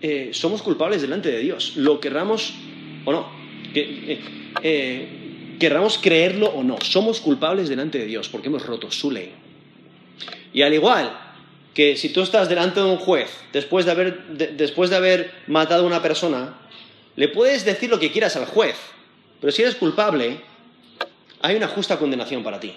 Eh, 0.00 0.30
somos 0.32 0.62
culpables 0.62 1.00
delante 1.00 1.30
de 1.30 1.38
Dios, 1.38 1.76
lo 1.76 2.00
querramos 2.00 2.54
o 3.04 3.12
no. 3.12 3.30
Eh, 3.74 4.20
eh, 4.62 5.56
querramos 5.60 5.98
creerlo 5.98 6.48
o 6.48 6.64
no, 6.64 6.76
somos 6.82 7.20
culpables 7.20 7.68
delante 7.68 7.98
de 7.98 8.06
Dios 8.06 8.28
porque 8.28 8.48
hemos 8.48 8.66
roto 8.66 8.90
su 8.90 9.12
ley. 9.12 9.32
Y 10.52 10.62
al 10.62 10.74
igual 10.74 11.16
que 11.72 11.96
si 11.96 12.08
tú 12.08 12.22
estás 12.22 12.48
delante 12.48 12.80
de 12.80 12.86
un 12.86 12.96
juez 12.96 13.30
después 13.52 13.86
de 13.86 13.92
haber, 13.92 14.26
después 14.56 14.90
de 14.90 14.96
haber 14.96 15.32
matado 15.46 15.84
a 15.84 15.86
una 15.86 16.02
persona, 16.02 16.58
le 17.14 17.28
puedes 17.28 17.64
decir 17.64 17.88
lo 17.88 18.00
que 18.00 18.10
quieras 18.10 18.34
al 18.34 18.46
juez, 18.46 18.76
pero 19.40 19.52
si 19.52 19.62
eres 19.62 19.76
culpable, 19.76 20.40
hay 21.42 21.56
una 21.56 21.68
justa 21.68 21.98
condenación 21.98 22.42
para 22.42 22.60
ti. 22.60 22.72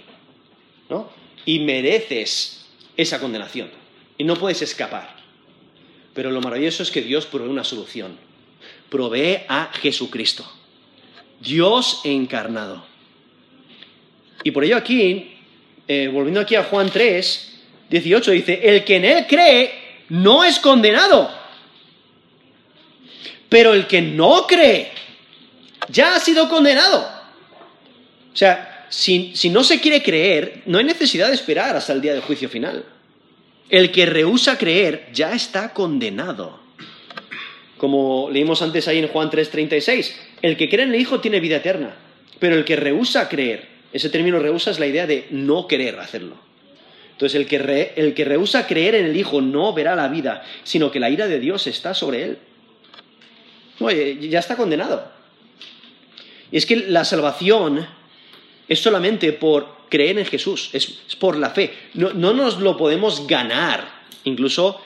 ¿no? 0.89 1.09
Y 1.45 1.59
mereces 1.59 2.65
esa 2.97 3.19
condenación. 3.19 3.69
Y 4.17 4.23
no 4.23 4.35
puedes 4.35 4.61
escapar. 4.61 5.15
Pero 6.13 6.31
lo 6.31 6.41
maravilloso 6.41 6.83
es 6.83 6.91
que 6.91 7.01
Dios 7.01 7.25
provee 7.25 7.49
una 7.49 7.63
solución. 7.63 8.17
Provee 8.89 9.41
a 9.47 9.71
Jesucristo. 9.73 10.49
Dios 11.39 12.01
encarnado. 12.03 12.85
Y 14.43 14.51
por 14.51 14.63
ello 14.63 14.77
aquí, 14.77 15.35
eh, 15.87 16.09
volviendo 16.11 16.39
aquí 16.39 16.55
a 16.55 16.63
Juan 16.63 16.89
3, 16.89 17.59
18 17.89 18.31
dice, 18.31 18.59
el 18.63 18.83
que 18.83 18.95
en 18.95 19.05
él 19.05 19.25
cree 19.27 19.73
no 20.09 20.43
es 20.43 20.59
condenado. 20.59 21.29
Pero 23.49 23.73
el 23.73 23.85
que 23.85 24.01
no 24.01 24.47
cree 24.47 24.91
ya 25.89 26.15
ha 26.15 26.19
sido 26.19 26.49
condenado. 26.49 27.14
O 28.35 28.37
sea, 28.37 28.87
si, 28.89 29.31
no 29.49 29.63
se 29.63 29.79
quiere 29.79 30.03
creer, 30.03 30.61
no 30.65 30.77
hay 30.77 30.83
necesidad 30.83 31.29
de 31.29 31.35
esperar 31.35 31.77
hasta 31.77 31.93
el 31.93 32.01
día 32.01 32.11
del 32.11 32.21
juicio 32.21 32.49
final. 32.49 32.83
El 33.69 33.93
que 33.93 34.05
rehúsa 34.05 34.57
creer 34.57 35.07
ya 35.13 35.33
está 35.33 35.73
condenado. 35.73 36.59
Como 37.77 38.29
leímos 38.29 38.61
antes 38.61 38.89
ahí 38.89 38.99
en 38.99 39.07
Juan 39.07 39.29
3:36, 39.29 40.13
el 40.41 40.57
que 40.57 40.69
cree 40.69 40.83
en 40.83 40.93
el 40.93 40.99
Hijo 40.99 41.21
tiene 41.21 41.39
vida 41.39 41.55
eterna, 41.55 41.95
pero 42.37 42.55
el 42.55 42.65
que 42.65 42.75
rehúsa 42.75 43.29
creer, 43.29 43.69
ese 43.93 44.09
término 44.09 44.37
rehúsa 44.37 44.71
es 44.71 44.79
la 44.79 44.87
idea 44.87 45.07
de 45.07 45.27
no 45.29 45.65
querer 45.65 45.97
hacerlo. 45.97 46.35
Entonces 47.13 47.39
el 47.39 47.47
que, 47.47 47.93
el 47.95 48.13
que 48.13 48.25
rehúsa 48.25 48.67
creer 48.67 48.95
en 48.95 49.05
el 49.05 49.15
Hijo 49.15 49.39
no 49.39 49.71
verá 49.71 49.95
la 49.95 50.09
vida, 50.09 50.43
sino 50.65 50.91
que 50.91 50.99
la 50.99 51.09
ira 51.09 51.29
de 51.29 51.39
Dios 51.39 51.67
está 51.67 51.93
sobre 51.93 52.23
él. 52.23 52.37
Oye, 53.79 54.27
ya 54.27 54.39
está 54.39 54.57
condenado. 54.57 55.09
Y 56.51 56.57
es 56.57 56.65
que 56.65 56.75
la 56.75 57.05
salvación 57.05 57.87
es 58.67 58.79
solamente 58.79 59.33
por 59.33 59.85
creer 59.89 60.19
en 60.19 60.25
Jesús, 60.25 60.69
es, 60.73 60.85
por 61.19 61.37
la 61.37 61.49
fe. 61.49 61.73
No, 61.93 62.13
no, 62.13 62.33
nos 62.33 62.59
lo 62.59 62.75
podemos 62.77 63.27
ganar. 63.27 64.03
Incluso 64.23 64.81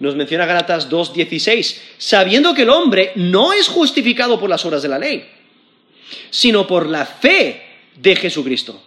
nos 0.00 0.16
menciona 0.16 0.46
Galatas 0.46 0.90
2.16, 0.90 1.80
sabiendo 1.98 2.54
que 2.54 2.62
el 2.62 2.70
hombre 2.70 3.12
no 3.16 3.52
es 3.52 3.68
justificado 3.68 4.38
por 4.38 4.50
las 4.50 4.64
obras 4.64 4.82
de 4.82 4.88
la 4.88 4.98
ley, 4.98 5.28
sino 6.30 6.66
por 6.66 6.86
la 6.86 7.06
fe 7.06 7.62
de 7.96 8.16
Jesucristo 8.16 8.82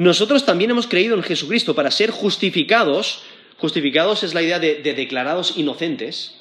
nosotros 0.00 0.46
también 0.46 0.70
hemos 0.70 0.86
creído 0.86 1.14
en 1.14 1.22
Jesucristo 1.22 1.74
para 1.74 1.90
ser 1.90 2.10
justificados. 2.10 3.20
Justificados 3.58 4.22
es 4.22 4.32
la 4.32 4.40
idea 4.40 4.58
de, 4.58 4.76
declarados 4.94 5.58
inocentes. 5.58 6.36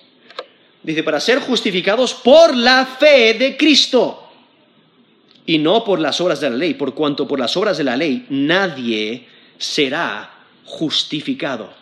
Dice, 0.81 1.03
para 1.03 1.19
ser 1.19 1.39
justificados 1.39 2.13
por 2.13 2.55
la 2.55 2.85
fe 2.85 3.33
de 3.33 3.57
Cristo 3.57 4.28
y 5.49 5.57
no 5.57 5.83
por 5.83 5.99
las 5.99 6.21
obras 6.21 6.41
de 6.41 6.51
la 6.51 6.57
ley, 6.57 6.75
por 6.75 6.93
cuanto 6.93 7.27
por 7.27 7.39
las 7.39 7.57
obras 7.57 7.75
de 7.79 7.83
la 7.83 7.97
ley 7.97 8.23
nadie 8.29 9.25
será 9.57 10.45
justificado. 10.63 11.73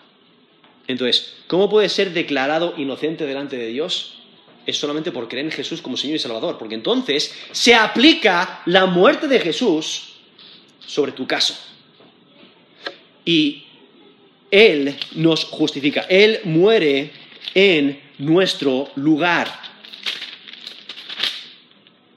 Entonces, 0.88 1.34
¿cómo 1.48 1.70
puede 1.70 1.90
ser 1.90 2.14
declarado 2.14 2.76
inocente 2.78 3.26
delante 3.26 3.58
de 3.58 3.68
Dios? 3.68 4.20
Es 4.66 4.78
solamente 4.78 5.12
por 5.12 5.28
creer 5.28 5.48
en 5.48 5.52
Jesús 5.52 5.82
como 5.82 5.98
Señor 5.98 6.16
y 6.16 6.20
Salvador, 6.20 6.58
porque 6.58 6.76
entonces 6.76 7.36
se 7.52 7.76
aplica 7.76 8.62
la 8.68 8.86
muerte 8.86 9.28
de 9.28 9.42
Jesús 9.42 10.14
sobre 10.80 11.12
tu 11.12 11.28
caso. 11.28 11.54
Y 13.26 13.66
Él 14.50 14.96
nos 15.16 15.44
justifica. 15.44 16.06
Él 16.08 16.40
muere 16.46 17.12
en 17.54 18.00
nuestro 18.18 18.92
lugar. 18.96 19.52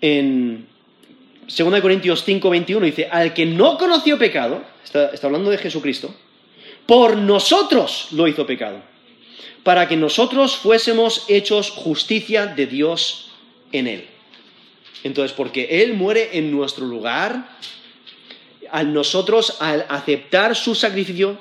En 0.00 0.69
2 1.56 1.80
Corintios 1.80 2.24
5, 2.24 2.48
21 2.48 2.86
dice, 2.86 3.08
al 3.10 3.34
que 3.34 3.44
no 3.44 3.76
conoció 3.76 4.18
pecado, 4.18 4.62
está, 4.84 5.10
hablando 5.22 5.50
de 5.50 5.58
Jesucristo, 5.58 6.14
por 6.86 7.16
nosotros 7.16 8.08
lo 8.12 8.28
hizo 8.28 8.46
pecado, 8.46 8.80
para 9.64 9.88
que 9.88 9.96
nosotros 9.96 10.56
fuésemos 10.56 11.24
hechos 11.28 11.70
justicia 11.70 12.46
de 12.46 12.66
Dios 12.66 13.32
en 13.72 13.88
Él. 13.88 14.06
Entonces, 15.02 15.32
porque 15.32 15.82
Él 15.82 15.94
muere 15.94 16.30
en 16.38 16.52
nuestro 16.52 16.86
lugar, 16.86 17.56
al 18.70 18.92
nosotros, 18.92 19.56
al 19.60 19.86
aceptar 19.88 20.54
su 20.54 20.76
sacrificio, 20.76 21.36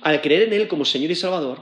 al 0.00 0.22
creer 0.22 0.44
en 0.44 0.54
Él 0.54 0.68
como 0.68 0.86
Señor 0.86 1.10
y 1.10 1.14
Salvador, 1.14 1.58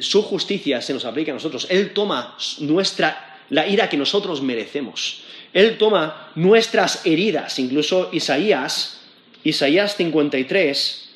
su 0.00 0.22
justicia 0.22 0.80
se 0.80 0.94
nos 0.94 1.04
aplica 1.04 1.32
a 1.32 1.34
nosotros. 1.34 1.66
Él 1.68 1.92
toma 1.92 2.36
nuestra, 2.60 3.40
la 3.50 3.66
ira 3.66 3.88
que 3.88 3.96
nosotros 3.96 4.40
merecemos. 4.40 5.24
Él 5.52 5.78
toma 5.78 6.30
nuestras 6.34 7.04
heridas. 7.06 7.58
Incluso 7.58 8.10
Isaías, 8.12 9.00
Isaías 9.44 9.96
53, 9.96 11.10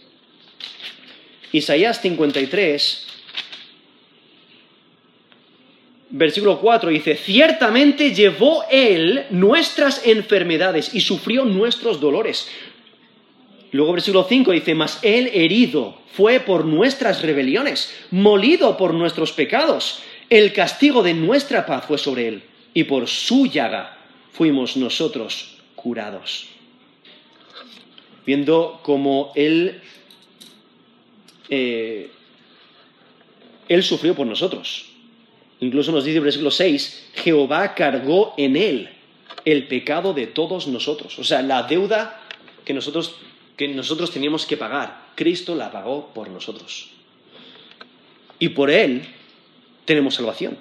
Isaías 1.52 2.00
53 2.00 3.08
versículo 6.12 6.60
4 6.60 6.90
dice, 6.90 7.16
ciertamente 7.16 8.14
llevó 8.14 8.64
Él 8.70 9.26
nuestras 9.30 10.06
enfermedades 10.06 10.94
y 10.94 11.00
sufrió 11.00 11.44
nuestros 11.44 12.00
dolores. 12.00 12.48
Luego 13.72 13.94
versículo 13.94 14.26
5 14.28 14.52
dice, 14.52 14.74
mas 14.74 14.98
Él 15.02 15.30
herido 15.32 15.98
fue 16.12 16.40
por 16.40 16.66
nuestras 16.66 17.22
rebeliones, 17.22 17.92
molido 18.10 18.76
por 18.76 18.92
nuestros 18.92 19.32
pecados. 19.32 20.02
El 20.28 20.52
castigo 20.52 21.02
de 21.02 21.14
nuestra 21.14 21.64
paz 21.64 21.86
fue 21.86 21.96
sobre 21.96 22.28
Él 22.28 22.42
y 22.74 22.84
por 22.84 23.08
su 23.08 23.46
llaga 23.46 23.98
fuimos 24.32 24.76
nosotros 24.76 25.56
curados. 25.74 26.48
Viendo 28.24 28.80
cómo 28.82 29.32
Él, 29.34 29.80
eh, 31.48 32.10
Él 33.68 33.82
sufrió 33.82 34.14
por 34.14 34.26
nosotros 34.26 34.92
Incluso 35.62 35.92
nos 35.92 36.02
dice 36.02 36.18
el 36.18 36.24
versículo 36.24 36.50
6, 36.50 37.10
Jehová 37.14 37.76
cargó 37.76 38.34
en 38.36 38.56
él 38.56 38.88
el 39.44 39.68
pecado 39.68 40.12
de 40.12 40.26
todos 40.26 40.66
nosotros. 40.66 41.16
O 41.20 41.24
sea, 41.24 41.40
la 41.40 41.62
deuda 41.62 42.20
que 42.64 42.74
nosotros, 42.74 43.14
que 43.56 43.68
nosotros 43.68 44.10
teníamos 44.10 44.44
que 44.44 44.56
pagar, 44.56 45.10
Cristo 45.14 45.54
la 45.54 45.70
pagó 45.70 46.10
por 46.12 46.28
nosotros. 46.30 46.90
Y 48.40 48.48
por 48.48 48.72
él 48.72 49.04
tenemos 49.84 50.16
salvación. 50.16 50.58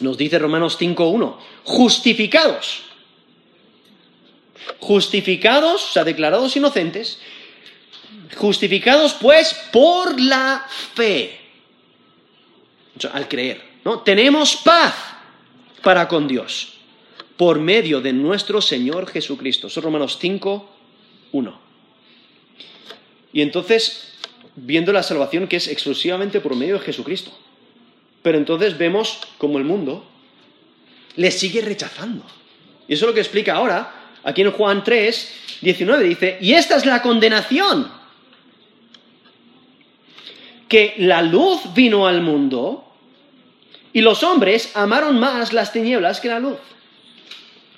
Nos 0.00 0.16
dice 0.16 0.38
Romanos 0.38 0.78
5.1, 0.78 1.36
justificados. 1.64 2.82
Justificados, 4.80 5.90
o 5.90 5.92
sea, 5.92 6.04
declarados 6.04 6.56
inocentes, 6.56 7.18
justificados 8.36 9.14
pues 9.14 9.54
por 9.72 10.20
la 10.20 10.66
fe. 10.94 11.40
Al 13.12 13.28
creer. 13.28 13.62
Tenemos 14.04 14.56
paz 14.56 14.94
para 15.82 16.08
con 16.08 16.26
Dios 16.26 16.74
por 17.38 17.60
medio 17.60 18.00
de 18.00 18.12
nuestro 18.12 18.60
Señor 18.60 19.06
Jesucristo. 19.06 19.70
Son 19.70 19.84
Romanos 19.84 20.18
5, 20.20 20.68
1. 21.30 21.60
Y 23.32 23.42
entonces, 23.42 24.14
viendo 24.56 24.92
la 24.92 25.04
salvación 25.04 25.46
que 25.46 25.56
es 25.56 25.68
exclusivamente 25.68 26.40
por 26.40 26.56
medio 26.56 26.74
de 26.74 26.84
Jesucristo. 26.84 27.30
Pero 28.28 28.36
entonces 28.36 28.76
vemos 28.76 29.20
como 29.38 29.56
el 29.56 29.64
mundo 29.64 30.04
le 31.16 31.30
sigue 31.30 31.62
rechazando. 31.62 32.26
Y 32.86 32.92
eso 32.92 33.06
es 33.06 33.08
lo 33.08 33.14
que 33.14 33.22
explica 33.22 33.54
ahora, 33.54 33.90
aquí 34.22 34.42
en 34.42 34.50
Juan 34.50 34.84
3, 34.84 35.60
19, 35.62 36.04
dice, 36.04 36.36
y 36.38 36.52
esta 36.52 36.76
es 36.76 36.84
la 36.84 37.00
condenación, 37.00 37.90
que 40.68 40.92
la 40.98 41.22
luz 41.22 41.72
vino 41.72 42.06
al 42.06 42.20
mundo 42.20 42.92
y 43.94 44.02
los 44.02 44.22
hombres 44.22 44.76
amaron 44.76 45.18
más 45.18 45.54
las 45.54 45.72
tinieblas 45.72 46.20
que 46.20 46.28
la 46.28 46.38
luz, 46.38 46.58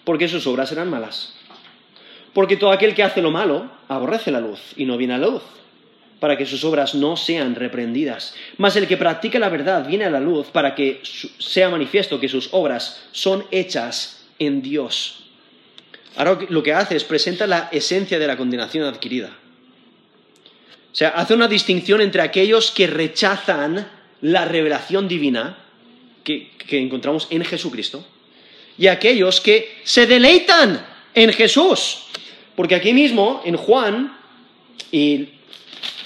porque 0.02 0.26
sus 0.26 0.48
obras 0.48 0.72
eran 0.72 0.90
malas. 0.90 1.32
Porque 2.32 2.56
todo 2.56 2.72
aquel 2.72 2.96
que 2.96 3.04
hace 3.04 3.22
lo 3.22 3.30
malo 3.30 3.70
aborrece 3.86 4.32
la 4.32 4.40
luz 4.40 4.58
y 4.74 4.84
no 4.84 4.96
viene 4.96 5.14
a 5.14 5.18
la 5.18 5.28
luz, 5.28 5.42
para 6.20 6.36
que 6.36 6.46
sus 6.46 6.62
obras 6.64 6.94
no 6.94 7.16
sean 7.16 7.54
reprendidas. 7.54 8.34
Mas 8.58 8.76
el 8.76 8.86
que 8.86 8.98
practica 8.98 9.38
la 9.38 9.48
verdad 9.48 9.86
viene 9.86 10.04
a 10.04 10.10
la 10.10 10.20
luz 10.20 10.48
para 10.48 10.74
que 10.74 11.00
sea 11.38 11.70
manifiesto 11.70 12.20
que 12.20 12.28
sus 12.28 12.50
obras 12.52 13.02
son 13.10 13.44
hechas 13.50 14.26
en 14.38 14.62
Dios. 14.62 15.24
Ahora 16.16 16.38
lo 16.48 16.62
que 16.62 16.74
hace 16.74 16.96
es 16.96 17.04
presenta 17.04 17.46
la 17.46 17.68
esencia 17.72 18.18
de 18.18 18.26
la 18.26 18.36
condenación 18.36 18.84
adquirida. 18.84 19.30
O 20.92 20.94
sea, 20.94 21.10
hace 21.10 21.34
una 21.34 21.48
distinción 21.48 22.00
entre 22.00 22.20
aquellos 22.20 22.70
que 22.70 22.86
rechazan 22.86 23.88
la 24.20 24.44
revelación 24.44 25.08
divina 25.08 25.56
que, 26.22 26.50
que 26.58 26.78
encontramos 26.78 27.28
en 27.30 27.44
Jesucristo 27.44 28.04
y 28.76 28.88
aquellos 28.88 29.40
que 29.40 29.78
se 29.84 30.06
deleitan 30.06 30.84
en 31.14 31.32
Jesús. 31.32 32.06
Porque 32.56 32.74
aquí 32.74 32.92
mismo, 32.92 33.40
en 33.44 33.56
Juan, 33.56 34.18
y 34.92 35.28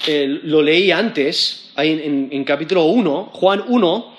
eh, 0.07 0.41
lo 0.45 0.63
leí 0.63 0.91
antes, 0.91 1.71
en, 1.77 2.29
en, 2.31 2.45
capítulo 2.45 2.85
1, 2.85 3.31
Juan 3.33 3.65
1, 3.67 4.15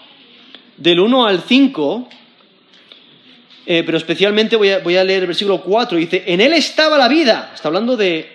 del 0.78 1.00
1 1.00 1.26
al 1.26 1.42
5, 1.42 2.10
eh, 3.66 3.84
pero 3.86 3.98
especialmente 3.98 4.56
voy 4.56 4.70
a, 4.72 5.04
leer 5.04 5.22
el 5.22 5.28
versículo 5.28 5.62
4, 5.62 5.98
dice, 5.98 6.24
en 6.28 6.42
él 6.42 6.54
estaba 6.54 6.98
la 6.98 7.08
vida, 7.08 7.52
está 7.54 7.70
hablando 7.70 7.98
de, 7.98 8.30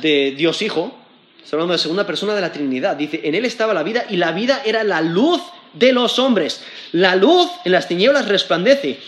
de 0.00 0.34
Dios 0.36 0.62
Hijo, 0.62 0.96
está 1.42 1.56
hablando 1.56 1.72
de 1.72 1.78
segunda 1.78 2.06
persona 2.06 2.34
de 2.34 2.40
la 2.40 2.52
Trinidad, 2.52 2.96
dice, 2.96 3.20
en 3.24 3.34
él 3.34 3.44
estaba 3.44 3.74
la 3.74 3.82
vida 3.82 4.06
y 4.08 4.16
la 4.16 4.32
vida 4.32 4.62
era 4.64 4.84
la 4.84 5.00
luz 5.00 5.40
de 5.72 5.92
los 5.92 6.18
hombres. 6.18 6.62
La 6.92 7.16
luz 7.16 7.50
en 7.64 7.72
las 7.72 7.88
tinieblas 7.88 8.28
resplandece 8.28 8.98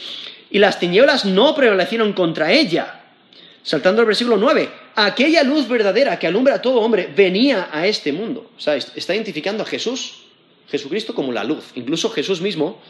y 0.51 0.59
las 0.59 0.79
tinieblas 0.79 1.25
no 1.25 1.55
prevalecieron 1.55 2.13
contra 2.13 2.53
ella. 2.53 3.02
Saltando 3.63 4.01
al 4.01 4.07
versículo 4.07 4.37
9, 4.37 4.69
aquella 4.97 5.45
luz 5.45 5.69
verdadera 5.69 6.19
que 6.19 6.27
alumbra 6.27 6.57
a 6.57 6.63
todo 6.63 6.81
hombre 6.81 7.13
venía 7.15 7.69
a 7.73 7.87
este 7.87 8.13
mundo. 8.13 8.51
O 8.57 8.61
sea, 8.61 8.75
está 8.75 9.15
identificando 9.15 9.63
a 9.63 9.67
Jesús, 9.67 10.25
Jesucristo 10.69 11.15
como 11.15 11.33
la 11.33 11.45
luz. 11.45 11.65
Incluso 11.77 12.11
Jesús 12.11 12.41
mismo, 12.41 12.81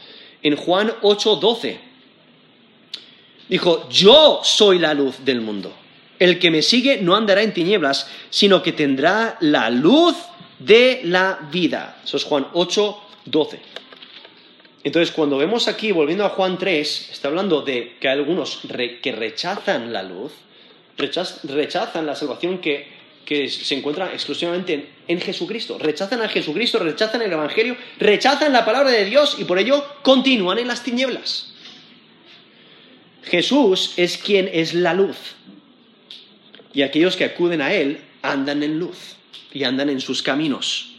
en 0.41 0.55
Juan 0.55 0.91
8:12, 1.01 1.77
dijo, 3.49 3.87
yo 3.89 4.41
soy 4.43 4.79
la 4.79 4.93
luz 4.95 5.23
del 5.23 5.41
mundo. 5.41 5.73
El 6.17 6.39
que 6.39 6.49
me 6.49 6.61
sigue 6.61 7.01
no 7.01 7.15
andará 7.15 7.43
en 7.43 7.53
tinieblas, 7.53 8.07
sino 8.29 8.63
que 8.63 8.71
tendrá 8.71 9.37
la 9.41 9.69
luz 9.69 10.15
de 10.57 11.01
la 11.03 11.49
vida. 11.51 11.99
Eso 12.03 12.17
es 12.17 12.23
Juan 12.23 12.47
8:12. 12.53 13.59
Entonces, 14.83 15.13
cuando 15.13 15.37
vemos 15.37 15.67
aquí, 15.67 15.91
volviendo 15.91 16.25
a 16.25 16.29
Juan 16.29 16.57
3, 16.57 17.09
está 17.11 17.29
hablando 17.29 17.61
de 17.61 17.95
que 17.99 18.09
hay 18.09 18.17
algunos 18.17 18.59
que 19.01 19.11
rechazan 19.13 19.93
la 19.93 20.03
luz, 20.03 20.31
rechazan 20.97 22.05
la 22.05 22.15
salvación 22.15 22.59
que, 22.59 23.03
se 23.25 23.75
encuentra 23.75 24.13
exclusivamente 24.13 24.89
en, 25.07 25.19
Jesucristo. 25.19 25.77
Rechazan 25.79 26.21
a 26.21 26.29
Jesucristo, 26.29 26.79
rechazan 26.79 27.21
el 27.21 27.31
Evangelio, 27.31 27.75
rechazan 27.99 28.53
la 28.53 28.65
palabra 28.65 28.91
de 28.91 29.05
Dios 29.05 29.37
y 29.39 29.45
por 29.45 29.57
ello 29.57 29.83
continúan 30.03 30.59
en 30.59 30.67
las 30.67 30.83
tinieblas. 30.83 31.53
Jesús 33.23 33.93
es 33.97 34.17
quien 34.17 34.49
es 34.51 34.73
la 34.73 34.93
luz. 34.93 35.17
Y 36.73 36.81
aquellos 36.81 37.15
que 37.15 37.25
acuden 37.25 37.61
a 37.61 37.73
Él 37.73 38.01
andan 38.21 38.61
en 38.63 38.79
luz 38.79 39.15
y 39.51 39.63
andan 39.63 39.89
en 39.89 40.01
sus 40.01 40.21
caminos. 40.21 40.89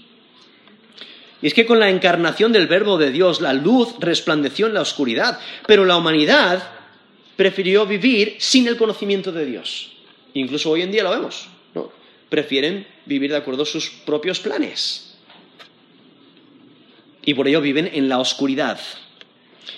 Y 1.42 1.48
es 1.48 1.54
que 1.54 1.66
con 1.66 1.78
la 1.78 1.90
encarnación 1.90 2.52
del 2.52 2.66
Verbo 2.66 2.96
de 2.96 3.10
Dios, 3.10 3.42
la 3.42 3.52
luz 3.52 3.96
resplandeció 3.98 4.66
en 4.66 4.74
la 4.74 4.80
oscuridad, 4.80 5.38
pero 5.66 5.84
la 5.84 5.96
humanidad 5.96 6.70
prefirió 7.36 7.86
vivir 7.86 8.36
sin 8.38 8.68
el 8.68 8.76
conocimiento 8.76 9.32
de 9.32 9.46
Dios. 9.46 9.92
Incluso 10.34 10.70
hoy 10.70 10.82
en 10.82 10.92
día 10.92 11.02
lo 11.02 11.10
vemos, 11.10 11.48
¿no? 11.74 11.90
Prefieren 12.28 12.86
vivir 13.06 13.30
de 13.30 13.36
acuerdo 13.36 13.62
a 13.62 13.66
sus 13.66 13.90
propios 13.90 14.40
planes. 14.40 15.16
Y 17.24 17.34
por 17.34 17.48
ello 17.48 17.60
viven 17.60 17.90
en 17.92 18.08
la 18.08 18.18
oscuridad. 18.18 18.80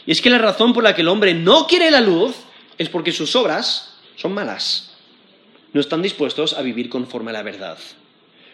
Y 0.04 0.12
es 0.12 0.20
que 0.20 0.30
la 0.30 0.38
razón 0.38 0.72
por 0.72 0.82
la 0.82 0.94
que 0.94 1.02
el 1.02 1.09
hombre 1.09 1.34
no 1.34 1.66
quiere 1.66 1.90
la 1.90 2.00
luz 2.00 2.34
es 2.78 2.88
porque 2.88 3.12
sus 3.12 3.36
obras 3.36 3.94
son 4.16 4.32
malas. 4.32 4.94
No 5.72 5.80
están 5.80 6.02
dispuestos 6.02 6.54
a 6.54 6.62
vivir 6.62 6.88
conforme 6.88 7.30
a 7.30 7.34
la 7.34 7.42
verdad. 7.42 7.78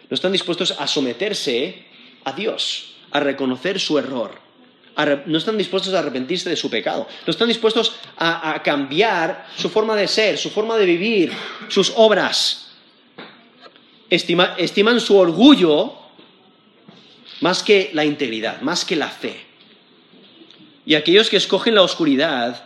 No 0.09 0.15
están 0.15 0.31
dispuestos 0.31 0.75
a 0.77 0.87
someterse 0.87 1.85
a 2.23 2.33
Dios, 2.33 2.95
a 3.11 3.19
reconocer 3.19 3.79
su 3.79 3.97
error, 3.97 4.42
no 5.25 5.37
están 5.37 5.57
dispuestos 5.57 5.93
a 5.93 5.99
arrepentirse 5.99 6.49
de 6.49 6.55
su 6.55 6.69
pecado, 6.69 7.07
no 7.25 7.31
están 7.31 7.47
dispuestos 7.47 7.95
a, 8.17 8.61
cambiar 8.63 9.47
su 9.57 9.69
forma 9.69 9.95
de 9.95 10.07
ser, 10.07 10.37
su 10.37 10.49
forma 10.49 10.77
de 10.77 10.85
vivir, 10.85 11.31
sus 11.67 11.91
obras. 11.95 12.71
estiman 14.09 14.99
su 14.99 15.17
orgullo 15.17 15.97
más 17.41 17.63
que 17.63 17.89
la 17.93 18.05
integridad, 18.05 18.61
más 18.61 18.85
que 18.85 18.95
la 18.95 19.09
fe. 19.09 19.45
Y 20.85 20.95
aquellos 20.95 21.29
que 21.29 21.37
escogen 21.37 21.75
la 21.75 21.81
oscuridad, 21.81 22.65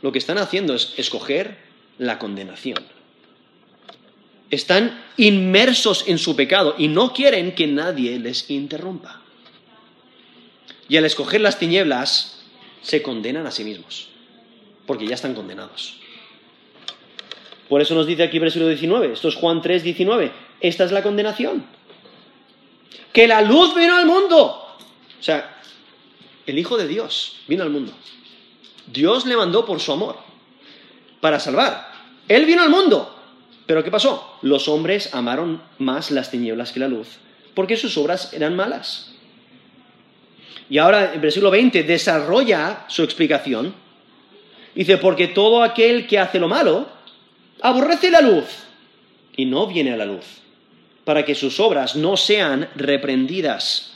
lo 0.00 0.10
que 0.10 0.18
están 0.18 0.38
haciendo 0.38 0.74
es 0.74 0.94
escoger 0.96 1.58
la 1.98 2.18
condenación. 2.18 2.78
Están 4.50 5.04
inmersos 5.16 6.04
en 6.06 6.18
su 6.18 6.34
pecado 6.36 6.74
y 6.78 6.88
no 6.88 7.12
quieren 7.12 7.54
que 7.54 7.66
nadie 7.66 8.18
les 8.18 8.50
interrumpa 8.50 9.21
y 10.92 10.98
al 10.98 11.06
escoger 11.06 11.40
las 11.40 11.58
tinieblas 11.58 12.42
se 12.82 13.00
condenan 13.00 13.46
a 13.46 13.50
sí 13.50 13.64
mismos, 13.64 14.08
porque 14.84 15.06
ya 15.06 15.14
están 15.14 15.34
condenados. 15.34 15.94
Por 17.70 17.80
eso 17.80 17.94
nos 17.94 18.06
dice 18.06 18.22
aquí 18.22 18.38
versículo 18.38 18.68
19, 18.68 19.14
esto 19.14 19.28
es 19.28 19.34
Juan 19.36 19.62
3, 19.62 19.84
19, 19.84 20.30
esta 20.60 20.84
es 20.84 20.92
la 20.92 21.02
condenación. 21.02 21.64
Que 23.10 23.26
la 23.26 23.40
luz 23.40 23.74
vino 23.74 23.96
al 23.96 24.04
mundo. 24.04 24.44
O 25.18 25.22
sea, 25.22 25.62
el 26.44 26.58
Hijo 26.58 26.76
de 26.76 26.86
Dios 26.86 27.38
vino 27.48 27.62
al 27.62 27.70
mundo. 27.70 27.94
Dios 28.86 29.24
le 29.24 29.34
mandó 29.34 29.64
por 29.64 29.80
su 29.80 29.92
amor 29.92 30.18
para 31.22 31.40
salvar. 31.40 31.90
Él 32.28 32.44
vino 32.44 32.62
al 32.62 32.68
mundo. 32.68 33.16
Pero 33.64 33.82
¿qué 33.82 33.90
pasó? 33.90 34.36
Los 34.42 34.68
hombres 34.68 35.14
amaron 35.14 35.62
más 35.78 36.10
las 36.10 36.30
tinieblas 36.30 36.70
que 36.70 36.80
la 36.80 36.88
luz, 36.88 37.08
porque 37.54 37.78
sus 37.78 37.96
obras 37.96 38.34
eran 38.34 38.56
malas. 38.56 39.11
Y 40.72 40.78
ahora 40.78 41.12
en 41.12 41.20
versículo 41.20 41.50
20 41.50 41.82
desarrolla 41.82 42.86
su 42.88 43.02
explicación. 43.02 43.74
Dice, 44.74 44.96
porque 44.96 45.28
todo 45.28 45.62
aquel 45.62 46.06
que 46.06 46.18
hace 46.18 46.38
lo 46.38 46.48
malo 46.48 46.88
aborrece 47.60 48.10
la 48.10 48.22
luz 48.22 48.46
y 49.36 49.44
no 49.44 49.66
viene 49.66 49.92
a 49.92 49.98
la 49.98 50.06
luz, 50.06 50.24
para 51.04 51.26
que 51.26 51.34
sus 51.34 51.60
obras 51.60 51.94
no 51.94 52.16
sean 52.16 52.70
reprendidas. 52.74 53.92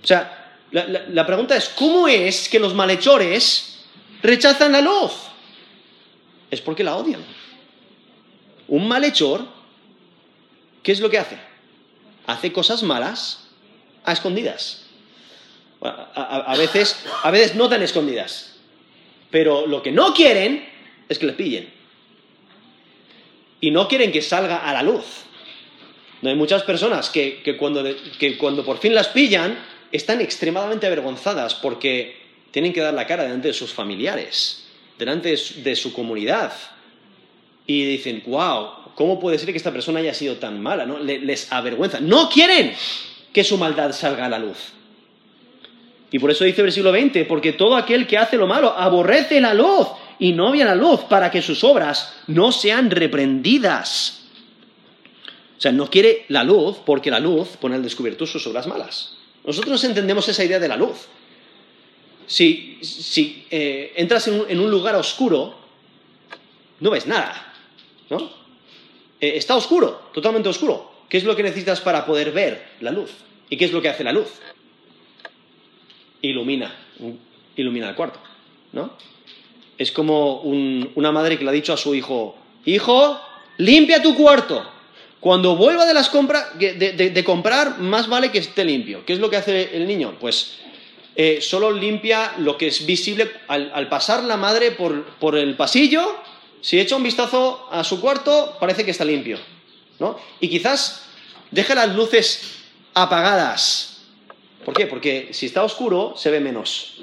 O 0.00 0.06
sea, 0.06 0.54
la, 0.70 0.86
la 0.86 1.26
pregunta 1.26 1.56
es, 1.56 1.68
¿cómo 1.68 2.06
es 2.06 2.48
que 2.48 2.60
los 2.60 2.74
malhechores 2.74 3.80
rechazan 4.22 4.70
la 4.70 4.80
luz? 4.80 5.10
Es 6.48 6.60
porque 6.60 6.84
la 6.84 6.94
odian. 6.94 7.24
Un 8.68 8.86
malhechor, 8.86 9.44
¿qué 10.84 10.92
es 10.92 11.00
lo 11.00 11.10
que 11.10 11.18
hace? 11.18 11.38
Hace 12.24 12.52
cosas 12.52 12.84
malas 12.84 13.48
a 14.04 14.12
escondidas. 14.12 14.84
A, 15.80 16.56
veces, 16.56 17.04
a 17.22 17.30
veces 17.30 17.54
no 17.54 17.68
tan 17.68 17.82
escondidas. 17.82 18.56
Pero 19.30 19.66
lo 19.66 19.82
que 19.82 19.92
no 19.92 20.12
quieren 20.12 20.66
es 21.08 21.18
que 21.18 21.26
les 21.26 21.36
pillen. 21.36 21.68
Y 23.60 23.70
no 23.70 23.88
quieren 23.88 24.12
que 24.12 24.22
salga 24.22 24.68
a 24.68 24.72
la 24.72 24.82
luz. 24.82 25.04
No 26.22 26.30
hay 26.30 26.36
muchas 26.36 26.62
personas 26.62 27.10
que, 27.10 27.56
cuando, 27.58 27.84
que 28.18 28.36
cuando 28.38 28.64
por 28.64 28.78
fin 28.78 28.94
las 28.94 29.08
pillan 29.08 29.58
están 29.92 30.20
extremadamente 30.20 30.86
avergonzadas 30.86 31.54
porque 31.54 32.16
tienen 32.50 32.72
que 32.72 32.80
dar 32.80 32.94
la 32.94 33.06
cara 33.06 33.22
delante 33.22 33.48
de 33.48 33.54
sus 33.54 33.72
familiares, 33.72 34.64
delante 34.98 35.36
de 35.56 35.76
su, 35.76 35.92
comunidad. 35.92 36.52
Y 37.66 37.84
dicen, 37.84 38.22
wow, 38.26 38.94
¿cómo 38.94 39.20
puede 39.20 39.38
ser 39.38 39.50
que 39.50 39.58
esta 39.58 39.72
persona 39.72 40.00
haya 40.00 40.14
sido 40.14 40.36
tan 40.36 40.60
mala? 40.60 40.86
¿no? 40.86 40.98
les 40.98 41.52
avergüenza. 41.52 42.00
No 42.00 42.28
quieren 42.28 42.74
que 43.32 43.44
su 43.44 43.58
maldad 43.58 43.92
salga 43.92 44.26
a 44.26 44.28
la 44.28 44.38
luz. 44.38 44.72
Y 46.10 46.18
por 46.18 46.30
eso 46.30 46.44
dice 46.44 46.62
el 46.62 46.66
versículo 46.66 46.92
20, 46.92 47.24
porque 47.26 47.52
todo 47.52 47.76
aquel 47.76 48.06
que 48.06 48.16
hace 48.16 48.36
lo 48.36 48.46
malo 48.46 48.74
aborrece 48.76 49.40
la 49.40 49.54
luz 49.54 49.88
y 50.18 50.32
no 50.32 50.52
a 50.52 50.56
la 50.56 50.74
luz 50.74 51.00
para 51.02 51.30
que 51.30 51.42
sus 51.42 51.62
obras 51.64 52.14
no 52.26 52.50
sean 52.50 52.90
reprendidas. 52.90 54.22
O 55.56 55.60
sea, 55.60 55.72
no 55.72 55.90
quiere 55.90 56.24
la 56.28 56.44
luz 56.44 56.78
porque 56.84 57.10
la 57.10 57.20
luz 57.20 57.48
pone 57.60 57.74
al 57.74 57.82
descubierto 57.82 58.26
sus 58.26 58.46
obras 58.46 58.66
malas. 58.66 59.16
Nosotros 59.44 59.82
entendemos 59.84 60.28
esa 60.28 60.44
idea 60.44 60.58
de 60.58 60.68
la 60.68 60.76
luz. 60.76 61.08
Si, 62.26 62.78
eh, 63.50 63.92
entras 63.96 64.28
en 64.28 64.60
un, 64.60 64.70
lugar 64.70 64.94
oscuro, 64.94 65.54
no 66.80 66.90
ves 66.90 67.06
nada, 67.06 67.54
¿no? 68.10 68.30
Eh, 69.20 69.32
está 69.36 69.56
oscuro, 69.56 70.10
totalmente 70.12 70.48
oscuro. 70.48 70.92
¿Qué 71.08 71.16
es 71.16 71.24
lo 71.24 71.34
que 71.34 71.42
necesitas 71.42 71.80
para 71.80 72.04
poder 72.04 72.32
ver 72.32 72.68
la 72.80 72.90
luz? 72.90 73.10
¿Y 73.48 73.56
qué 73.56 73.64
es 73.64 73.72
lo 73.72 73.80
que 73.80 73.88
hace 73.88 74.04
la 74.04 74.12
luz? 74.12 74.28
Ilumina, 76.22 76.74
ilumina 77.56 77.88
el 77.88 77.94
cuarto, 77.94 78.20
¿no? 78.72 78.92
Es 79.76 79.92
como 79.92 80.40
una 80.40 81.12
madre 81.12 81.38
que 81.38 81.44
le 81.44 81.50
ha 81.50 81.52
dicho 81.52 81.72
a 81.72 81.76
su 81.76 81.94
hijo, 81.94 82.36
hijo, 82.64 83.20
limpia 83.58 84.02
tu 84.02 84.14
cuarto, 84.14 84.64
Cuando 85.20 85.56
vuelva 85.56 85.84
de, 85.84 85.94
las 85.94 86.08
compras, 86.08 86.58
de, 86.58 87.24
comprar, 87.24 87.80
más 87.80 88.08
vale 88.08 88.30
que 88.30 88.38
esté 88.38 88.64
limpio. 88.64 89.04
¿Qué 89.04 89.12
es 89.12 89.18
lo 89.18 89.28
que 89.28 89.36
hace 89.36 89.76
el 89.76 89.86
niño? 89.86 90.16
Pues 90.20 90.58
eh, 91.16 91.40
solo 91.40 91.72
limpia 91.72 92.34
lo 92.38 92.56
que 92.56 92.68
es 92.68 92.86
visible 92.86 93.28
al, 93.48 93.88
pasar 93.88 94.22
la 94.22 94.36
madre 94.36 94.70
por, 94.70 95.04
por, 95.18 95.36
el 95.36 95.56
pasillo. 95.56 96.22
Si 96.60 96.78
echa 96.78 96.94
un 96.94 97.02
vistazo 97.02 97.68
a 97.70 97.82
su 97.82 98.00
cuarto, 98.00 98.56
parece 98.60 98.84
que 98.84 98.92
está 98.92 99.04
limpio. 99.04 99.38
¿no? 99.98 100.18
Y 100.40 100.48
quizás 100.48 101.02
deje 101.50 101.74
las 101.74 101.94
luces 101.94 102.58
apagadas. 102.94 103.97
¿Por 104.68 104.76
qué? 104.76 104.86
Porque 104.86 105.28
si 105.30 105.46
está 105.46 105.64
oscuro, 105.64 106.12
se 106.14 106.30
ve 106.30 106.40
menos. 106.40 107.00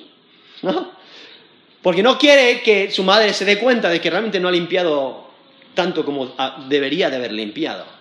¿no? 0.62 0.92
Porque 1.82 2.04
no 2.04 2.20
quiere 2.20 2.62
que 2.62 2.92
su 2.92 3.02
madre 3.04 3.34
se 3.34 3.44
dé 3.44 3.58
cuenta 3.58 3.90
de 3.90 4.00
que 4.00 4.12
realmente 4.12 4.40
no 4.40 4.50
ha 4.50 4.52
limpiado 4.52 5.26
tanto 5.74 6.06
como 6.06 6.36
debería 6.70 7.10
de 7.10 7.16
haber 7.16 7.32
limpiado 7.32 7.96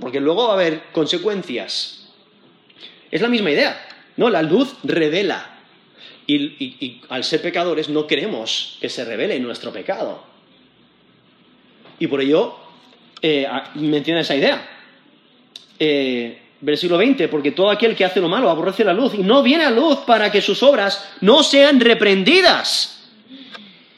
porque 0.00 0.20
luego 0.20 0.44
va 0.44 0.50
a 0.50 0.54
haber 0.54 0.82
consecuencias. 0.92 2.08
Es 3.10 3.20
la 3.20 3.28
misma 3.28 3.50
idea, 3.50 3.84
¿no? 4.16 4.30
La 4.30 4.42
luz 4.42 4.76
revela. 4.84 5.48
Y, 6.24 7.00
al 7.08 7.24
ser 7.24 7.42
pecadores 7.42 7.88
no 7.88 8.06
queremos 8.06 8.78
que 8.80 8.88
se 8.88 9.04
revele 9.04 9.38
nuestro 9.40 9.72
pecado. 9.72 10.22
Y 11.98 12.06
por 12.06 12.20
ello 12.20 12.56
eh, 13.20 13.46
menciona 13.74 14.20
esa 14.20 14.36
idea. 14.36 14.68
Eh, 15.80 16.38
versículo 16.62 16.98
20, 16.98 17.28
porque 17.28 17.50
todo 17.50 17.70
aquel 17.70 17.94
que 17.94 18.04
hace 18.04 18.20
lo 18.20 18.28
malo 18.28 18.48
aborrece 18.48 18.84
la 18.84 18.94
luz 18.94 19.14
y 19.14 19.18
no 19.18 19.42
viene 19.42 19.64
a 19.64 19.70
luz 19.70 19.98
para 20.06 20.30
que 20.30 20.40
sus 20.40 20.62
obras 20.62 21.04
no 21.20 21.42
sean 21.42 21.80
reprendidas. 21.80 23.00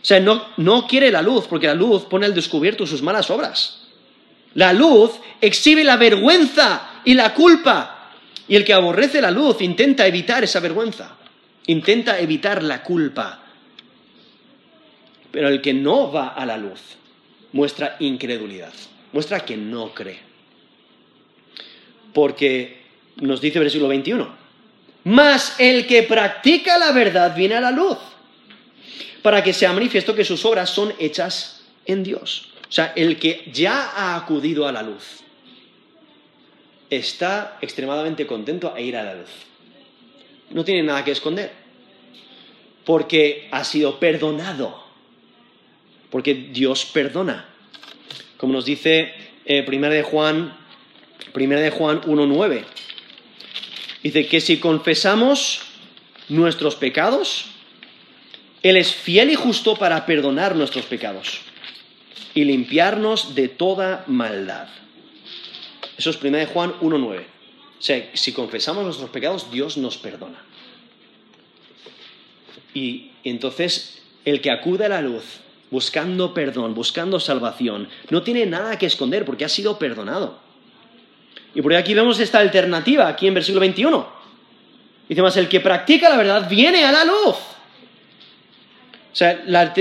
O 0.03 0.07
sea, 0.07 0.19
no, 0.19 0.47
no 0.57 0.87
quiere 0.87 1.11
la 1.11 1.23
luz 1.23 1.47
porque 1.47 1.67
la 1.67 1.75
luz 1.75 2.05
pone 2.05 2.27
al 2.27 2.35
descubierto 2.35 2.87
sus 2.87 3.03
malas 3.03 3.31
obras. 3.31 3.83
La 4.55 4.73
luz 4.73 5.13
exhibe 5.41 5.85
la 5.85 5.97
vergüenza 5.97 7.01
y 7.05 7.15
la 7.15 7.35
culpa. 7.35 8.11
Y 8.49 8.57
el 8.57 8.65
que 8.65 8.73
aborrece 8.73 9.21
la 9.21 9.31
luz 9.31 9.61
intenta 9.61 10.07
evitar 10.07 10.45
esa 10.45 10.61
vergüenza, 10.61 11.17
intenta 11.67 12.19
evitar 12.19 12.63
la 12.63 12.83
culpa. 12.83 13.41
Pero 15.31 15.49
el 15.49 15.61
que 15.61 15.75
no 15.75 16.13
va 16.13 16.29
a 16.29 16.47
la 16.47 16.57
luz 16.57 16.81
muestra 17.53 17.97
incredulidad, 18.01 18.73
muestra 19.13 19.41
que 19.41 19.57
no 19.57 19.93
cree. 19.95 20.34
Porque 22.15 22.79
nos 23.17 23.43
dice 23.43 23.59
versículo 23.59 23.89
21, 23.89 24.27
mas 25.05 25.57
el 25.59 25.87
que 25.87 26.05
practica 26.05 26.79
la 26.79 26.93
verdad 26.93 27.37
viene 27.37 27.57
a 27.57 27.61
la 27.61 27.71
luz, 27.71 27.99
para 29.21 29.43
que 29.43 29.53
sea 29.53 29.73
manifiesto 29.73 30.15
que 30.15 30.25
sus 30.25 30.45
obras 30.47 30.71
son 30.71 30.95
hechas 30.99 31.65
en 31.85 32.03
Dios. 32.03 32.53
O 32.69 32.73
sea, 32.73 32.93
el 32.97 33.19
que 33.19 33.51
ya 33.53 33.91
ha 33.95 34.17
acudido 34.17 34.67
a 34.67 34.73
la 34.73 34.83
luz 34.83 35.23
está 36.91 37.59
extremadamente 37.61 38.27
contento 38.27 38.73
a 38.75 38.81
ir 38.81 38.97
a 38.97 39.05
la 39.05 39.15
luz. 39.15 39.31
No 40.51 40.65
tiene 40.65 40.83
nada 40.83 41.05
que 41.05 41.11
esconder. 41.11 41.53
Porque 42.85 43.49
ha 43.51 43.65
sido 43.65 43.99
perdonado. 43.99 44.85
Porque 46.11 46.35
Dios 46.35 46.85
perdona. 46.85 47.49
Como 48.37 48.53
nos 48.53 48.65
dice 48.65 49.13
eh, 49.45 49.65
1 49.67 49.91
de 49.91 50.03
Juan, 50.03 50.57
1 51.35 51.61
de 51.61 51.71
Juan 51.71 52.01
1.9. 52.03 52.65
Dice 54.03 54.27
que 54.27 54.41
si 54.41 54.59
confesamos 54.59 55.63
nuestros 56.29 56.77
pecados, 56.77 57.47
Él 58.63 58.77
es 58.77 58.95
fiel 58.95 59.31
y 59.31 59.35
justo 59.35 59.77
para 59.77 60.07
perdonar 60.07 60.55
nuestros 60.55 60.85
pecados 60.85 61.41
y 62.35 62.45
limpiarnos 62.45 63.35
de 63.35 63.49
toda 63.49 64.05
maldad. 64.07 64.69
Eso 65.97 66.11
es 66.11 66.23
1 66.23 66.47
Juan 66.47 66.75
1.9. 66.81 67.21
O 67.21 67.83
sea, 67.83 68.11
si 68.15 68.33
confesamos 68.33 68.85
nuestros 68.85 69.11
pecados, 69.11 69.51
Dios 69.51 69.77
nos 69.77 69.99
perdona. 69.99 70.43
Y 72.73 73.13
entonces, 73.25 74.03
el 74.25 74.41
que 74.41 74.51
acude 74.51 74.87
a 74.87 74.89
la 74.89 75.03
luz, 75.03 75.25
buscando 75.71 76.35
perdón, 76.35 76.75
buscando 76.75 77.21
salvación, 77.21 77.89
no 78.11 78.23
tiene 78.23 78.47
nada 78.47 78.79
que 78.79 78.87
esconder 78.87 79.25
porque 79.25 79.45
ha 79.45 79.49
sido 79.49 79.79
perdonado. 79.79 80.44
Y 81.55 81.63
por 81.63 81.75
aquí 81.75 81.95
vemos 81.95 82.19
esta 82.19 82.41
alternativa, 82.41 83.07
aquí 83.09 83.27
en 83.27 83.35
versículo 83.35 83.61
21. 83.61 84.09
Dice 85.09 85.23
más, 85.23 85.37
el 85.37 85.49
que 85.49 85.61
practica 85.61 86.09
la 86.09 86.17
verdad 86.17 86.49
viene 86.49 86.85
a 86.85 86.93
la 86.93 87.05
luz. 87.05 87.37
O 89.15 89.17
sea, 89.17 89.43
la, 89.47 89.73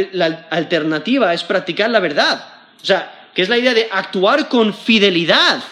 alternativa 0.52 1.34
es 1.34 1.44
practicar 1.44 1.90
la 1.90 2.00
verdad. 2.00 2.54
O 2.82 2.86
sea, 2.86 3.30
que 3.34 3.42
es 3.42 3.50
la 3.50 3.58
idea 3.58 3.74
de 3.74 3.88
actuar 3.92 4.48
con 4.48 4.74
fidelidad. 4.74 5.64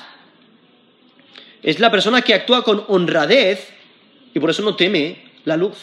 Es 1.61 1.79
la 1.79 1.91
persona 1.91 2.23
que 2.23 2.33
actúa 2.33 2.63
con 2.63 2.83
honradez 2.87 3.71
y 4.33 4.39
por 4.39 4.49
eso 4.49 4.63
no 4.63 4.75
teme 4.75 5.31
la 5.45 5.57
luz. 5.57 5.77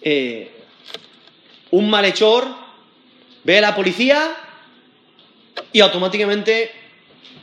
Eh, 0.00 0.50
un 1.70 1.90
malhechor 1.90 2.46
ve 3.42 3.58
a 3.58 3.60
la 3.60 3.76
policía 3.76 4.34
y 5.72 5.80
automáticamente 5.80 6.83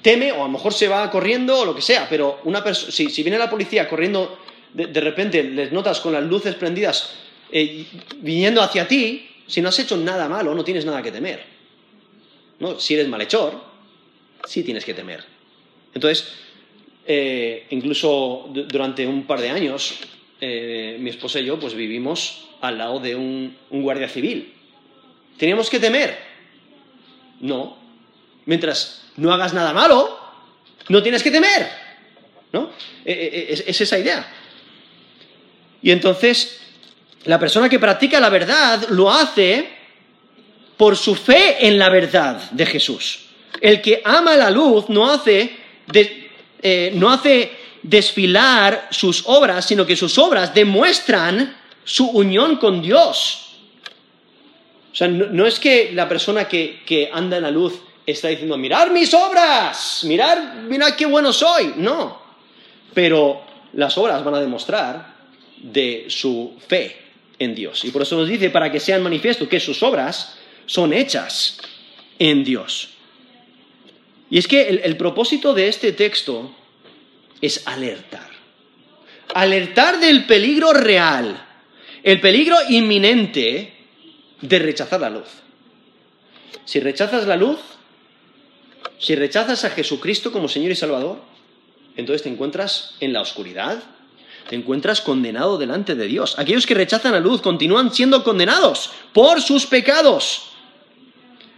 teme 0.02 0.32
o 0.32 0.36
a 0.36 0.46
lo 0.46 0.50
mejor 0.50 0.74
se 0.74 0.88
va 0.88 1.10
corriendo 1.10 1.60
o 1.60 1.66
lo 1.66 1.76
que 1.76 1.82
sea, 1.82 2.08
pero 2.10 2.40
una 2.44 2.64
si, 2.74 3.10
si, 3.10 3.24
viene 3.24 3.38
la 3.38 3.50
policía 3.50 3.88
corriendo, 3.88 4.38
de, 4.74 4.88
de 4.88 5.02
repente 5.02 5.44
les 5.44 5.72
notas 5.72 6.00
con 6.00 6.14
las 6.14 6.24
luces 6.24 6.56
prendidas 6.56 7.14
eh, 7.52 7.86
viniendo 8.18 8.62
hacia 8.62 8.88
ti, 8.88 9.28
si 9.46 9.62
no 9.62 9.70
has 9.70 9.80
hecho 9.80 9.98
nada 9.98 10.30
malo, 10.30 10.56
no 10.56 10.64
tienes 10.64 10.86
nada 10.86 11.02
que 11.02 11.12
temer. 11.12 11.44
¿No? 12.60 12.80
Si 12.80 12.94
eres 12.94 13.08
malhechor, 13.08 13.62
sí 14.48 14.64
tienes 14.64 14.86
que 14.86 14.94
temer. 14.94 15.24
Entonces, 15.94 16.34
eh, 17.06 17.66
incluso 17.72 18.50
durante 18.54 19.06
un 19.06 19.26
par 19.26 19.42
de 19.42 19.50
años, 19.50 20.00
eh, 20.40 20.98
mi 21.00 21.10
esposa 21.10 21.40
y 21.40 21.46
yo 21.46 21.60
pues 21.60 21.74
vivimos 21.74 22.48
al 22.62 22.78
lado 22.78 23.00
de 23.00 23.16
un, 23.16 23.58
guardia 23.70 24.08
civil. 24.08 24.54
¿Teníamos 25.38 25.70
que 25.70 25.80
temer? 25.80 26.18
No. 27.42 27.81
Mientras 28.46 29.04
no 29.18 29.34
hagas 29.34 29.54
nada 29.54 29.74
malo, 29.74 30.20
no 30.90 31.02
tienes 31.02 31.24
que 31.24 31.32
temer. 31.32 31.70
¿No? 32.54 32.70
es 33.06 33.80
esa 33.80 33.98
idea. 33.98 34.28
Y 35.82 35.92
entonces, 35.92 36.60
la 37.26 37.40
persona 37.40 37.70
que 37.70 37.80
practica 37.80 38.20
la 38.20 38.30
verdad 38.30 38.90
lo 38.90 39.12
hace 39.12 39.70
por 40.78 40.98
su 40.98 41.16
fe 41.16 41.68
en 41.68 41.78
la 41.78 41.90
verdad 41.90 42.50
de 42.52 42.66
Jesús. 42.66 43.20
El 43.62 43.82
que 43.82 44.02
ama 44.04 44.36
la 44.36 44.50
luz 44.50 44.90
no 44.90 45.12
hace, 45.12 45.56
eh, 46.64 46.92
no 46.96 47.12
hace 47.12 47.52
desfilar 47.84 48.88
sus 48.90 49.24
obras, 49.28 49.66
sino 49.66 49.86
que 49.86 49.96
sus 49.96 50.18
obras 50.18 50.54
demuestran 50.54 51.56
su 51.84 52.08
unión 52.08 52.58
con 52.58 52.82
Dios. 52.82 53.58
O 54.92 54.96
sea, 54.96 55.08
no, 55.08 55.46
es 55.46 55.60
que 55.60 55.92
la 55.94 56.10
persona 56.10 56.48
que, 56.48 57.10
anda 57.14 57.38
en 57.38 57.44
la 57.44 57.52
luz 57.52 57.80
está 58.12 58.28
diciendo, 58.30 58.58
mirad 58.58 58.90
mis 58.92 59.14
obras, 59.14 60.04
mirad, 60.06 60.56
mirad 60.68 60.96
qué 60.96 61.06
bueno 61.06 61.34
soy. 61.34 61.74
No, 61.78 62.22
pero 62.94 63.42
las 63.74 63.98
obras 63.98 64.24
van 64.24 64.36
a 64.36 64.40
demostrar 64.40 65.16
de 65.58 66.06
su 66.08 66.58
fe 66.68 66.98
en 67.40 67.56
Dios. 67.56 67.84
Y 67.86 67.92
por 67.92 68.02
eso 68.04 68.18
nos 68.18 68.28
dice, 68.28 68.50
para 68.50 68.72
que 68.72 68.80
sean 68.80 69.04
manifiesto 69.04 69.48
que 69.48 69.60
sus 69.60 69.82
obras 69.84 70.38
son 70.66 70.94
hechas 70.94 71.58
en 72.20 72.44
Dios. 72.44 72.90
Y 74.30 74.38
es 74.38 74.48
que 74.48 74.70
el, 74.70 74.96
propósito 74.96 75.54
de 75.54 75.68
este 75.68 75.92
texto 75.92 76.56
es 77.42 77.68
alertar. 77.68 78.30
Alertar 79.34 80.00
del 80.00 80.26
peligro 80.26 80.72
real, 80.72 81.46
el 82.04 82.22
peligro 82.22 82.56
inminente 82.70 83.74
de 84.40 84.60
rechazar 84.60 85.02
la 85.02 85.10
luz. 85.10 85.28
Si 86.64 86.80
rechazas 86.80 87.28
la 87.28 87.36
luz, 87.36 87.60
si 89.02 89.16
rechazas 89.16 89.66
a 89.66 89.72
Jesucristo 89.72 90.32
como 90.32 90.48
Señor 90.48 90.72
y 90.72 90.76
Salvador, 90.76 91.18
entonces 91.98 92.22
te 92.22 92.30
encuentras 92.30 92.94
en 93.00 93.14
la 93.14 93.22
oscuridad, 93.22 93.82
te 94.48 94.56
encuentras 94.56 95.02
condenado 95.02 95.58
delante 95.58 95.96
de 95.96 96.06
Dios. 96.06 96.38
Aquellos 96.38 96.68
que 96.68 96.76
rechazan 96.76 97.14
la 97.14 97.20
luz 97.20 97.42
continúan 97.42 97.92
siendo 97.92 98.24
condenados 98.24 98.92
por 99.12 99.42
sus 99.42 99.66
pecados. 99.66 100.52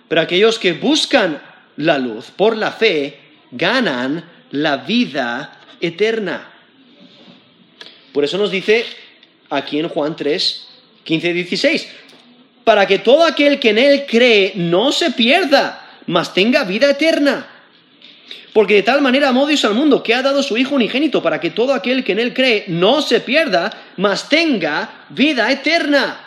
Pero 0.08 0.22
aquellos 0.22 0.58
que 0.58 0.72
buscan 0.72 1.41
la 1.76 1.98
luz 1.98 2.32
por 2.32 2.56
la 2.56 2.72
fe 2.72 3.20
ganan 3.52 4.24
la 4.52 4.78
vida 4.78 5.60
eterna. 5.82 6.50
Por 8.14 8.24
eso 8.24 8.38
nos 8.38 8.52
dice 8.52 8.86
aquí 9.50 9.80
en 9.80 9.89
Juan 9.89 10.16
3, 10.16 10.68
15 11.04 11.30
y 11.30 11.34
16, 11.34 11.89
para 12.64 12.88
que 12.88 13.00
todo 13.00 13.26
aquel 13.26 13.60
que 13.60 13.72
en 13.72 13.80
él 13.80 14.06
cree 14.08 14.54
no 14.56 14.94
se 14.94 15.12
pierda, 15.12 15.83
mas 16.08 16.34
tenga 16.34 16.64
vida 16.64 16.89
eterna. 16.89 17.47
Porque 18.54 18.76
de 18.76 18.84
tal 18.84 19.01
manera 19.01 19.30
amó 19.30 19.47
Dios 19.47 19.66
al 19.66 19.74
mundo 19.74 20.04
que 20.04 20.14
ha 20.14 20.22
dado 20.22 20.43
su 20.43 20.56
Hijo 20.58 20.76
unigénito 20.76 21.24
para 21.24 21.39
que 21.39 21.49
todo 21.49 21.74
aquel 21.74 22.04
que 22.04 22.12
en 22.12 22.20
Él 22.20 22.34
cree 22.34 22.66
no 22.68 23.01
se 23.01 23.20
pierda, 23.20 23.72
mas 23.97 24.30
tenga 24.30 25.08
vida 25.10 25.51
eterna. 25.51 26.20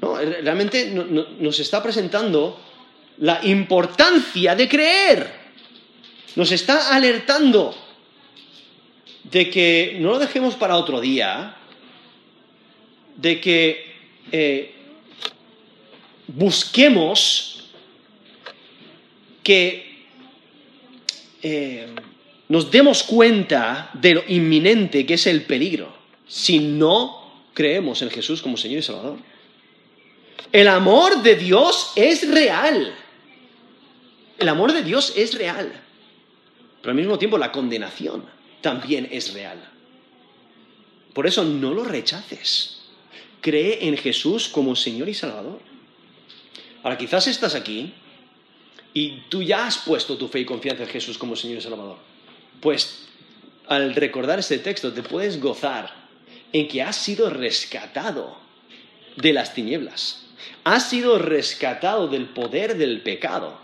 No, 0.00 0.16
realmente 0.16 0.90
nos 0.90 1.60
está 1.60 1.82
presentando 1.82 2.58
la 3.18 3.40
importancia 3.44 4.56
de 4.56 4.68
creer. 4.68 5.40
Nos 6.34 6.50
está 6.50 6.94
alertando 6.94 7.74
de 9.24 9.50
que 9.50 9.96
no 10.00 10.10
lo 10.10 10.18
dejemos 10.18 10.54
para 10.54 10.76
otro 10.76 11.00
día, 11.00 11.56
de 13.16 13.40
que 13.40 13.94
eh, 14.32 14.74
busquemos 16.26 17.59
que 19.42 20.06
eh, 21.42 21.86
nos 22.48 22.70
demos 22.70 23.02
cuenta 23.02 23.90
de 23.94 24.14
lo 24.14 24.24
inminente 24.28 25.06
que 25.06 25.14
es 25.14 25.26
el 25.26 25.42
peligro 25.42 25.94
si 26.26 26.58
no 26.58 27.44
creemos 27.54 28.02
en 28.02 28.10
Jesús 28.10 28.42
como 28.42 28.56
Señor 28.56 28.80
y 28.80 28.82
Salvador. 28.82 29.18
El 30.52 30.68
amor 30.68 31.22
de 31.22 31.36
Dios 31.36 31.92
es 31.96 32.28
real. 32.28 32.94
El 34.38 34.48
amor 34.48 34.72
de 34.72 34.82
Dios 34.82 35.12
es 35.16 35.34
real. 35.34 35.72
Pero 36.80 36.90
al 36.90 36.96
mismo 36.96 37.18
tiempo 37.18 37.38
la 37.38 37.52
condenación 37.52 38.24
también 38.60 39.08
es 39.10 39.32
real. 39.34 39.58
Por 41.12 41.26
eso 41.26 41.44
no 41.44 41.72
lo 41.72 41.84
rechaces. 41.84 42.82
Cree 43.40 43.86
en 43.86 43.96
Jesús 43.96 44.48
como 44.48 44.76
Señor 44.76 45.08
y 45.08 45.14
Salvador. 45.14 45.60
Ahora 46.82 46.96
quizás 46.96 47.26
estás 47.26 47.54
aquí 47.54 47.92
y 48.92 49.22
tú 49.28 49.42
ya 49.42 49.66
has 49.66 49.78
puesto 49.78 50.16
tu 50.16 50.28
fe 50.28 50.40
y 50.40 50.44
confianza 50.44 50.82
en 50.82 50.88
Jesús 50.88 51.18
como 51.18 51.36
Señor 51.36 51.58
y 51.58 51.60
Salvador. 51.60 51.96
Pues 52.60 53.06
al 53.68 53.94
recordar 53.94 54.38
este 54.38 54.58
texto 54.58 54.92
te 54.92 55.02
puedes 55.02 55.40
gozar 55.40 55.94
en 56.52 56.66
que 56.66 56.82
has 56.82 56.96
sido 56.96 57.30
rescatado 57.30 58.36
de 59.16 59.32
las 59.32 59.54
tinieblas. 59.54 60.26
Has 60.64 60.88
sido 60.90 61.18
rescatado 61.18 62.08
del 62.08 62.26
poder 62.26 62.76
del 62.76 63.00
pecado. 63.02 63.58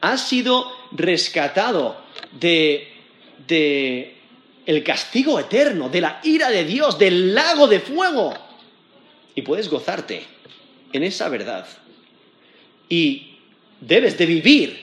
Has 0.00 0.28
sido 0.28 0.70
rescatado 0.92 1.96
de, 2.38 2.92
de 3.48 4.16
el 4.66 4.84
castigo 4.84 5.38
eterno, 5.40 5.88
de 5.88 6.00
la 6.00 6.20
ira 6.22 6.50
de 6.50 6.64
Dios, 6.64 6.98
del 6.98 7.34
lago 7.34 7.66
de 7.66 7.80
fuego. 7.80 8.34
Y 9.34 9.42
puedes 9.42 9.68
gozarte 9.70 10.24
en 10.92 11.02
esa 11.02 11.28
verdad. 11.28 11.66
Y 12.88 13.35
debes 13.80 14.18
de 14.18 14.26
vivir 14.26 14.80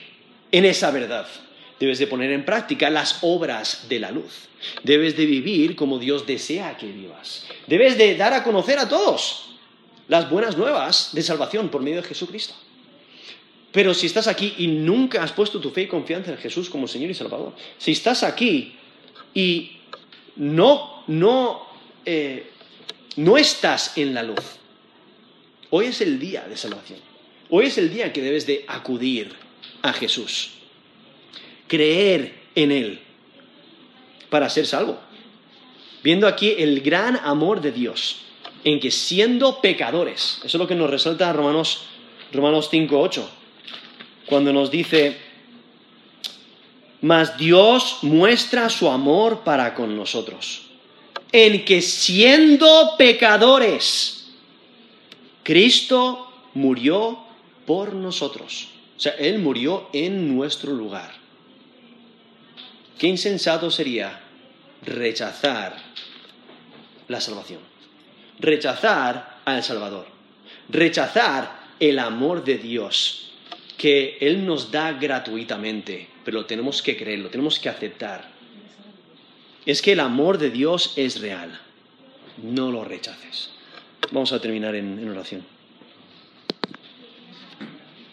en 0.52 0.64
esa 0.64 0.90
verdad. 0.90 1.26
Debes 1.80 1.98
de 1.98 2.06
poner 2.06 2.30
en 2.30 2.44
práctica 2.44 2.88
las 2.90 3.18
obras 3.22 3.86
de 3.88 3.98
la 3.98 4.10
luz. 4.10 4.48
Debes 4.82 5.16
de 5.16 5.26
vivir 5.26 5.76
como 5.76 5.98
Dios 5.98 6.26
desea 6.26 6.76
que 6.76 6.86
vivas. 6.86 7.46
Debes 7.66 7.98
de 7.98 8.16
dar 8.16 8.32
a 8.32 8.44
conocer 8.44 8.78
a 8.78 8.88
todos 8.88 9.56
las 10.08 10.30
buenas 10.30 10.56
nuevas 10.56 11.10
de 11.12 11.22
salvación 11.22 11.68
por 11.68 11.82
medio 11.82 12.02
de 12.02 12.08
Jesucristo. 12.08 12.54
Pero 13.72 13.92
si 13.92 14.06
estás 14.06 14.28
aquí 14.28 14.54
y 14.58 14.68
nunca 14.68 15.22
has 15.22 15.32
puesto 15.32 15.60
tu 15.60 15.70
fe 15.70 15.82
y 15.82 15.86
confianza 15.88 16.30
en 16.30 16.38
Jesús 16.38 16.70
como 16.70 16.86
Señor 16.86 17.10
y 17.10 17.14
Salvador, 17.14 17.54
si 17.76 17.90
estás 17.90 18.22
aquí 18.22 18.76
y 19.34 19.78
no, 20.36 21.02
no, 21.08 21.66
eh, 22.06 22.52
no 23.16 23.36
estás 23.36 23.98
en 23.98 24.14
la 24.14 24.22
luz, 24.22 24.44
hoy 25.70 25.86
es 25.86 26.00
el 26.00 26.20
día 26.20 26.46
de 26.48 26.56
salvación. 26.56 27.00
Hoy 27.56 27.66
es 27.66 27.78
el 27.78 27.94
día 27.94 28.12
que 28.12 28.20
debes 28.20 28.48
de 28.48 28.64
acudir 28.66 29.32
a 29.80 29.92
Jesús, 29.92 30.54
creer 31.68 32.34
en 32.56 32.72
Él 32.72 33.00
para 34.28 34.50
ser 34.50 34.66
salvo. 34.66 34.98
Viendo 36.02 36.26
aquí 36.26 36.52
el 36.58 36.80
gran 36.80 37.16
amor 37.22 37.60
de 37.60 37.70
Dios, 37.70 38.22
en 38.64 38.80
que 38.80 38.90
siendo 38.90 39.60
pecadores, 39.60 40.38
eso 40.38 40.46
es 40.46 40.54
lo 40.54 40.66
que 40.66 40.74
nos 40.74 40.90
resalta 40.90 41.32
Romanos, 41.32 41.84
Romanos 42.32 42.68
5.8, 42.72 43.22
cuando 44.26 44.52
nos 44.52 44.72
dice, 44.72 45.16
mas 47.02 47.38
Dios 47.38 47.98
muestra 48.02 48.68
su 48.68 48.90
amor 48.90 49.44
para 49.44 49.74
con 49.74 49.96
nosotros, 49.96 50.62
en 51.30 51.64
que 51.64 51.82
siendo 51.82 52.96
pecadores, 52.98 54.32
Cristo 55.44 56.32
murió 56.54 57.23
por 57.66 57.94
nosotros. 57.94 58.68
O 58.96 59.00
sea, 59.00 59.12
Él 59.12 59.38
murió 59.38 59.88
en 59.92 60.34
nuestro 60.36 60.72
lugar. 60.72 61.12
Qué 62.98 63.08
insensato 63.08 63.70
sería 63.70 64.20
rechazar 64.82 65.76
la 67.08 67.20
salvación, 67.20 67.60
rechazar 68.38 69.40
al 69.44 69.62
Salvador, 69.62 70.06
rechazar 70.68 71.64
el 71.80 71.98
amor 71.98 72.44
de 72.44 72.58
Dios 72.58 73.32
que 73.76 74.18
Él 74.20 74.46
nos 74.46 74.70
da 74.70 74.92
gratuitamente, 74.92 76.08
pero 76.24 76.38
lo 76.38 76.46
tenemos 76.46 76.82
que 76.82 76.96
creer, 76.96 77.18
lo 77.18 77.30
tenemos 77.30 77.58
que 77.58 77.68
aceptar. 77.68 78.32
Es 79.66 79.82
que 79.82 79.92
el 79.92 80.00
amor 80.00 80.38
de 80.38 80.50
Dios 80.50 80.92
es 80.96 81.20
real. 81.20 81.60
No 82.42 82.70
lo 82.70 82.84
rechaces. 82.84 83.50
Vamos 84.12 84.32
a 84.32 84.40
terminar 84.40 84.74
en, 84.74 84.98
en 84.98 85.08
oración. 85.08 85.53